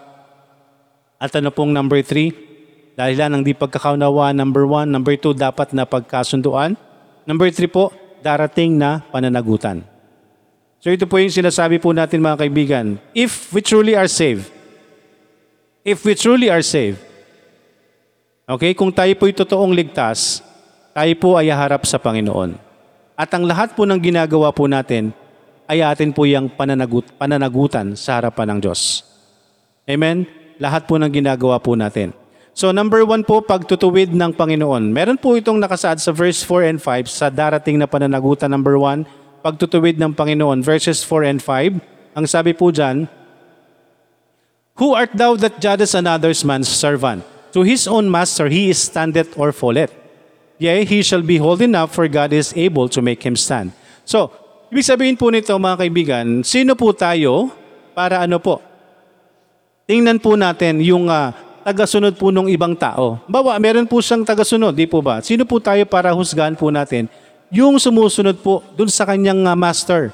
At 1.19 1.36
ano 1.36 1.51
pong 1.51 1.75
number 1.75 1.99
three, 1.99 2.31
dahilan 2.95 3.36
ng 3.36 3.43
di 3.43 3.51
pagkakaunawaan, 3.51 4.34
number 4.34 4.63
one. 4.63 4.88
Number 4.88 5.19
two, 5.19 5.36
dapat 5.36 5.75
na 5.75 5.84
pagkasunduan. 5.84 6.79
Number 7.27 7.51
three 7.51 7.69
po, 7.69 7.91
darating 8.23 8.79
na 8.79 9.03
pananagutan. 9.12 9.84
So 10.81 10.89
ito 10.89 11.05
po 11.05 11.21
yung 11.21 11.34
sinasabi 11.34 11.77
po 11.77 11.93
natin 11.93 12.23
mga 12.23 12.47
kaibigan. 12.47 12.97
If 13.13 13.53
we 13.53 13.62
truly 13.62 13.93
are 13.93 14.10
saved, 14.10 14.49
if 15.86 16.01
we 16.01 16.17
truly 16.17 16.49
are 16.49 16.65
saved, 16.65 17.01
okay, 18.49 18.73
kung 18.73 18.89
tayo 18.89 19.13
po'y 19.17 19.34
totoong 19.34 19.73
ligtas, 19.73 20.41
tayo 20.93 21.13
po 21.21 21.38
ay 21.38 21.53
harap 21.53 21.86
sa 21.86 22.01
Panginoon. 22.01 22.64
At 23.15 23.32
ang 23.32 23.47
lahat 23.47 23.80
po 23.80 23.88
ng 23.88 23.95
ginagawa 23.95 24.51
po 24.51 24.67
natin 24.67 25.15
ay 25.71 25.80
atin 25.80 26.12
po 26.12 26.28
yung 26.28 26.51
pananagut, 26.51 27.08
pananagutan 27.15 27.95
sa 27.95 28.19
harapan 28.19 28.56
ng 28.56 28.60
Diyos. 28.67 29.08
Amen? 29.88 30.28
Lahat 30.59 30.84
po 30.84 30.99
ng 30.99 31.07
ginagawa 31.07 31.57
po 31.63 31.80
natin. 31.80 32.11
So 32.55 32.76
number 32.76 33.03
one 33.07 33.24
po, 33.24 33.39
pagtutuwid 33.39 34.11
ng 34.16 34.32
Panginoon. 34.36 34.91
Meron 34.91 35.20
po 35.20 35.36
itong 35.36 35.59
nakasaad 35.59 35.99
sa 35.99 36.11
verse 36.16 36.43
4 36.43 36.72
and 36.76 36.80
5 36.80 37.07
sa 37.11 37.28
darating 37.28 37.80
na 37.80 37.88
pananagutan 37.88 38.47
number 38.47 38.80
one, 38.80 39.03
pagtutuwid 39.43 39.99
ng 39.99 40.16
Panginoon. 40.16 40.63
Verses 40.63 41.03
4 41.03 41.32
and 41.36 41.39
5, 41.43 41.80
ang 42.16 42.26
sabi 42.28 42.55
po 42.55 42.72
dyan, 42.72 43.11
Who 44.76 44.91
art 44.91 45.16
thou 45.16 45.39
that 45.39 45.63
judgest 45.63 45.95
another's 45.95 46.43
man's 46.43 46.68
servant? 46.68 47.24
To 47.55 47.63
his 47.63 47.88
own 47.88 48.11
master 48.11 48.51
he 48.51 48.68
is 48.68 48.80
standeth 48.80 49.39
or 49.39 49.55
falleth. 49.55 49.91
Yea, 50.56 50.88
he 50.88 51.03
shall 51.03 51.24
be 51.24 51.36
holding 51.36 51.76
up 51.76 51.91
for 51.91 52.08
God 52.08 52.32
is 52.32 52.56
able 52.56 52.88
to 52.88 53.03
make 53.03 53.20
him 53.28 53.36
stand. 53.36 53.76
So, 54.08 54.32
ibig 54.72 54.88
sabihin 54.88 55.20
po 55.20 55.28
nito 55.28 55.51
mga 55.51 55.84
kaibigan, 55.84 56.26
sino 56.47 56.80
po 56.80 56.95
tayo 56.95 57.51
para 57.91 58.24
ano 58.24 58.39
po? 58.39 58.64
Tingnan 59.84 60.18
po 60.24 60.39
natin 60.39 60.80
yung 60.80 61.12
uh, 61.12 61.36
tagasunod 61.68 62.16
po 62.16 62.32
ng 62.32 62.47
ibang 62.47 62.72
tao. 62.78 63.20
Bawa, 63.28 63.60
meron 63.60 63.89
po 63.89 63.99
siyang 63.99 64.24
tagasunod, 64.24 64.72
di 64.72 64.88
po 64.88 65.03
ba? 65.03 65.20
Sino 65.20 65.43
po 65.43 65.60
tayo 65.60 65.84
para 65.84 66.16
husgahan 66.16 66.56
po 66.56 66.72
natin? 66.72 67.12
Yung 67.51 67.76
sumusunod 67.76 68.39
po 68.39 68.64
dun 68.80 68.88
sa 68.88 69.03
kanyang 69.03 69.43
ah, 69.43 69.58
master. 69.58 70.14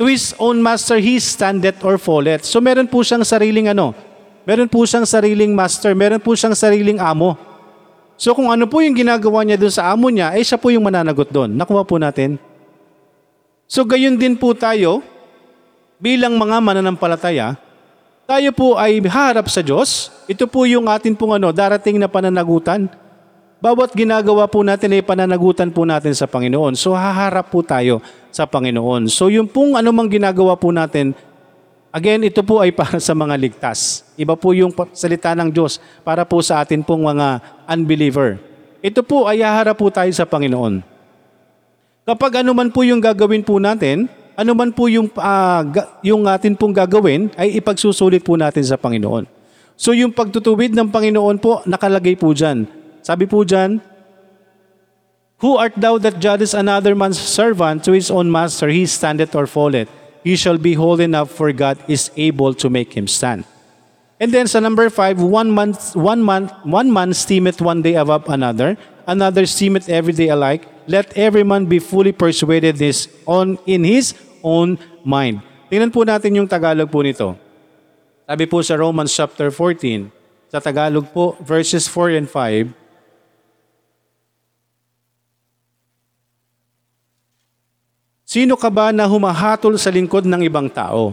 To 0.00 0.10
his 0.10 0.34
own 0.42 0.58
master, 0.58 0.98
he 0.98 1.22
standeth 1.22 1.78
or 1.86 2.00
falleth. 2.00 2.42
So 2.42 2.58
meron 2.58 2.90
po 2.90 3.06
siyang 3.06 3.22
sariling 3.22 3.70
ano, 3.70 3.94
meron 4.42 4.66
po 4.66 4.82
siyang 4.82 5.06
sariling 5.06 5.54
master, 5.54 5.94
meron 5.94 6.18
po 6.18 6.34
siyang 6.34 6.58
sariling 6.58 6.98
amo. 6.98 7.51
So 8.22 8.38
kung 8.38 8.54
ano 8.54 8.70
po 8.70 8.78
yung 8.78 8.94
ginagawa 8.94 9.42
niya 9.42 9.58
dun 9.58 9.74
sa 9.74 9.90
amo 9.90 10.06
niya, 10.06 10.30
eh 10.38 10.46
siya 10.46 10.54
po 10.54 10.70
yung 10.70 10.86
mananagot 10.86 11.34
doon. 11.34 11.58
Nakuha 11.58 11.82
po 11.82 11.98
natin. 11.98 12.38
So 13.66 13.82
gayon 13.82 14.14
din 14.14 14.38
po 14.38 14.54
tayo, 14.54 15.02
bilang 15.98 16.38
mga 16.38 16.62
mananampalataya, 16.62 17.58
tayo 18.22 18.48
po 18.54 18.78
ay 18.78 19.02
harap 19.10 19.50
sa 19.50 19.58
Diyos. 19.58 20.14
Ito 20.30 20.46
po 20.46 20.70
yung 20.70 20.86
atin 20.86 21.18
pong 21.18 21.34
ano, 21.42 21.50
darating 21.50 21.98
na 21.98 22.06
pananagutan. 22.06 22.86
Bawat 23.58 23.90
ginagawa 23.90 24.46
po 24.46 24.62
natin 24.62 24.94
ay 24.94 25.02
pananagutan 25.02 25.74
po 25.74 25.82
natin 25.82 26.14
sa 26.14 26.30
Panginoon. 26.30 26.78
So 26.78 26.94
haharap 26.94 27.50
po 27.50 27.66
tayo 27.66 27.98
sa 28.30 28.46
Panginoon. 28.46 29.10
So 29.10 29.34
yung 29.34 29.50
pong 29.50 29.74
anumang 29.74 30.06
ginagawa 30.06 30.54
po 30.54 30.70
natin, 30.70 31.10
again, 31.92 32.24
ito 32.24 32.40
po 32.42 32.58
ay 32.58 32.72
para 32.72 32.96
sa 32.98 33.12
mga 33.12 33.36
ligtas. 33.36 34.02
Iba 34.16 34.34
po 34.34 34.56
yung 34.56 34.72
salita 34.96 35.36
ng 35.36 35.52
Diyos 35.52 35.78
para 36.02 36.24
po 36.24 36.40
sa 36.40 36.64
atin 36.64 36.80
pong 36.80 37.04
mga 37.04 37.38
unbeliever. 37.68 38.40
Ito 38.82 39.04
po 39.04 39.30
ay 39.30 39.44
haharap 39.44 39.78
po 39.78 39.92
tayo 39.92 40.10
sa 40.10 40.26
Panginoon. 40.26 40.82
Kapag 42.02 42.42
anuman 42.42 42.66
po 42.72 42.82
yung 42.82 42.98
gagawin 42.98 43.46
po 43.46 43.62
natin, 43.62 44.10
anuman 44.34 44.74
po 44.74 44.90
yung, 44.90 45.06
ga- 45.70 46.02
yung 46.02 46.26
atin 46.26 46.58
pong 46.58 46.74
gagawin, 46.74 47.30
ay 47.38 47.62
ipagsusulit 47.62 48.26
po 48.26 48.34
natin 48.34 48.66
sa 48.66 48.74
Panginoon. 48.74 49.28
So 49.78 49.94
yung 49.94 50.10
pagtutuwid 50.10 50.74
ng 50.74 50.90
Panginoon 50.90 51.38
po, 51.38 51.62
nakalagay 51.62 52.18
po 52.18 52.34
dyan. 52.34 52.66
Sabi 53.06 53.30
po 53.30 53.46
dyan, 53.46 53.78
Who 55.42 55.58
art 55.58 55.74
thou 55.74 55.98
that 55.98 56.22
judgest 56.22 56.54
another 56.54 56.94
man's 56.94 57.18
servant 57.18 57.82
to 57.82 57.90
his 57.90 58.14
own 58.14 58.30
master? 58.30 58.70
He 58.70 58.86
standeth 58.86 59.34
or 59.34 59.50
falleth. 59.50 59.90
He 60.22 60.38
shall 60.38 60.58
be 60.58 60.74
whole 60.74 61.00
enough, 61.02 61.30
for 61.30 61.52
God 61.52 61.78
is 61.86 62.10
able 62.16 62.54
to 62.54 62.70
make 62.70 62.94
him 62.94 63.06
stand. 63.06 63.44
And 64.22 64.30
then 64.30 64.46
sa 64.46 64.62
number 64.62 64.86
five, 64.86 65.18
one 65.18 65.50
month, 65.50 65.98
one 65.98 66.22
month, 66.22 66.54
one 66.62 66.94
man 66.94 67.10
steameth 67.10 67.58
one 67.58 67.82
day 67.82 67.98
above 67.98 68.30
another, 68.30 68.78
another 69.06 69.46
steameth 69.46 69.90
every 69.90 70.14
day 70.14 70.30
alike. 70.30 70.62
Let 70.86 71.10
every 71.18 71.42
man 71.42 71.66
be 71.66 71.82
fully 71.82 72.14
persuaded 72.14 72.78
this 72.78 73.10
on 73.26 73.58
in 73.66 73.82
his 73.82 74.14
own 74.46 74.78
mind. 75.02 75.42
Tingnan 75.66 75.90
po 75.90 76.06
natin 76.06 76.38
yung 76.38 76.46
Tagalog 76.46 76.86
po 76.86 77.02
nito. 77.02 77.34
Sabi 78.22 78.46
po 78.46 78.62
sa 78.62 78.78
Romans 78.78 79.10
chapter 79.10 79.50
14, 79.50 80.06
sa 80.54 80.62
Tagalog 80.62 81.10
po, 81.10 81.34
verses 81.42 81.90
4 81.90 82.22
and 82.22 82.28
5, 82.30 82.81
Sino 88.32 88.56
ka 88.56 88.72
ba 88.72 88.96
na 88.96 89.04
humahatol 89.04 89.76
sa 89.76 89.92
lingkod 89.92 90.24
ng 90.24 90.48
ibang 90.48 90.64
tao? 90.64 91.12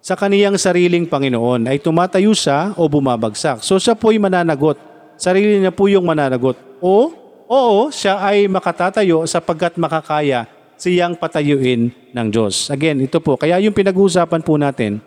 Sa 0.00 0.16
kaniyang 0.16 0.56
sariling 0.56 1.04
Panginoon 1.04 1.68
ay 1.68 1.76
tumatayo 1.76 2.32
siya 2.32 2.72
o 2.80 2.88
bumabagsak. 2.88 3.60
So 3.60 3.76
siya 3.76 3.92
po'y 3.92 4.16
mananagot. 4.16 4.80
Sarili 5.20 5.60
niya 5.60 5.68
po 5.68 5.84
yung 5.84 6.08
mananagot. 6.08 6.56
O, 6.80 7.12
oo, 7.44 7.92
siya 7.92 8.24
ay 8.24 8.48
makatatayo 8.48 9.28
sapagkat 9.28 9.76
makakaya 9.76 10.48
siyang 10.80 11.12
patayuin 11.12 11.92
ng 11.92 12.28
Diyos. 12.32 12.72
Again, 12.72 13.04
ito 13.04 13.20
po. 13.20 13.36
Kaya 13.36 13.60
yung 13.60 13.76
pinag-uusapan 13.76 14.40
po 14.40 14.56
natin 14.56 15.04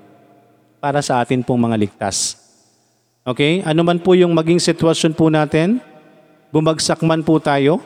para 0.78 1.02
sa 1.02 1.18
atin 1.18 1.42
pong 1.42 1.66
mga 1.66 1.82
ligtas. 1.82 2.38
Okay? 3.26 3.66
Ano 3.66 3.82
man 3.82 3.98
po 3.98 4.14
yung 4.14 4.38
maging 4.38 4.62
sitwasyon 4.62 5.18
po 5.18 5.34
natin, 5.34 5.82
bumagsak 6.54 7.02
man 7.02 7.26
po 7.26 7.42
tayo, 7.42 7.82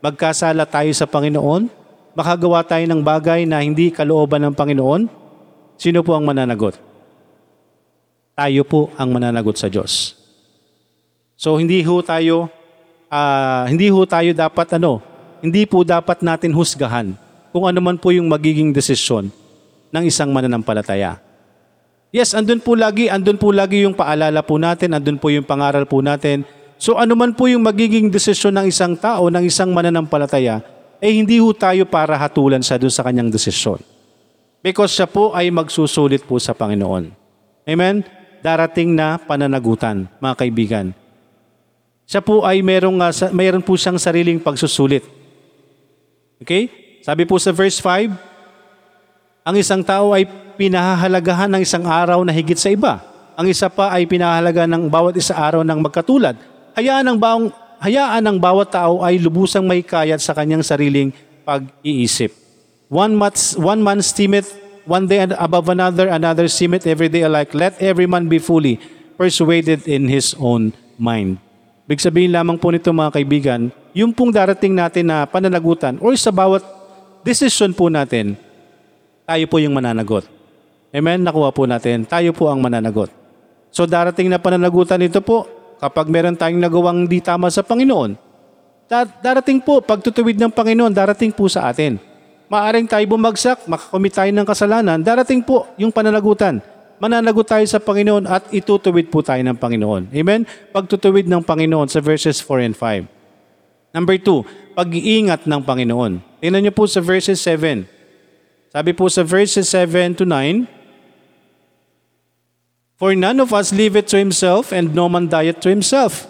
magkasala 0.00 0.64
tayo 0.64 0.88
sa 0.96 1.04
Panginoon, 1.04 1.79
makagawa 2.14 2.62
tayo 2.66 2.84
ng 2.86 3.02
bagay 3.02 3.46
na 3.46 3.62
hindi 3.62 3.90
kalooban 3.94 4.42
ng 4.46 4.54
Panginoon, 4.54 5.06
sino 5.78 6.02
po 6.02 6.16
ang 6.18 6.26
mananagot? 6.26 6.78
Tayo 8.34 8.62
po 8.64 8.88
ang 8.96 9.12
mananagot 9.12 9.56
sa 9.60 9.68
Diyos. 9.68 10.16
So 11.40 11.56
hindi 11.56 11.80
ho 11.80 12.04
tayo 12.04 12.52
ah, 13.10 13.66
hindi 13.66 13.90
ho 13.90 14.00
tayo 14.06 14.30
dapat 14.32 14.78
ano, 14.78 15.02
hindi 15.42 15.66
po 15.66 15.82
dapat 15.82 16.22
natin 16.22 16.54
husgahan 16.54 17.16
kung 17.50 17.66
ano 17.66 17.82
man 17.82 17.98
po 17.98 18.14
yung 18.14 18.30
magiging 18.30 18.70
desisyon 18.70 19.32
ng 19.90 20.04
isang 20.06 20.30
mananampalataya. 20.30 21.18
Yes, 22.10 22.34
andun 22.34 22.58
po 22.58 22.74
lagi, 22.74 23.06
andun 23.06 23.38
po 23.38 23.54
lagi 23.54 23.86
yung 23.86 23.94
paalala 23.94 24.42
po 24.42 24.58
natin, 24.58 24.98
andun 24.98 25.18
po 25.18 25.30
yung 25.30 25.46
pangaral 25.46 25.86
po 25.86 26.02
natin. 26.02 26.42
So 26.80 26.98
ano 26.98 27.14
man 27.14 27.36
po 27.36 27.46
yung 27.46 27.62
magiging 27.62 28.10
desisyon 28.10 28.56
ng 28.56 28.66
isang 28.70 28.98
tao, 28.98 29.30
ng 29.30 29.44
isang 29.46 29.70
mananampalataya, 29.70 30.62
eh 31.00 31.12
hindi 31.16 31.40
ho 31.40 31.48
tayo 31.56 31.88
para 31.88 32.14
hatulan 32.20 32.60
siya 32.60 32.76
doon 32.76 32.92
sa 32.92 33.00
kanyang 33.02 33.32
desisyon. 33.32 33.80
Because 34.60 34.92
siya 34.92 35.08
po 35.08 35.32
ay 35.32 35.48
magsusulit 35.48 36.28
po 36.28 36.36
sa 36.36 36.52
Panginoon. 36.52 37.08
Amen? 37.64 38.04
Darating 38.44 38.92
na 38.92 39.16
pananagutan, 39.16 40.04
mga 40.20 40.34
kaibigan. 40.36 40.86
Siya 42.04 42.20
po 42.20 42.44
ay 42.44 42.60
merong, 42.60 43.00
sa- 43.16 43.32
mayroon 43.32 43.64
po 43.64 43.80
siyang 43.80 43.96
sariling 43.96 44.36
pagsusulit. 44.36 45.00
Okay? 46.44 46.68
Sabi 47.00 47.24
po 47.24 47.40
sa 47.40 47.48
verse 47.56 47.80
5, 47.80 48.12
ang 49.40 49.56
isang 49.56 49.80
tao 49.80 50.12
ay 50.12 50.28
pinahahalagahan 50.60 51.48
ng 51.56 51.60
isang 51.64 51.88
araw 51.88 52.20
na 52.20 52.32
higit 52.36 52.60
sa 52.60 52.68
iba. 52.68 53.00
Ang 53.40 53.48
isa 53.48 53.72
pa 53.72 53.88
ay 53.88 54.04
pinahalaga 54.04 54.68
ng 54.68 54.92
bawat 54.92 55.16
isa 55.16 55.32
araw 55.32 55.64
ng 55.64 55.80
magkatulad. 55.80 56.36
Hayaan 56.76 57.08
ng 57.08 57.16
baong 57.16 57.48
hayaan 57.80 58.20
ng 58.20 58.36
bawat 58.36 58.70
tao 58.70 59.00
ay 59.00 59.16
lubusang 59.16 59.64
may 59.64 59.80
kayat 59.80 60.20
sa 60.20 60.36
kanyang 60.36 60.60
sariling 60.60 61.10
pag-iisip. 61.42 62.30
One 62.92 63.16
month, 63.16 63.56
one 63.56 63.80
man 63.80 64.04
steameth 64.04 64.52
one 64.84 65.08
day 65.08 65.22
above 65.24 65.72
another, 65.72 66.12
another 66.12 66.46
steameth 66.46 66.84
every 66.84 67.08
day 67.08 67.24
alike. 67.24 67.56
Let 67.56 67.80
every 67.80 68.04
man 68.04 68.28
be 68.28 68.42
fully 68.42 68.76
persuaded 69.16 69.88
in 69.88 70.06
his 70.10 70.36
own 70.36 70.76
mind. 71.00 71.40
Big 71.88 71.98
sabihin 71.98 72.30
lamang 72.30 72.60
po 72.60 72.70
nito 72.70 72.92
mga 72.94 73.18
kaibigan, 73.18 73.60
yung 73.90 74.14
pong 74.14 74.30
darating 74.30 74.78
natin 74.78 75.10
na 75.10 75.26
pananagutan 75.26 75.98
or 75.98 76.14
sa 76.14 76.30
bawat 76.30 76.62
decision 77.26 77.74
po 77.74 77.90
natin, 77.90 78.38
tayo 79.26 79.44
po 79.50 79.58
yung 79.58 79.74
mananagot. 79.74 80.26
Amen? 80.90 81.22
Nakuha 81.22 81.54
po 81.54 81.66
natin. 81.66 82.02
Tayo 82.02 82.34
po 82.34 82.50
ang 82.50 82.58
mananagot. 82.58 83.10
So 83.70 83.86
darating 83.86 84.26
na 84.26 84.42
pananagutan 84.42 84.98
ito 85.02 85.22
po, 85.22 85.46
kapag 85.80 86.12
meron 86.12 86.36
tayong 86.36 86.60
nagawang 86.60 87.08
di 87.08 87.24
tama 87.24 87.48
sa 87.48 87.64
Panginoon, 87.64 88.14
da- 88.84 89.08
darating 89.08 89.64
po, 89.64 89.80
pagtutuwid 89.80 90.36
ng 90.36 90.52
Panginoon, 90.52 90.92
darating 90.92 91.32
po 91.32 91.48
sa 91.48 91.72
atin. 91.72 91.96
Maaring 92.52 92.84
tayo 92.84 93.02
bumagsak, 93.08 93.64
makakomit 93.64 94.12
tayo 94.12 94.30
ng 94.30 94.46
kasalanan, 94.46 95.00
darating 95.00 95.40
po 95.40 95.64
yung 95.80 95.90
pananagutan. 95.90 96.60
Mananagot 97.00 97.48
tayo 97.48 97.64
sa 97.64 97.80
Panginoon 97.80 98.28
at 98.28 98.52
itutuwid 98.52 99.08
po 99.08 99.24
tayo 99.24 99.40
ng 99.40 99.56
Panginoon. 99.56 100.12
Amen? 100.12 100.44
Pagtutuwid 100.68 101.24
ng 101.24 101.40
Panginoon 101.40 101.88
sa 101.88 102.04
verses 102.04 102.44
4 102.44 102.68
and 102.68 102.76
5. 102.76 103.08
Number 103.96 104.20
2, 104.20 104.76
pag-iingat 104.76 105.48
ng 105.48 105.60
Panginoon. 105.64 106.20
Tingnan 106.44 106.60
niyo 106.60 106.76
po 106.76 106.84
sa 106.84 107.00
verses 107.00 107.40
7. 107.40 107.88
Sabi 108.68 108.92
po 108.92 109.08
sa 109.08 109.24
verses 109.24 109.64
7 109.72 110.20
to 110.20 110.28
9, 110.28 110.79
For 113.00 113.16
none 113.16 113.40
of 113.40 113.56
us 113.56 113.72
liveth 113.72 114.12
to 114.12 114.20
himself, 114.20 114.76
and 114.76 114.92
no 114.92 115.08
man 115.08 115.32
dieth 115.32 115.64
to 115.64 115.72
himself. 115.72 116.28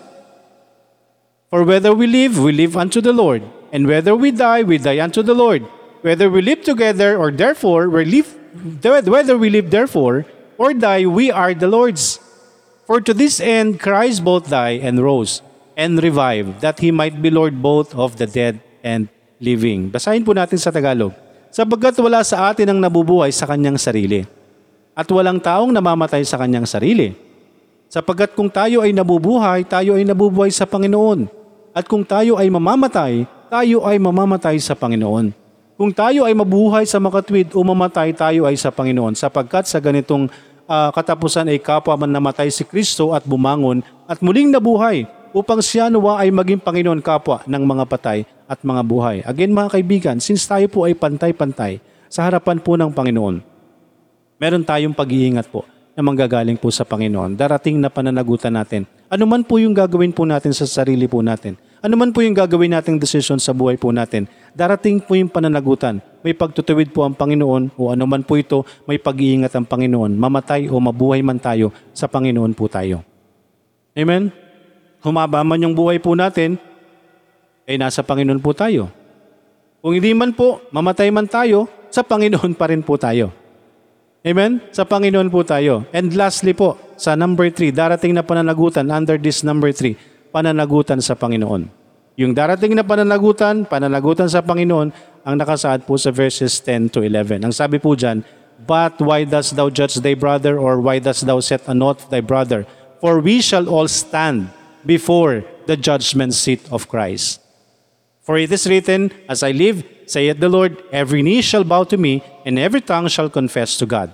For 1.50 1.66
whether 1.66 1.90
we 1.90 2.06
live, 2.06 2.38
we 2.38 2.54
live 2.54 2.78
unto 2.78 3.02
the 3.02 3.10
Lord, 3.10 3.42
and 3.74 3.90
whether 3.90 4.14
we 4.14 4.30
die, 4.30 4.62
we 4.62 4.78
die 4.78 5.02
unto 5.02 5.18
the 5.18 5.34
Lord. 5.34 5.66
Whether 6.06 6.30
we 6.30 6.46
live 6.46 6.62
together, 6.62 7.18
or 7.18 7.34
therefore 7.34 7.90
we 7.90 8.06
live, 8.06 8.30
whether 8.86 9.34
we 9.34 9.50
live 9.50 9.74
therefore, 9.74 10.30
or 10.62 10.70
die, 10.70 11.10
we 11.10 11.34
are 11.34 11.58
the 11.58 11.66
Lord's. 11.66 12.22
For 12.86 13.02
to 13.02 13.10
this 13.10 13.42
end 13.42 13.82
Christ 13.82 14.22
both 14.22 14.46
died 14.46 14.86
and 14.86 15.02
rose, 15.02 15.42
and 15.74 15.98
revived, 15.98 16.62
that 16.62 16.78
he 16.78 16.94
might 16.94 17.18
be 17.18 17.34
Lord 17.34 17.58
both 17.58 17.98
of 17.98 18.14
the 18.14 18.30
dead 18.30 18.62
and 18.86 19.10
living. 19.42 19.90
Basahin 19.90 20.22
po 20.22 20.38
natin 20.38 20.62
sa 20.62 20.70
Tagalog. 20.70 21.18
Sabagat 21.50 21.98
wala 21.98 22.22
sa 22.22 22.46
atin 22.54 22.70
ang 22.70 22.78
nabubuhay 22.78 23.34
sa 23.34 23.50
kanyang 23.50 23.74
sarili, 23.74 24.22
at 24.94 25.06
walang 25.10 25.38
taong 25.38 25.70
namamatay 25.70 26.22
sa 26.26 26.38
kanyang 26.38 26.66
sarili. 26.66 27.14
Sapagkat 27.90 28.38
kung 28.38 28.46
tayo 28.46 28.86
ay 28.86 28.94
nabubuhay, 28.94 29.66
tayo 29.66 29.98
ay 29.98 30.06
nabubuhay 30.06 30.54
sa 30.54 30.62
Panginoon. 30.66 31.26
At 31.74 31.90
kung 31.90 32.06
tayo 32.06 32.38
ay 32.38 32.46
mamamatay, 32.46 33.26
tayo 33.50 33.82
ay 33.82 33.98
mamamatay 33.98 34.62
sa 34.62 34.78
Panginoon. 34.78 35.34
Kung 35.80 35.90
tayo 35.90 36.28
ay 36.28 36.36
mabuhay 36.36 36.84
sa 36.84 37.00
makatwid 37.00 37.50
o 37.56 37.64
mamatay, 37.64 38.12
tayo 38.12 38.44
ay 38.46 38.54
sa 38.54 38.68
Panginoon. 38.68 39.16
Sapagkat 39.16 39.66
sa 39.66 39.80
ganitong 39.80 40.28
ah, 40.70 40.94
katapusan 40.94 41.50
ay 41.50 41.58
kapwa 41.58 41.98
man 41.98 42.14
namatay 42.14 42.46
si 42.52 42.62
Kristo 42.62 43.10
at 43.10 43.26
bumangon 43.26 43.82
at 44.06 44.22
muling 44.22 44.54
nabuhay 44.54 45.08
upang 45.34 45.58
siya 45.58 45.90
nawa 45.90 46.22
ay 46.22 46.30
maging 46.30 46.62
Panginoon 46.62 47.02
kapwa 47.02 47.42
ng 47.42 47.62
mga 47.66 47.84
patay 47.90 48.22
at 48.46 48.62
mga 48.62 48.82
buhay. 48.86 49.16
Again 49.26 49.50
mga 49.50 49.78
kaibigan, 49.78 50.16
since 50.22 50.46
tayo 50.46 50.66
po 50.70 50.86
ay 50.86 50.94
pantay-pantay 50.94 51.82
sa 52.10 52.26
harapan 52.26 52.58
po 52.58 52.74
ng 52.74 52.90
Panginoon, 52.90 53.42
meron 54.40 54.64
tayong 54.64 54.96
pag-iingat 54.96 55.52
po 55.52 55.68
na 55.92 56.00
manggagaling 56.00 56.56
po 56.56 56.72
sa 56.72 56.88
Panginoon. 56.88 57.36
Darating 57.36 57.76
na 57.76 57.92
pananagutan 57.92 58.56
natin. 58.56 58.88
Ano 59.12 59.28
man 59.28 59.44
po 59.44 59.60
yung 59.60 59.76
gagawin 59.76 60.16
po 60.16 60.24
natin 60.24 60.56
sa 60.56 60.64
sarili 60.64 61.04
po 61.04 61.20
natin. 61.20 61.60
Ano 61.84 61.96
man 62.00 62.12
po 62.12 62.24
yung 62.24 62.32
gagawin 62.32 62.72
nating 62.76 62.96
desisyon 63.00 63.36
sa 63.36 63.52
buhay 63.52 63.76
po 63.76 63.92
natin. 63.92 64.28
Darating 64.56 65.00
po 65.00 65.16
yung 65.16 65.28
pananagutan. 65.28 66.00
May 66.24 66.32
pagtutuwid 66.36 66.92
po 66.92 67.04
ang 67.04 67.16
Panginoon 67.16 67.72
o 67.76 67.92
ano 67.92 68.04
man 68.04 68.24
po 68.24 68.36
ito, 68.36 68.64
may 68.88 68.96
pag-iingat 68.96 69.52
ang 69.56 69.64
Panginoon. 69.68 70.12
Mamatay 70.16 70.68
o 70.72 70.76
mabuhay 70.76 71.20
man 71.20 71.40
tayo, 71.40 71.72
sa 71.92 72.08
Panginoon 72.08 72.52
po 72.52 72.68
tayo. 72.68 73.00
Amen? 73.96 74.28
Humaba 75.00 75.40
man 75.40 75.64
yung 75.64 75.72
buhay 75.72 75.96
po 76.00 76.12
natin, 76.12 76.60
ay 77.64 77.80
nasa 77.80 78.04
Panginoon 78.04 78.44
po 78.44 78.52
tayo. 78.52 78.92
Kung 79.80 79.96
hindi 79.96 80.12
man 80.12 80.36
po, 80.36 80.60
mamatay 80.68 81.08
man 81.08 81.24
tayo, 81.24 81.64
sa 81.88 82.04
Panginoon 82.04 82.52
pa 82.52 82.68
rin 82.68 82.84
po 82.84 83.00
tayo. 83.00 83.39
Amen? 84.20 84.60
Sa 84.68 84.84
Panginoon 84.84 85.32
po 85.32 85.40
tayo. 85.40 85.88
And 85.96 86.12
lastly 86.12 86.52
po, 86.52 86.76
sa 87.00 87.16
number 87.16 87.48
3, 87.48 87.72
darating 87.72 88.12
na 88.12 88.20
pananagutan 88.20 88.84
under 88.92 89.16
this 89.16 89.40
number 89.40 89.72
3, 89.72 89.96
pananagutan 90.28 91.00
sa 91.00 91.16
Panginoon. 91.16 91.72
Yung 92.20 92.36
darating 92.36 92.76
na 92.76 92.84
pananagutan, 92.84 93.64
pananagutan 93.64 94.28
sa 94.28 94.44
Panginoon, 94.44 94.92
ang 95.24 95.34
nakasaad 95.40 95.88
po 95.88 95.96
sa 95.96 96.12
verses 96.12 96.60
10 96.60 96.92
to 96.92 97.00
11. 97.00 97.48
Ang 97.48 97.54
sabi 97.56 97.80
po 97.80 97.96
dyan, 97.96 98.20
But 98.60 99.00
why 99.00 99.24
dost 99.24 99.56
thou 99.56 99.72
judge 99.72 99.96
thy 100.04 100.12
brother, 100.12 100.60
or 100.60 100.84
why 100.84 101.00
dost 101.00 101.24
thou 101.24 101.40
set 101.40 101.64
a 101.64 101.72
note 101.72 102.12
thy 102.12 102.20
brother? 102.20 102.68
For 103.00 103.24
we 103.24 103.40
shall 103.40 103.72
all 103.72 103.88
stand 103.88 104.52
before 104.84 105.48
the 105.64 105.80
judgment 105.80 106.36
seat 106.36 106.60
of 106.68 106.92
Christ. 106.92 107.40
For 108.20 108.36
it 108.36 108.52
is 108.52 108.68
written, 108.68 109.16
As 109.24 109.40
I 109.40 109.56
live, 109.56 109.80
saith 110.10 110.42
the 110.42 110.50
Lord, 110.50 110.82
every 110.90 111.22
knee 111.22 111.38
shall 111.38 111.62
bow 111.62 111.86
to 111.86 111.94
me, 111.94 112.26
and 112.42 112.58
every 112.58 112.82
tongue 112.82 113.06
shall 113.06 113.30
confess 113.30 113.78
to 113.78 113.86
God. 113.86 114.10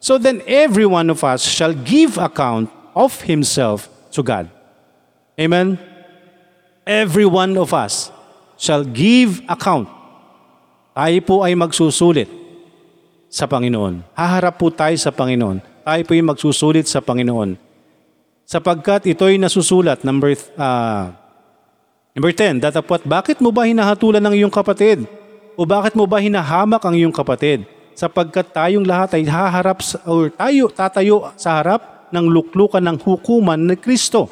So 0.00 0.16
then 0.16 0.40
every 0.48 0.88
one 0.88 1.12
of 1.12 1.20
us 1.20 1.44
shall 1.44 1.76
give 1.76 2.16
account 2.16 2.72
of 2.96 3.20
himself 3.28 3.92
to 4.16 4.24
God. 4.24 4.48
Amen? 5.36 5.76
Every 6.88 7.28
one 7.28 7.60
of 7.60 7.76
us 7.76 8.08
shall 8.56 8.88
give 8.88 9.44
account. 9.44 9.92
Tayo 10.96 11.18
po 11.22 11.44
ay 11.44 11.52
magsusulit 11.52 12.26
sa 13.28 13.44
Panginoon. 13.44 14.00
Haharap 14.16 14.56
po 14.56 14.72
tayo 14.72 14.96
sa 14.96 15.12
Panginoon. 15.12 15.60
Tayo 15.84 16.02
po 16.08 16.12
ay 16.16 16.24
magsusulit 16.24 16.88
sa 16.88 17.04
Panginoon. 17.04 17.60
Sapagkat 18.48 19.04
ito'y 19.04 19.36
nasusulat, 19.36 20.00
number, 20.08 20.32
uh, 20.56 21.12
number 22.16 22.32
10, 22.32 22.64
datapwat, 22.64 23.04
bakit 23.04 23.44
mo 23.44 23.52
ba 23.52 23.68
hinahatulan 23.68 24.24
ng 24.24 24.34
iyong 24.40 24.54
kapatid? 24.54 25.04
O 25.58 25.66
bakit 25.66 25.98
mo 25.98 26.06
ba 26.06 26.22
hinahamak 26.22 26.78
ang 26.86 26.94
iyong 26.94 27.10
kapatid? 27.10 27.66
Sapagkat 27.98 28.54
tayong 28.54 28.86
lahat 28.86 29.18
ay 29.18 29.26
haharap 29.26 29.82
sa, 29.82 29.98
or 30.06 30.30
tayo 30.30 30.70
tatayo 30.70 31.34
sa 31.34 31.58
harap 31.58 32.06
ng 32.14 32.30
luklukan 32.30 32.78
ng 32.78 32.94
hukuman 33.02 33.58
ni 33.58 33.74
Kristo. 33.74 34.30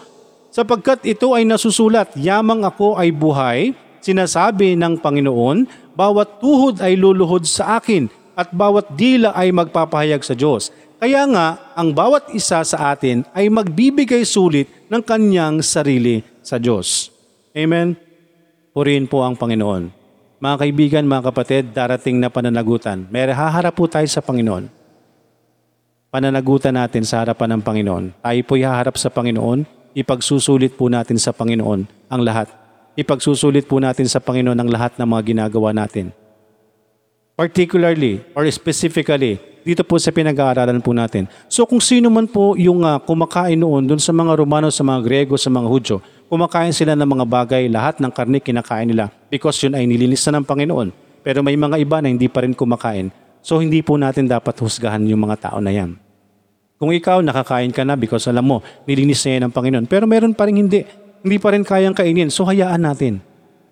Sapagkat 0.55 1.03
ito 1.03 1.35
ay 1.35 1.43
nasusulat, 1.43 2.15
yamang 2.15 2.63
ako 2.63 2.95
ay 2.95 3.11
buhay, 3.11 3.75
sinasabi 3.99 4.79
ng 4.79 5.03
Panginoon, 5.03 5.67
bawat 5.99 6.39
tuhod 6.39 6.79
ay 6.79 6.95
luluhod 6.95 7.43
sa 7.43 7.83
akin 7.83 8.07
at 8.39 8.55
bawat 8.55 8.95
dila 8.95 9.35
ay 9.35 9.51
magpapahayag 9.51 10.23
sa 10.23 10.39
Diyos. 10.39 10.71
Kaya 11.03 11.27
nga, 11.27 11.75
ang 11.75 11.91
bawat 11.91 12.31
isa 12.39 12.63
sa 12.63 12.95
atin 12.95 13.27
ay 13.35 13.51
magbibigay 13.51 14.23
sulit 14.23 14.71
ng 14.87 15.03
kanyang 15.03 15.59
sarili 15.59 16.23
sa 16.39 16.63
Diyos. 16.63 17.11
Amen? 17.51 17.99
Purihin 18.71 19.11
po 19.11 19.27
ang 19.27 19.35
Panginoon. 19.35 19.96
Mga 20.37 20.57
kaibigan, 20.61 21.05
mga 21.09 21.33
kapatid, 21.33 21.73
darating 21.73 22.21
na 22.21 22.29
pananagutan. 22.29 23.09
May 23.09 23.25
haharap 23.33 23.73
po 23.73 23.89
tayo 23.89 24.05
sa 24.05 24.21
Panginoon. 24.21 24.69
Pananagutan 26.13 26.77
natin 26.77 27.09
sa 27.09 27.25
harapan 27.25 27.57
ng 27.57 27.63
Panginoon. 27.65 28.05
Tayo 28.21 28.41
po'y 28.45 28.61
haharap 28.61 29.01
sa 29.01 29.09
Panginoon. 29.09 29.65
Ipagsusulit 29.97 30.77
po 30.77 30.93
natin 30.93 31.17
sa 31.17 31.33
Panginoon 31.33 31.89
ang 32.13 32.21
lahat. 32.21 32.53
Ipagsusulit 33.01 33.65
po 33.65 33.81
natin 33.81 34.13
sa 34.13 34.21
Panginoon 34.21 34.61
ang 34.61 34.69
lahat 34.69 35.01
ng 35.01 35.09
mga 35.09 35.23
ginagawa 35.25 35.73
natin. 35.73 36.13
Particularly 37.37 38.25
or 38.33 38.49
specifically, 38.49 39.37
dito 39.61 39.85
po 39.85 40.01
sa 40.01 40.09
pinag-aaralan 40.09 40.81
po 40.81 40.97
natin. 40.97 41.29
So 41.53 41.69
kung 41.69 41.85
sino 41.85 42.09
man 42.09 42.25
po 42.25 42.57
yung 42.57 42.81
uh, 42.81 42.97
kumakain 42.97 43.61
noon 43.61 43.85
doon 43.85 44.01
sa 44.01 44.09
mga 44.09 44.41
Romano, 44.41 44.73
sa 44.73 44.81
mga 44.81 45.05
Grego, 45.05 45.37
sa 45.37 45.53
mga 45.53 45.69
Hudyo, 45.69 45.97
kumakain 46.33 46.73
sila 46.73 46.97
ng 46.97 47.05
mga 47.05 47.25
bagay, 47.29 47.69
lahat 47.69 48.01
ng 48.01 48.09
karne 48.09 48.41
kinakain 48.41 48.89
nila 48.89 49.13
because 49.29 49.61
yun 49.61 49.77
ay 49.77 49.85
nilinis 49.85 50.25
na 50.33 50.41
ng 50.41 50.49
Panginoon. 50.49 50.89
Pero 51.21 51.45
may 51.45 51.61
mga 51.61 51.77
iba 51.77 52.01
na 52.01 52.09
hindi 52.09 52.25
pa 52.25 52.41
rin 52.41 52.57
kumakain. 52.57 53.13
So 53.45 53.61
hindi 53.61 53.85
po 53.85 54.01
natin 54.01 54.25
dapat 54.25 54.57
husgahan 54.57 55.05
yung 55.05 55.29
mga 55.29 55.53
tao 55.53 55.61
na 55.61 55.77
yan. 55.77 55.93
Kung 56.81 56.89
ikaw 56.89 57.21
nakakain 57.21 57.69
ka 57.69 57.85
na 57.85 58.01
because 58.01 58.25
alam 58.33 58.49
mo, 58.49 58.65
nilinis 58.89 59.21
na 59.29 59.31
yan 59.37 59.43
ng 59.45 59.53
Panginoon. 59.53 59.85
Pero 59.85 60.09
meron 60.09 60.33
pa 60.33 60.49
rin 60.49 60.57
hindi. 60.57 60.89
Hindi 61.21 61.37
pa 61.37 61.53
rin 61.53 61.69
kayang 61.69 61.93
kainin. 61.93 62.33
So 62.33 62.49
hayaan 62.49 62.81
natin. 62.81 63.21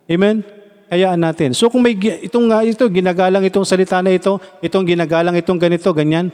Amen? 0.05 0.64
Hayaan 0.95 1.19
natin. 1.19 1.51
So 1.53 1.67
kung 1.67 1.83
may 1.83 1.99
itong 1.99 2.47
uh, 2.49 2.63
ito 2.63 2.87
ginagalang 2.87 3.43
itong 3.43 3.67
salita 3.67 3.99
na 4.01 4.15
ito, 4.15 4.39
itong 4.63 4.87
ginagalang 4.87 5.35
itong 5.35 5.59
ganito, 5.59 5.91
ganyan. 5.91 6.31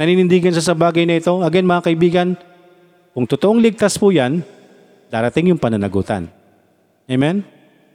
Naninindigan 0.00 0.56
sa 0.56 0.64
sa 0.64 0.74
bagay 0.74 1.04
na 1.04 1.20
ito. 1.20 1.30
Again 1.44 1.68
mga 1.68 1.84
kaibigan, 1.92 2.28
kung 3.12 3.28
totoong 3.28 3.60
ligtas 3.60 4.00
po 4.00 4.08
'yan, 4.08 4.40
darating 5.12 5.52
yung 5.52 5.60
pananagutan. 5.60 6.32
Amen? 7.08 7.44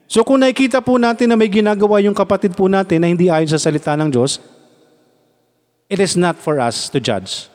So 0.05 0.21
kung 0.21 0.41
nakikita 0.41 0.83
po 0.83 1.01
natin 1.01 1.33
na 1.33 1.37
may 1.39 1.49
ginagawa 1.49 1.97
yung 2.03 2.13
kapatid 2.13 2.53
po 2.53 2.69
natin 2.69 3.01
na 3.01 3.09
hindi 3.09 3.33
ayon 3.33 3.49
sa 3.49 3.57
salita 3.57 3.97
ng 3.97 4.13
Diyos, 4.13 4.37
it 5.89 5.97
is 5.97 6.13
not 6.13 6.37
for 6.37 6.61
us 6.61 6.89
to 6.93 7.01
judge. 7.01 7.49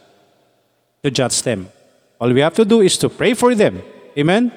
To 1.07 1.11
judge 1.15 1.39
them. 1.47 1.71
All 2.19 2.35
we 2.35 2.43
have 2.43 2.59
to 2.59 2.67
do 2.67 2.83
is 2.83 2.99
to 2.99 3.07
pray 3.07 3.39
for 3.39 3.55
them. 3.55 3.79
Amen? 4.19 4.51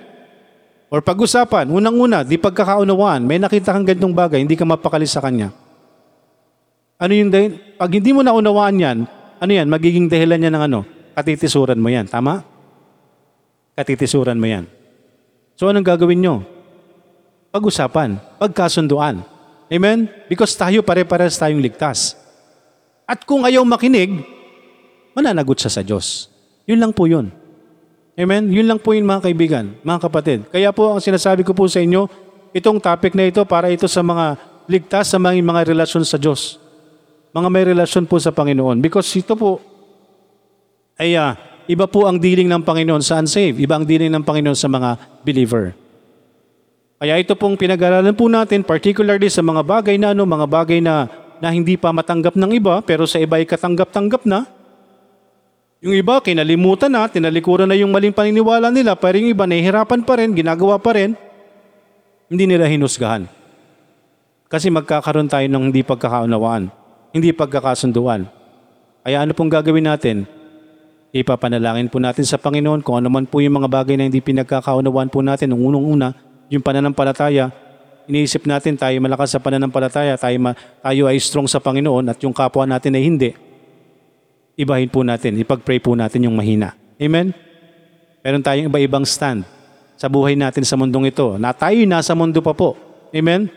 Or 0.92 1.00
pag-usapan, 1.00 1.72
unang-una, 1.72 2.28
di 2.28 2.36
pagkakaunawaan, 2.36 3.24
may 3.24 3.40
nakita 3.40 3.72
kang 3.72 3.88
ganitong 3.88 4.12
bagay, 4.12 4.44
hindi 4.44 4.60
ka 4.60 4.68
mapakali 4.68 5.08
sa 5.08 5.24
kanya. 5.24 5.56
Ano 7.00 7.16
yung 7.16 7.32
dahil? 7.32 7.56
Pag 7.80 7.96
hindi 7.96 8.12
mo 8.12 8.20
naunawaan 8.22 8.76
yan, 8.76 8.98
ano 9.40 9.52
yan, 9.56 9.72
magiging 9.72 10.12
dahilan 10.12 10.38
niya 10.38 10.52
ng 10.52 10.64
ano? 10.68 10.80
Katitisuran 11.16 11.80
mo 11.80 11.88
yan. 11.88 12.12
Tama? 12.12 12.44
Katitisuran 13.74 14.36
mo 14.36 14.46
yan. 14.46 14.68
So 15.56 15.72
anong 15.72 15.88
gagawin 15.88 16.20
nyo? 16.20 16.46
Pag-usapan, 17.56 18.22
pagkasunduan. 18.38 19.24
Amen? 19.72 20.12
Because 20.28 20.54
tayo 20.54 20.84
pare-pares 20.84 21.40
tayong 21.40 21.64
ligtas. 21.64 22.20
At 23.08 23.24
kung 23.24 23.48
ayaw 23.48 23.64
makinig, 23.64 24.28
mananagot 25.16 25.56
siya 25.56 25.72
sa 25.72 25.82
Diyos. 25.82 26.28
Yun 26.68 26.84
lang 26.84 26.92
po 26.92 27.08
yun. 27.08 27.32
Amen? 28.16 28.52
Yun 28.52 28.68
lang 28.68 28.80
po 28.80 28.92
yun 28.92 29.08
mga 29.08 29.32
kaibigan, 29.32 29.66
mga 29.82 30.00
kapatid. 30.04 30.40
Kaya 30.52 30.76
po 30.76 30.92
ang 30.92 31.00
sinasabi 31.00 31.48
ko 31.48 31.56
po 31.56 31.64
sa 31.72 31.80
inyo, 31.80 32.12
itong 32.52 32.84
topic 32.84 33.16
na 33.16 33.32
ito 33.32 33.40
para 33.48 33.72
ito 33.72 33.88
sa 33.88 34.04
mga 34.04 34.36
ligtas 34.68 35.12
sa 35.12 35.18
mga, 35.20 35.40
mga 35.40 35.62
relasyon 35.72 36.04
sa 36.04 36.20
Diyos. 36.20 36.60
Mga 37.32 37.48
may 37.48 37.64
relasyon 37.64 38.08
po 38.08 38.20
sa 38.20 38.36
Panginoon. 38.36 38.84
Because 38.84 39.08
ito 39.16 39.36
po 39.40 39.64
ay 41.00 41.16
uh, 41.16 41.36
iba 41.72 41.88
po 41.88 42.04
ang 42.08 42.20
dealing 42.20 42.52
ng 42.52 42.64
Panginoon 42.64 43.00
sa 43.00 43.24
unsaved. 43.24 43.60
Iba 43.60 43.80
ang 43.80 43.88
dealing 43.88 44.12
ng 44.12 44.24
Panginoon 44.28 44.58
sa 44.60 44.68
mga 44.68 45.00
believer. 45.24 45.72
Kaya 47.02 47.18
ito 47.18 47.34
pong 47.34 47.58
pinag-aralan 47.58 48.14
po 48.14 48.30
natin, 48.30 48.62
particularly 48.62 49.26
sa 49.32 49.42
mga 49.42 49.66
bagay 49.66 49.96
na 49.98 50.14
ano, 50.14 50.22
mga 50.28 50.46
bagay 50.46 50.80
na, 50.84 51.10
na 51.42 51.50
hindi 51.50 51.74
pa 51.74 51.90
matanggap 51.90 52.38
ng 52.38 52.52
iba, 52.54 52.78
pero 52.86 53.10
sa 53.10 53.18
iba 53.18 53.42
ay 53.42 53.48
katanggap-tanggap 53.50 54.22
na, 54.30 54.46
yung 55.82 55.98
iba, 55.98 56.22
kinalimutan 56.22 56.94
na, 56.94 57.10
tinalikuran 57.10 57.66
na 57.66 57.74
yung 57.74 57.90
maling 57.90 58.14
paniniwala 58.14 58.70
nila, 58.70 58.94
pero 58.94 59.18
yung 59.18 59.34
iba, 59.34 59.50
nahihirapan 59.50 60.06
pa 60.06 60.14
rin, 60.22 60.30
ginagawa 60.38 60.78
pa 60.78 60.94
rin, 60.94 61.18
hindi 62.30 62.46
nila 62.46 62.70
hinusgahan. 62.70 63.26
Kasi 64.46 64.70
magkakaroon 64.70 65.26
tayo 65.26 65.42
ng 65.50 65.74
hindi 65.74 65.82
pagkakaunawaan, 65.82 66.70
hindi 67.18 67.34
pagkakasunduan. 67.34 68.30
Kaya 69.02 69.26
ano 69.26 69.34
pong 69.34 69.50
gagawin 69.50 69.90
natin? 69.90 70.30
Ipapanalangin 71.18 71.90
po 71.90 71.98
natin 71.98 72.30
sa 72.30 72.38
Panginoon 72.38 72.86
kung 72.86 73.02
ano 73.02 73.10
man 73.10 73.26
po 73.26 73.42
yung 73.42 73.58
mga 73.58 73.68
bagay 73.68 73.98
na 73.98 74.06
hindi 74.06 74.22
pinagkakaunawaan 74.22 75.10
po 75.10 75.26
natin. 75.26 75.50
Nung 75.50 75.66
unang-una, 75.66 76.14
yung 76.54 76.62
pananampalataya, 76.62 77.50
iniisip 78.06 78.46
natin 78.46 78.78
tayo 78.78 78.94
malakas 79.02 79.34
sa 79.34 79.42
pananampalataya, 79.42 80.14
tayo, 80.14 80.38
tayo 80.86 81.04
ay 81.10 81.18
strong 81.18 81.50
sa 81.50 81.58
Panginoon 81.58 82.14
at 82.14 82.22
yung 82.22 82.38
kapwa 82.38 82.70
natin 82.70 82.94
ay 82.94 83.04
hindi 83.04 83.51
ibahin 84.62 84.88
po 84.88 85.02
natin, 85.02 85.42
ipag-pray 85.42 85.82
po 85.82 85.98
natin 85.98 86.30
yung 86.30 86.38
mahina. 86.38 86.78
Amen? 87.02 87.34
Meron 88.22 88.46
tayong 88.46 88.70
iba-ibang 88.70 89.02
stand 89.02 89.42
sa 89.98 90.06
buhay 90.06 90.38
natin 90.38 90.62
sa 90.62 90.78
mundong 90.78 91.10
ito 91.10 91.42
na 91.42 91.50
tayo 91.50 91.82
nasa 91.90 92.14
mundo 92.14 92.38
pa 92.42 92.54
po. 92.54 92.78
Amen? 93.10 93.50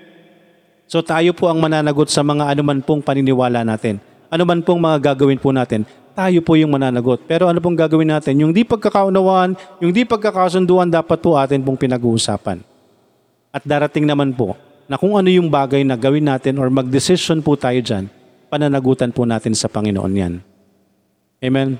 So 0.89 1.05
tayo 1.05 1.37
po 1.37 1.53
ang 1.53 1.61
mananagot 1.61 2.09
sa 2.09 2.25
mga 2.25 2.57
anuman 2.57 2.81
pong 2.81 3.05
paniniwala 3.05 3.61
natin. 3.65 4.01
Anuman 4.33 4.65
pong 4.65 4.81
mga 4.81 5.13
gagawin 5.13 5.37
po 5.37 5.53
natin, 5.53 5.85
tayo 6.17 6.41
po 6.41 6.57
yung 6.57 6.73
mananagot. 6.73 7.23
Pero 7.29 7.51
ano 7.51 7.61
pong 7.61 7.77
gagawin 7.77 8.09
natin? 8.09 8.41
Yung 8.41 8.53
di 8.53 8.65
pagkakaunawaan, 8.65 9.57
yung 9.85 9.93
di 9.93 10.07
pagkakasunduan, 10.09 10.89
dapat 10.89 11.21
po 11.21 11.37
atin 11.37 11.61
pong 11.61 11.77
pinag-uusapan. 11.77 12.65
At 13.55 13.63
darating 13.63 14.09
naman 14.09 14.35
po 14.35 14.57
na 14.89 14.99
kung 14.99 15.15
ano 15.15 15.29
yung 15.31 15.49
bagay 15.49 15.85
na 15.87 15.97
gawin 15.97 16.27
natin 16.27 16.59
or 16.59 16.69
mag-decision 16.69 17.41
po 17.41 17.55
tayo 17.55 17.79
dyan, 17.81 18.11
pananagutan 18.49 19.11
po 19.11 19.27
natin 19.27 19.55
sa 19.57 19.71
Panginoon 19.71 20.15
yan. 20.15 20.35
Amen? 21.45 21.77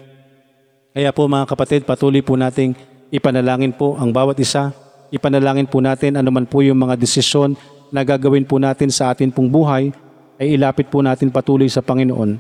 Kaya 0.93 1.09
po 1.17 1.25
mga 1.25 1.49
kapatid, 1.49 1.89
patuloy 1.89 2.21
po 2.21 2.37
nating 2.37 2.77
ipanalangin 3.09 3.73
po 3.73 3.97
ang 3.97 4.13
bawat 4.13 4.37
isa. 4.37 4.77
Ipanalangin 5.09 5.65
po 5.65 5.81
natin 5.81 6.21
anuman 6.21 6.45
po 6.45 6.61
yung 6.61 6.85
mga 6.85 7.01
desisyon 7.01 7.57
na 7.89 8.05
gagawin 8.05 8.45
po 8.45 8.61
natin 8.61 8.93
sa 8.93 9.09
atin 9.09 9.33
pong 9.33 9.49
buhay 9.49 9.89
ay 10.37 10.61
ilapit 10.61 10.93
po 10.93 11.01
natin 11.01 11.33
patuloy 11.33 11.73
sa 11.73 11.81
Panginoon. 11.81 12.37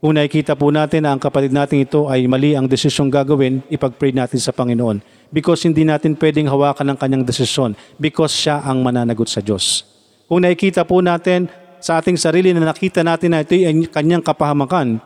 Kung 0.00 0.12
nakikita 0.16 0.56
po 0.56 0.72
natin 0.72 1.04
na 1.04 1.12
ang 1.12 1.20
kapatid 1.20 1.52
natin 1.52 1.84
ito 1.84 2.08
ay 2.08 2.24
mali 2.24 2.56
ang 2.56 2.64
desisyong 2.64 3.12
gagawin, 3.12 3.60
ipag-pray 3.68 4.16
natin 4.16 4.40
sa 4.40 4.54
Panginoon. 4.54 5.02
Because 5.28 5.66
hindi 5.66 5.82
natin 5.82 6.14
pwedeng 6.16 6.46
hawakan 6.48 6.94
ang 6.94 6.98
kanyang 7.00 7.26
desisyon 7.26 7.74
because 8.00 8.32
siya 8.32 8.62
ang 8.62 8.80
mananagot 8.80 9.28
sa 9.28 9.42
Diyos. 9.42 9.84
Kung 10.30 10.40
nakikita 10.46 10.86
po 10.86 11.02
natin 11.02 11.50
sa 11.82 12.00
ating 12.00 12.16
sarili 12.16 12.54
na 12.54 12.64
nakita 12.64 13.02
natin 13.02 13.34
na 13.34 13.42
ito 13.44 13.52
ay 13.52 13.74
kanyang 13.90 14.22
kapahamakan 14.22 15.02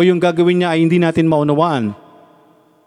o 0.00 0.04
yung 0.08 0.16
gagawin 0.16 0.64
niya 0.64 0.72
ay 0.72 0.80
hindi 0.80 0.96
natin 0.96 1.28
maunawaan. 1.28 1.92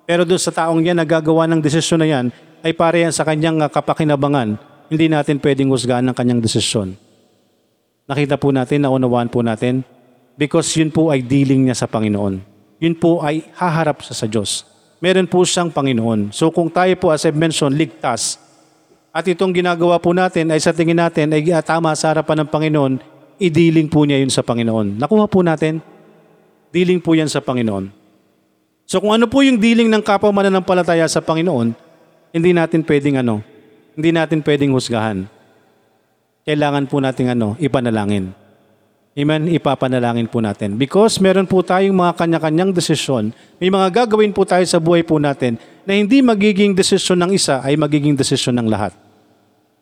Pero 0.10 0.26
doon 0.26 0.42
sa 0.42 0.50
taong 0.50 0.82
yan 0.82 0.98
na 0.98 1.06
gagawa 1.06 1.46
ng 1.46 1.62
desisyon 1.62 2.02
na 2.02 2.10
yan 2.10 2.34
ay 2.66 2.74
para 2.74 2.98
yan 2.98 3.14
sa 3.14 3.22
kanyang 3.22 3.62
ah, 3.62 3.70
kapakinabangan. 3.70 4.58
Hindi 4.90 5.06
natin 5.14 5.38
pwedeng 5.38 5.70
husgahan 5.70 6.02
ng 6.10 6.18
kanyang 6.18 6.42
desisyon. 6.42 6.98
Nakita 8.10 8.42
po 8.42 8.50
natin, 8.50 8.82
naunawaan 8.82 9.30
po 9.30 9.46
natin 9.46 9.86
because 10.42 10.74
yun 10.74 10.90
po 10.90 11.14
ay 11.14 11.22
dealing 11.22 11.70
niya 11.70 11.78
sa 11.78 11.86
Panginoon. 11.86 12.42
Yun 12.82 12.98
po 12.98 13.22
ay 13.22 13.46
haharap 13.62 14.02
sa 14.02 14.18
sa 14.18 14.26
Diyos. 14.26 14.66
Meron 14.98 15.30
po 15.30 15.46
siyang 15.46 15.70
Panginoon. 15.70 16.34
So 16.34 16.50
kung 16.50 16.74
tayo 16.74 16.98
po 16.98 17.14
as 17.14 17.30
I've 17.30 17.38
mentioned, 17.38 17.78
ligtas, 17.78 18.42
at 19.14 19.30
itong 19.30 19.54
ginagawa 19.54 20.02
po 20.02 20.18
natin 20.18 20.50
ay 20.50 20.58
sa 20.58 20.74
tingin 20.74 20.98
natin 20.98 21.30
ay 21.30 21.46
ah, 21.54 21.62
tama 21.62 21.94
sa 21.94 22.10
harapan 22.10 22.42
ng 22.42 22.50
Panginoon, 22.50 22.94
i-dealing 23.38 23.86
po 23.86 24.02
niya 24.02 24.18
yun 24.18 24.34
sa 24.34 24.42
Panginoon. 24.42 24.98
Nakuha 24.98 25.30
po 25.30 25.46
natin, 25.46 25.93
dealing 26.74 26.98
po 26.98 27.14
yan 27.14 27.30
sa 27.30 27.38
Panginoon. 27.38 27.94
So 28.90 28.98
kung 28.98 29.14
ano 29.14 29.30
po 29.30 29.46
yung 29.46 29.62
dealing 29.62 29.94
ng 29.94 30.02
kapwa 30.02 30.34
mananampalataya 30.34 31.06
sa 31.06 31.22
Panginoon, 31.22 31.78
hindi 32.34 32.52
natin 32.52 32.82
pwedeng 32.82 33.22
ano, 33.22 33.46
hindi 33.94 34.10
natin 34.10 34.42
pwedeng 34.42 34.74
husgahan. 34.74 35.30
Kailangan 36.44 36.90
po 36.90 36.98
nating 36.98 37.32
ano, 37.38 37.54
ipanalangin. 37.62 38.34
Amen, 39.14 39.46
ipapanalangin 39.46 40.26
po 40.26 40.42
natin. 40.42 40.74
Because 40.74 41.22
meron 41.22 41.46
po 41.46 41.62
tayong 41.62 41.94
mga 41.94 42.18
kanya-kanyang 42.18 42.74
desisyon, 42.74 43.30
may 43.62 43.70
mga 43.70 44.04
gagawin 44.04 44.34
po 44.34 44.42
tayo 44.42 44.66
sa 44.66 44.82
buhay 44.82 45.06
po 45.06 45.22
natin 45.22 45.62
na 45.86 45.94
hindi 45.94 46.26
magiging 46.26 46.74
desisyon 46.74 47.22
ng 47.22 47.38
isa 47.38 47.62
ay 47.62 47.78
magiging 47.78 48.18
desisyon 48.18 48.58
ng 48.58 48.68
lahat. 48.74 48.98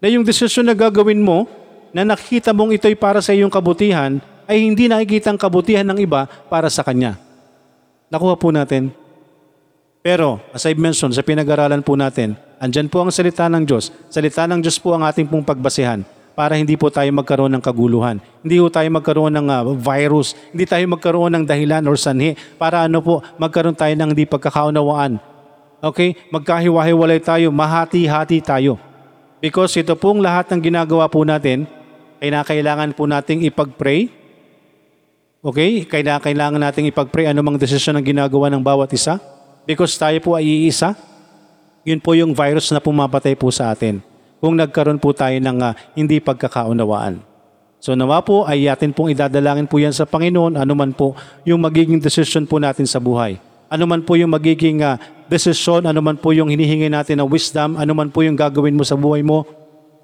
Na 0.04 0.12
yung 0.12 0.28
desisyon 0.28 0.68
na 0.68 0.76
gagawin 0.76 1.24
mo, 1.24 1.48
na 1.96 2.04
nakikita 2.04 2.52
mong 2.52 2.76
ito'y 2.76 2.96
para 3.00 3.24
sa 3.24 3.32
iyong 3.32 3.52
kabutihan, 3.52 4.20
ay 4.52 4.68
hindi 4.68 4.92
nakikita 4.92 5.32
ang 5.32 5.40
kabutihan 5.40 5.88
ng 5.88 6.04
iba 6.04 6.28
para 6.52 6.68
sa 6.68 6.84
kanya. 6.84 7.16
Nakuha 8.12 8.36
po 8.36 8.52
natin. 8.52 8.92
Pero, 10.04 10.44
as 10.52 10.68
I've 10.68 10.76
mentioned, 10.76 11.16
sa 11.16 11.24
pinag-aralan 11.24 11.80
po 11.80 11.96
natin, 11.96 12.36
andyan 12.60 12.92
po 12.92 13.00
ang 13.00 13.16
salita 13.16 13.48
ng 13.48 13.64
Diyos. 13.64 13.96
Salita 14.12 14.44
ng 14.44 14.60
Diyos 14.60 14.76
po 14.76 14.92
ang 14.92 15.08
ating 15.08 15.32
pong 15.32 15.48
pagbasihan 15.48 16.04
para 16.36 16.60
hindi 16.60 16.76
po 16.76 16.92
tayo 16.92 17.08
magkaroon 17.16 17.56
ng 17.56 17.64
kaguluhan. 17.64 18.20
Hindi 18.44 18.60
po 18.60 18.68
tayo 18.68 18.88
magkaroon 18.92 19.32
ng 19.40 19.48
ah, 19.48 19.64
virus. 19.72 20.36
Hindi 20.52 20.68
tayo 20.68 20.84
magkaroon 20.92 21.32
ng 21.32 21.44
dahilan 21.48 21.88
or 21.88 21.96
sanhi 21.96 22.36
para 22.60 22.92
ano 22.92 23.00
po, 23.00 23.24
magkaroon 23.40 23.78
tayo 23.78 23.96
ng 23.96 24.12
hindi 24.12 24.28
pagkakaunawaan. 24.28 25.16
Okay? 25.80 26.18
Magkahiwa-hiwalay 26.28 27.24
tayo, 27.24 27.56
mahati-hati 27.56 28.44
tayo. 28.44 28.76
Because 29.40 29.80
ito 29.80 29.96
pong 29.96 30.20
lahat 30.20 30.52
ng 30.52 30.60
ginagawa 30.60 31.08
po 31.08 31.24
natin, 31.24 31.66
ay 32.22 32.30
nakailangan 32.30 32.94
po 32.94 33.10
nating 33.10 33.42
ipag-pray. 33.50 34.21
Okay? 35.42 35.90
Kaya 35.90 36.22
kailangan 36.22 36.62
nating 36.62 36.94
ipag-pray 36.94 37.26
anumang 37.26 37.58
desisyon 37.58 37.98
ang 37.98 38.06
ginagawa 38.06 38.54
ng 38.54 38.62
bawat 38.62 38.94
isa. 38.94 39.18
Because 39.66 39.98
tayo 39.98 40.18
po 40.22 40.38
ay 40.38 40.46
iisa. 40.46 40.94
Yun 41.82 41.98
po 41.98 42.14
yung 42.14 42.38
virus 42.38 42.70
na 42.70 42.78
pumapatay 42.78 43.34
po 43.34 43.50
sa 43.50 43.74
atin. 43.74 44.06
Kung 44.38 44.54
nagkaroon 44.54 45.02
po 45.02 45.14
tayo 45.18 45.34
ng 45.38 45.58
ah, 45.62 45.74
hindi 45.98 46.22
pagkakaunawaan. 46.22 47.22
So 47.82 47.98
nawa 47.98 48.22
po 48.22 48.46
ay 48.46 48.70
atin 48.70 48.94
pong 48.94 49.18
idadalangin 49.18 49.66
po 49.66 49.82
yan 49.82 49.90
sa 49.90 50.06
Panginoon 50.06 50.54
anuman 50.54 50.94
po 50.94 51.18
yung 51.42 51.66
magiging 51.66 51.98
desisyon 51.98 52.46
po 52.46 52.62
natin 52.62 52.86
sa 52.86 53.02
buhay. 53.02 53.42
Anuman 53.74 54.06
po 54.06 54.14
yung 54.14 54.30
magiging 54.30 54.86
ah, 54.86 55.02
desisyon, 55.26 55.90
anuman 55.90 56.22
po 56.22 56.38
yung 56.38 56.54
hinihingi 56.54 56.94
natin 56.94 57.18
ng 57.18 57.30
wisdom, 57.30 57.82
anuman 57.82 58.14
po 58.14 58.22
yung 58.22 58.38
gagawin 58.38 58.78
mo 58.78 58.86
sa 58.86 58.94
buhay 58.94 59.26
mo, 59.26 59.50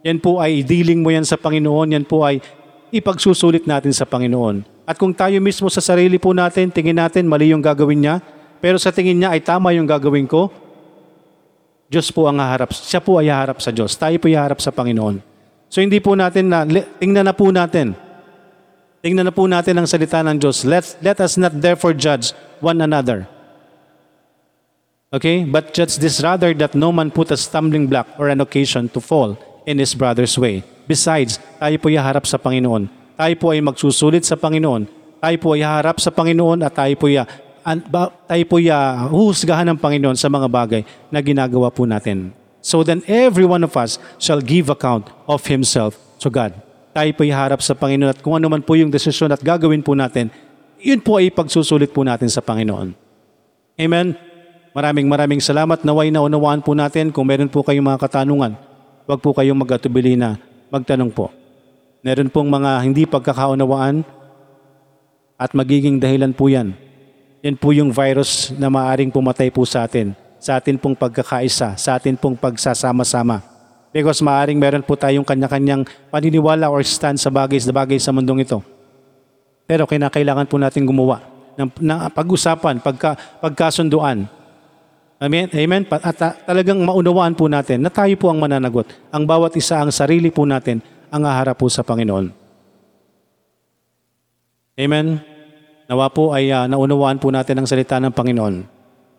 yan 0.01 0.17
po 0.17 0.41
ay 0.41 0.65
dealing 0.65 1.05
mo 1.05 1.13
yan 1.13 1.27
sa 1.27 1.37
Panginoon, 1.37 1.93
yan 1.93 2.05
po 2.07 2.25
ay 2.25 2.41
ipagsusulit 2.89 3.69
natin 3.69 3.93
sa 3.93 4.07
Panginoon. 4.07 4.76
At 4.87 4.95
kung 4.95 5.11
tayo 5.11 5.35
mismo 5.43 5.67
sa 5.67 5.83
sarili 5.83 6.15
po 6.15 6.31
natin, 6.31 6.71
tingin 6.71 6.95
natin 6.95 7.27
mali 7.27 7.51
yung 7.51 7.59
gagawin 7.59 7.99
niya, 7.99 8.15
pero 8.63 8.79
sa 8.79 8.87
tingin 8.87 9.19
niya 9.19 9.35
ay 9.35 9.43
tama 9.43 9.75
yung 9.75 9.83
gagawin 9.83 10.23
ko, 10.23 10.47
Diyos 11.91 12.07
po 12.07 12.23
ang 12.23 12.39
haharap. 12.39 12.71
Siya 12.71 13.03
po 13.03 13.19
ay 13.19 13.27
haharap 13.27 13.59
sa 13.59 13.75
Diyos. 13.75 13.91
Tayo 13.99 14.15
po 14.15 14.31
haharap 14.31 14.63
sa 14.63 14.71
Panginoon. 14.71 15.19
So 15.67 15.83
hindi 15.83 15.99
po 15.99 16.15
natin 16.15 16.47
na, 16.47 16.63
tingnan 17.03 17.27
na 17.27 17.35
po 17.35 17.51
natin. 17.51 17.99
Tingnan 19.03 19.27
na 19.27 19.35
po 19.35 19.43
natin 19.43 19.75
ang 19.75 19.87
salita 19.87 20.23
ng 20.23 20.39
Diyos. 20.39 20.63
Let, 20.63 20.95
let 21.03 21.19
us 21.19 21.35
not 21.35 21.51
therefore 21.55 21.91
judge 21.91 22.31
one 22.63 22.79
another. 22.79 23.27
Okay? 25.11 25.43
But 25.43 25.75
judge 25.75 25.99
this 25.99 26.23
rather 26.23 26.55
that 26.55 26.75
no 26.75 26.95
man 26.95 27.11
put 27.11 27.31
a 27.31 27.37
stumbling 27.39 27.87
block 27.87 28.07
or 28.15 28.27
an 28.27 28.39
occasion 28.39 28.87
to 28.95 28.99
fall 28.99 29.35
in 29.67 29.79
his 29.79 29.95
brother's 29.95 30.35
way. 30.39 30.63
Besides, 30.87 31.39
tayo 31.59 31.75
po 31.75 31.91
haharap 31.91 32.23
sa 32.23 32.39
Panginoon. 32.39 32.96
Tayo 33.17 33.33
po 33.41 33.49
ay 33.49 33.65
magsusulit 33.65 34.21
sa 34.21 34.37
Panginoon. 34.37 34.85
Tayo 35.17 35.37
po 35.41 35.57
ay 35.57 35.65
haharap 35.65 35.97
sa 35.97 36.13
Panginoon 36.13 36.61
at 36.61 36.69
tayo 36.77 36.93
po 36.93 37.09
ay 37.09 37.25
an, 37.65 37.81
ba, 37.89 38.13
tayo 38.29 38.43
po 38.45 38.61
ay 38.61 38.69
huhusgahan 39.09 39.65
ng 39.73 39.79
Panginoon 39.81 40.13
sa 40.13 40.29
mga 40.29 40.45
bagay 40.45 40.81
na 41.09 41.17
ginagawa 41.17 41.73
po 41.73 41.89
natin. 41.89 42.29
So 42.61 42.85
then 42.85 43.01
every 43.09 43.49
one 43.49 43.65
of 43.65 43.73
us 43.73 43.97
shall 44.21 44.37
give 44.37 44.69
account 44.69 45.09
of 45.25 45.41
himself 45.49 45.97
to 46.21 46.29
God. 46.29 46.53
Tayo 46.93 47.09
po 47.17 47.25
ay 47.25 47.33
harap 47.33 47.65
sa 47.65 47.73
Panginoon 47.73 48.13
at 48.13 48.21
kung 48.21 48.37
ano 48.37 48.53
man 48.53 48.61
po 48.61 48.77
yung 48.77 48.93
desisyon 48.93 49.33
at 49.33 49.41
gagawin 49.41 49.81
po 49.81 49.97
natin, 49.97 50.29
yun 50.77 51.01
po 51.01 51.17
ay 51.17 51.33
pagsusulit 51.33 51.89
po 51.89 52.05
natin 52.05 52.29
sa 52.29 52.45
Panginoon. 52.45 52.93
Amen. 53.81 54.13
Maraming 54.77 55.09
maraming 55.09 55.41
salamat. 55.41 55.81
Naway 55.81 56.13
na 56.13 56.21
unawaan 56.21 56.61
po 56.61 56.77
natin 56.77 57.09
kung 57.09 57.25
meron 57.25 57.49
po 57.49 57.65
kayong 57.65 57.85
mga 57.85 57.97
katanungan. 57.97 58.53
Huwag 59.09 59.19
po 59.25 59.33
kayong 59.33 59.57
mag-atubili 59.57 60.13
na 60.13 60.37
magtanong 60.69 61.09
po. 61.09 61.33
Meron 62.05 62.29
pong 62.29 62.49
mga 62.49 62.71
hindi 62.85 63.03
pagkakaunawaan 63.09 64.05
at 65.37 65.53
magiging 65.53 65.97
dahilan 65.97 66.33
po 66.33 66.49
yan. 66.49 66.73
Yan 67.45 67.57
po 67.57 67.73
yung 67.73 67.93
virus 67.93 68.53
na 68.57 68.69
maaring 68.69 69.13
pumatay 69.13 69.53
po 69.53 69.65
sa 69.65 69.85
atin, 69.85 70.17
sa 70.41 70.57
atin 70.57 70.77
pong 70.77 70.97
pagkakaisa, 70.97 71.77
sa 71.77 71.89
atin 71.97 72.17
pong 72.17 72.37
pagsasama-sama. 72.37 73.41
Because 73.93 74.21
maaring 74.21 74.57
meron 74.57 74.85
po 74.85 74.97
tayong 74.97 75.25
kanya-kanyang 75.25 75.85
paniniwala 76.13 76.69
or 76.69 76.81
stand 76.85 77.17
sa 77.17 77.33
bagay 77.33 77.57
sa 77.57 77.73
bagay 77.73 77.97
sa 77.97 78.13
mundong 78.13 78.45
ito. 78.45 78.59
Pero 79.65 79.89
kinakailangan 79.89 80.47
po 80.47 80.61
natin 80.61 80.85
gumawa 80.85 81.21
ng, 81.57 81.69
ng 81.81 81.99
pag-usapan, 82.13 82.79
pagka, 82.79 83.17
pagkasunduan. 83.41 84.29
Amen? 85.17 85.49
Amen? 85.49 85.81
At 85.89 86.17
ah, 86.21 86.33
talagang 86.45 86.77
maunawaan 86.85 87.33
po 87.33 87.49
natin 87.49 87.81
na 87.81 87.89
tayo 87.89 88.13
po 88.21 88.29
ang 88.29 88.37
mananagot. 88.37 88.85
Ang 89.09 89.25
bawat 89.25 89.57
isa, 89.57 89.81
ang 89.81 89.89
sarili 89.89 90.29
po 90.29 90.45
natin, 90.45 90.77
ang 91.11 91.23
aharap 91.23 91.57
po 91.57 91.67
sa 91.71 91.83
Panginoon. 91.83 92.31
Amen? 94.77 95.17
Nawa 95.87 96.11
po 96.11 96.35
ay 96.35 96.51
ah, 96.51 96.67
naunawaan 96.67 97.17
po 97.17 97.31
natin 97.31 97.57
ang 97.57 97.67
salita 97.67 97.97
ng 97.97 98.11
Panginoon. 98.11 98.67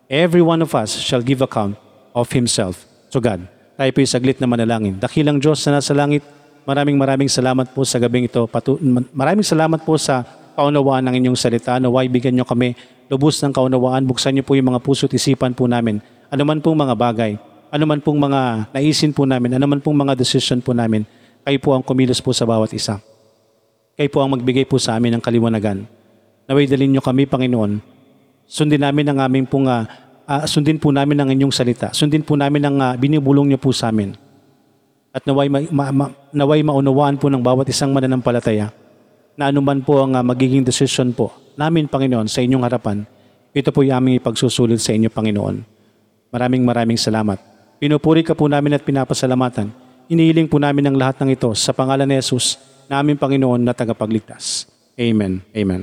Every 0.09 0.45
one 0.45 0.61
of 0.65 0.73
us 0.77 0.97
shall 1.01 1.25
give 1.25 1.41
account 1.41 1.77
of 2.13 2.29
himself 2.33 2.85
to 3.13 3.21
God. 3.21 3.45
Tayo 3.79 3.91
po 3.95 4.03
saglit 4.05 4.39
na 4.41 4.47
manalangin. 4.49 4.97
Dakilang 4.99 5.41
Diyos 5.41 5.63
na 5.67 5.79
nasa 5.79 5.93
langit, 5.95 6.25
maraming 6.69 6.99
maraming 6.99 7.31
salamat 7.31 7.73
po 7.73 7.85
sa 7.87 7.97
gabing 8.03 8.27
ito. 8.27 8.45
Patu- 8.51 8.81
maraming 9.15 9.47
salamat 9.47 9.81
po 9.87 9.95
sa 9.97 10.27
kaunawaan 10.59 11.07
ng 11.09 11.15
inyong 11.25 11.39
salita. 11.39 11.79
Naway 11.79 12.11
bigyan 12.11 12.37
nyo 12.37 12.47
kami 12.47 12.75
lubos 13.07 13.39
ng 13.41 13.55
kaunawaan. 13.55 14.05
Buksan 14.05 14.37
nyo 14.37 14.45
po 14.45 14.59
yung 14.59 14.75
mga 14.75 14.83
puso't 14.83 15.13
isipan 15.15 15.55
po 15.55 15.71
namin. 15.71 16.03
Ano 16.29 16.43
man 16.45 16.61
pong 16.61 16.77
mga 16.77 16.95
bagay, 16.99 17.33
ano 17.73 17.85
man 17.85 18.01
pong 18.01 18.19
mga 18.21 18.73
naisin 18.73 19.13
po 19.13 19.25
namin, 19.25 19.57
ano 19.57 19.65
man 19.65 19.81
pong 19.81 19.97
mga 19.97 20.13
decision 20.17 20.61
po 20.61 20.77
namin, 20.77 21.09
kayo 21.49 21.65
po 21.65 21.73
ang 21.73 21.81
kumilos 21.81 22.21
po 22.21 22.37
sa 22.37 22.45
bawat 22.45 22.77
isa. 22.77 23.01
Kayo 23.97 24.13
po 24.13 24.21
ang 24.21 24.37
magbigay 24.37 24.69
po 24.69 24.77
sa 24.77 25.01
amin 25.01 25.17
ng 25.17 25.23
kaliwanagan. 25.25 25.89
Naway 26.45 26.69
dalin 26.69 26.93
nyo 26.93 27.01
kami, 27.01 27.25
Panginoon. 27.25 27.81
Sundin 28.45 28.85
namin 28.85 29.09
ang 29.09 29.25
aming 29.25 29.49
pong, 29.49 29.65
ah, 29.65 29.89
ah, 30.29 30.45
sundin 30.45 30.77
po 30.77 30.93
namin 30.93 31.17
ang 31.17 31.33
inyong 31.33 31.49
salita. 31.49 31.89
Sundin 31.97 32.21
po 32.21 32.37
namin 32.37 32.69
ang 32.69 32.77
ah, 32.85 32.93
binibulong 33.01 33.49
nyo 33.49 33.57
po 33.57 33.73
sa 33.73 33.89
amin. 33.89 34.13
At 35.09 35.25
naway, 35.25 35.49
ma, 35.49 35.65
ma, 35.73 35.85
ma- 35.89 36.13
naway 36.37 36.61
maunawaan 36.61 37.17
po 37.17 37.33
ng 37.33 37.41
bawat 37.41 37.65
isang 37.73 37.97
mananampalataya 37.97 38.69
na 39.41 39.49
anuman 39.49 39.81
po 39.81 40.05
ang 40.05 40.21
ah, 40.21 40.25
magiging 40.25 40.61
decision 40.61 41.17
po 41.17 41.33
namin, 41.57 41.89
Panginoon, 41.89 42.29
sa 42.29 42.45
inyong 42.45 42.61
harapan, 42.69 43.09
ito 43.57 43.73
po 43.73 43.81
yung 43.81 44.05
aming 44.05 44.21
ipagsusulit 44.21 44.85
sa 44.85 44.93
inyo, 44.93 45.09
Panginoon. 45.09 45.65
Maraming 46.29 46.61
maraming 46.61 47.01
salamat. 47.01 47.41
Pinupuri 47.81 48.21
ka 48.21 48.37
po 48.37 48.53
namin 48.53 48.77
at 48.77 48.85
pinapasalamatan. 48.85 49.88
Inihiling 50.09 50.49
po 50.49 50.57
namin 50.57 50.89
ang 50.89 50.97
lahat 50.97 51.21
ng 51.21 51.37
ito 51.37 51.53
sa 51.53 51.77
pangalan 51.77 52.09
ni 52.09 52.17
Jesus 52.17 52.57
na 52.89 53.05
aming 53.05 53.21
Panginoon 53.21 53.61
na 53.61 53.77
tagapagligtas. 53.77 54.65
Amen. 54.97 55.45
Amen. 55.53 55.77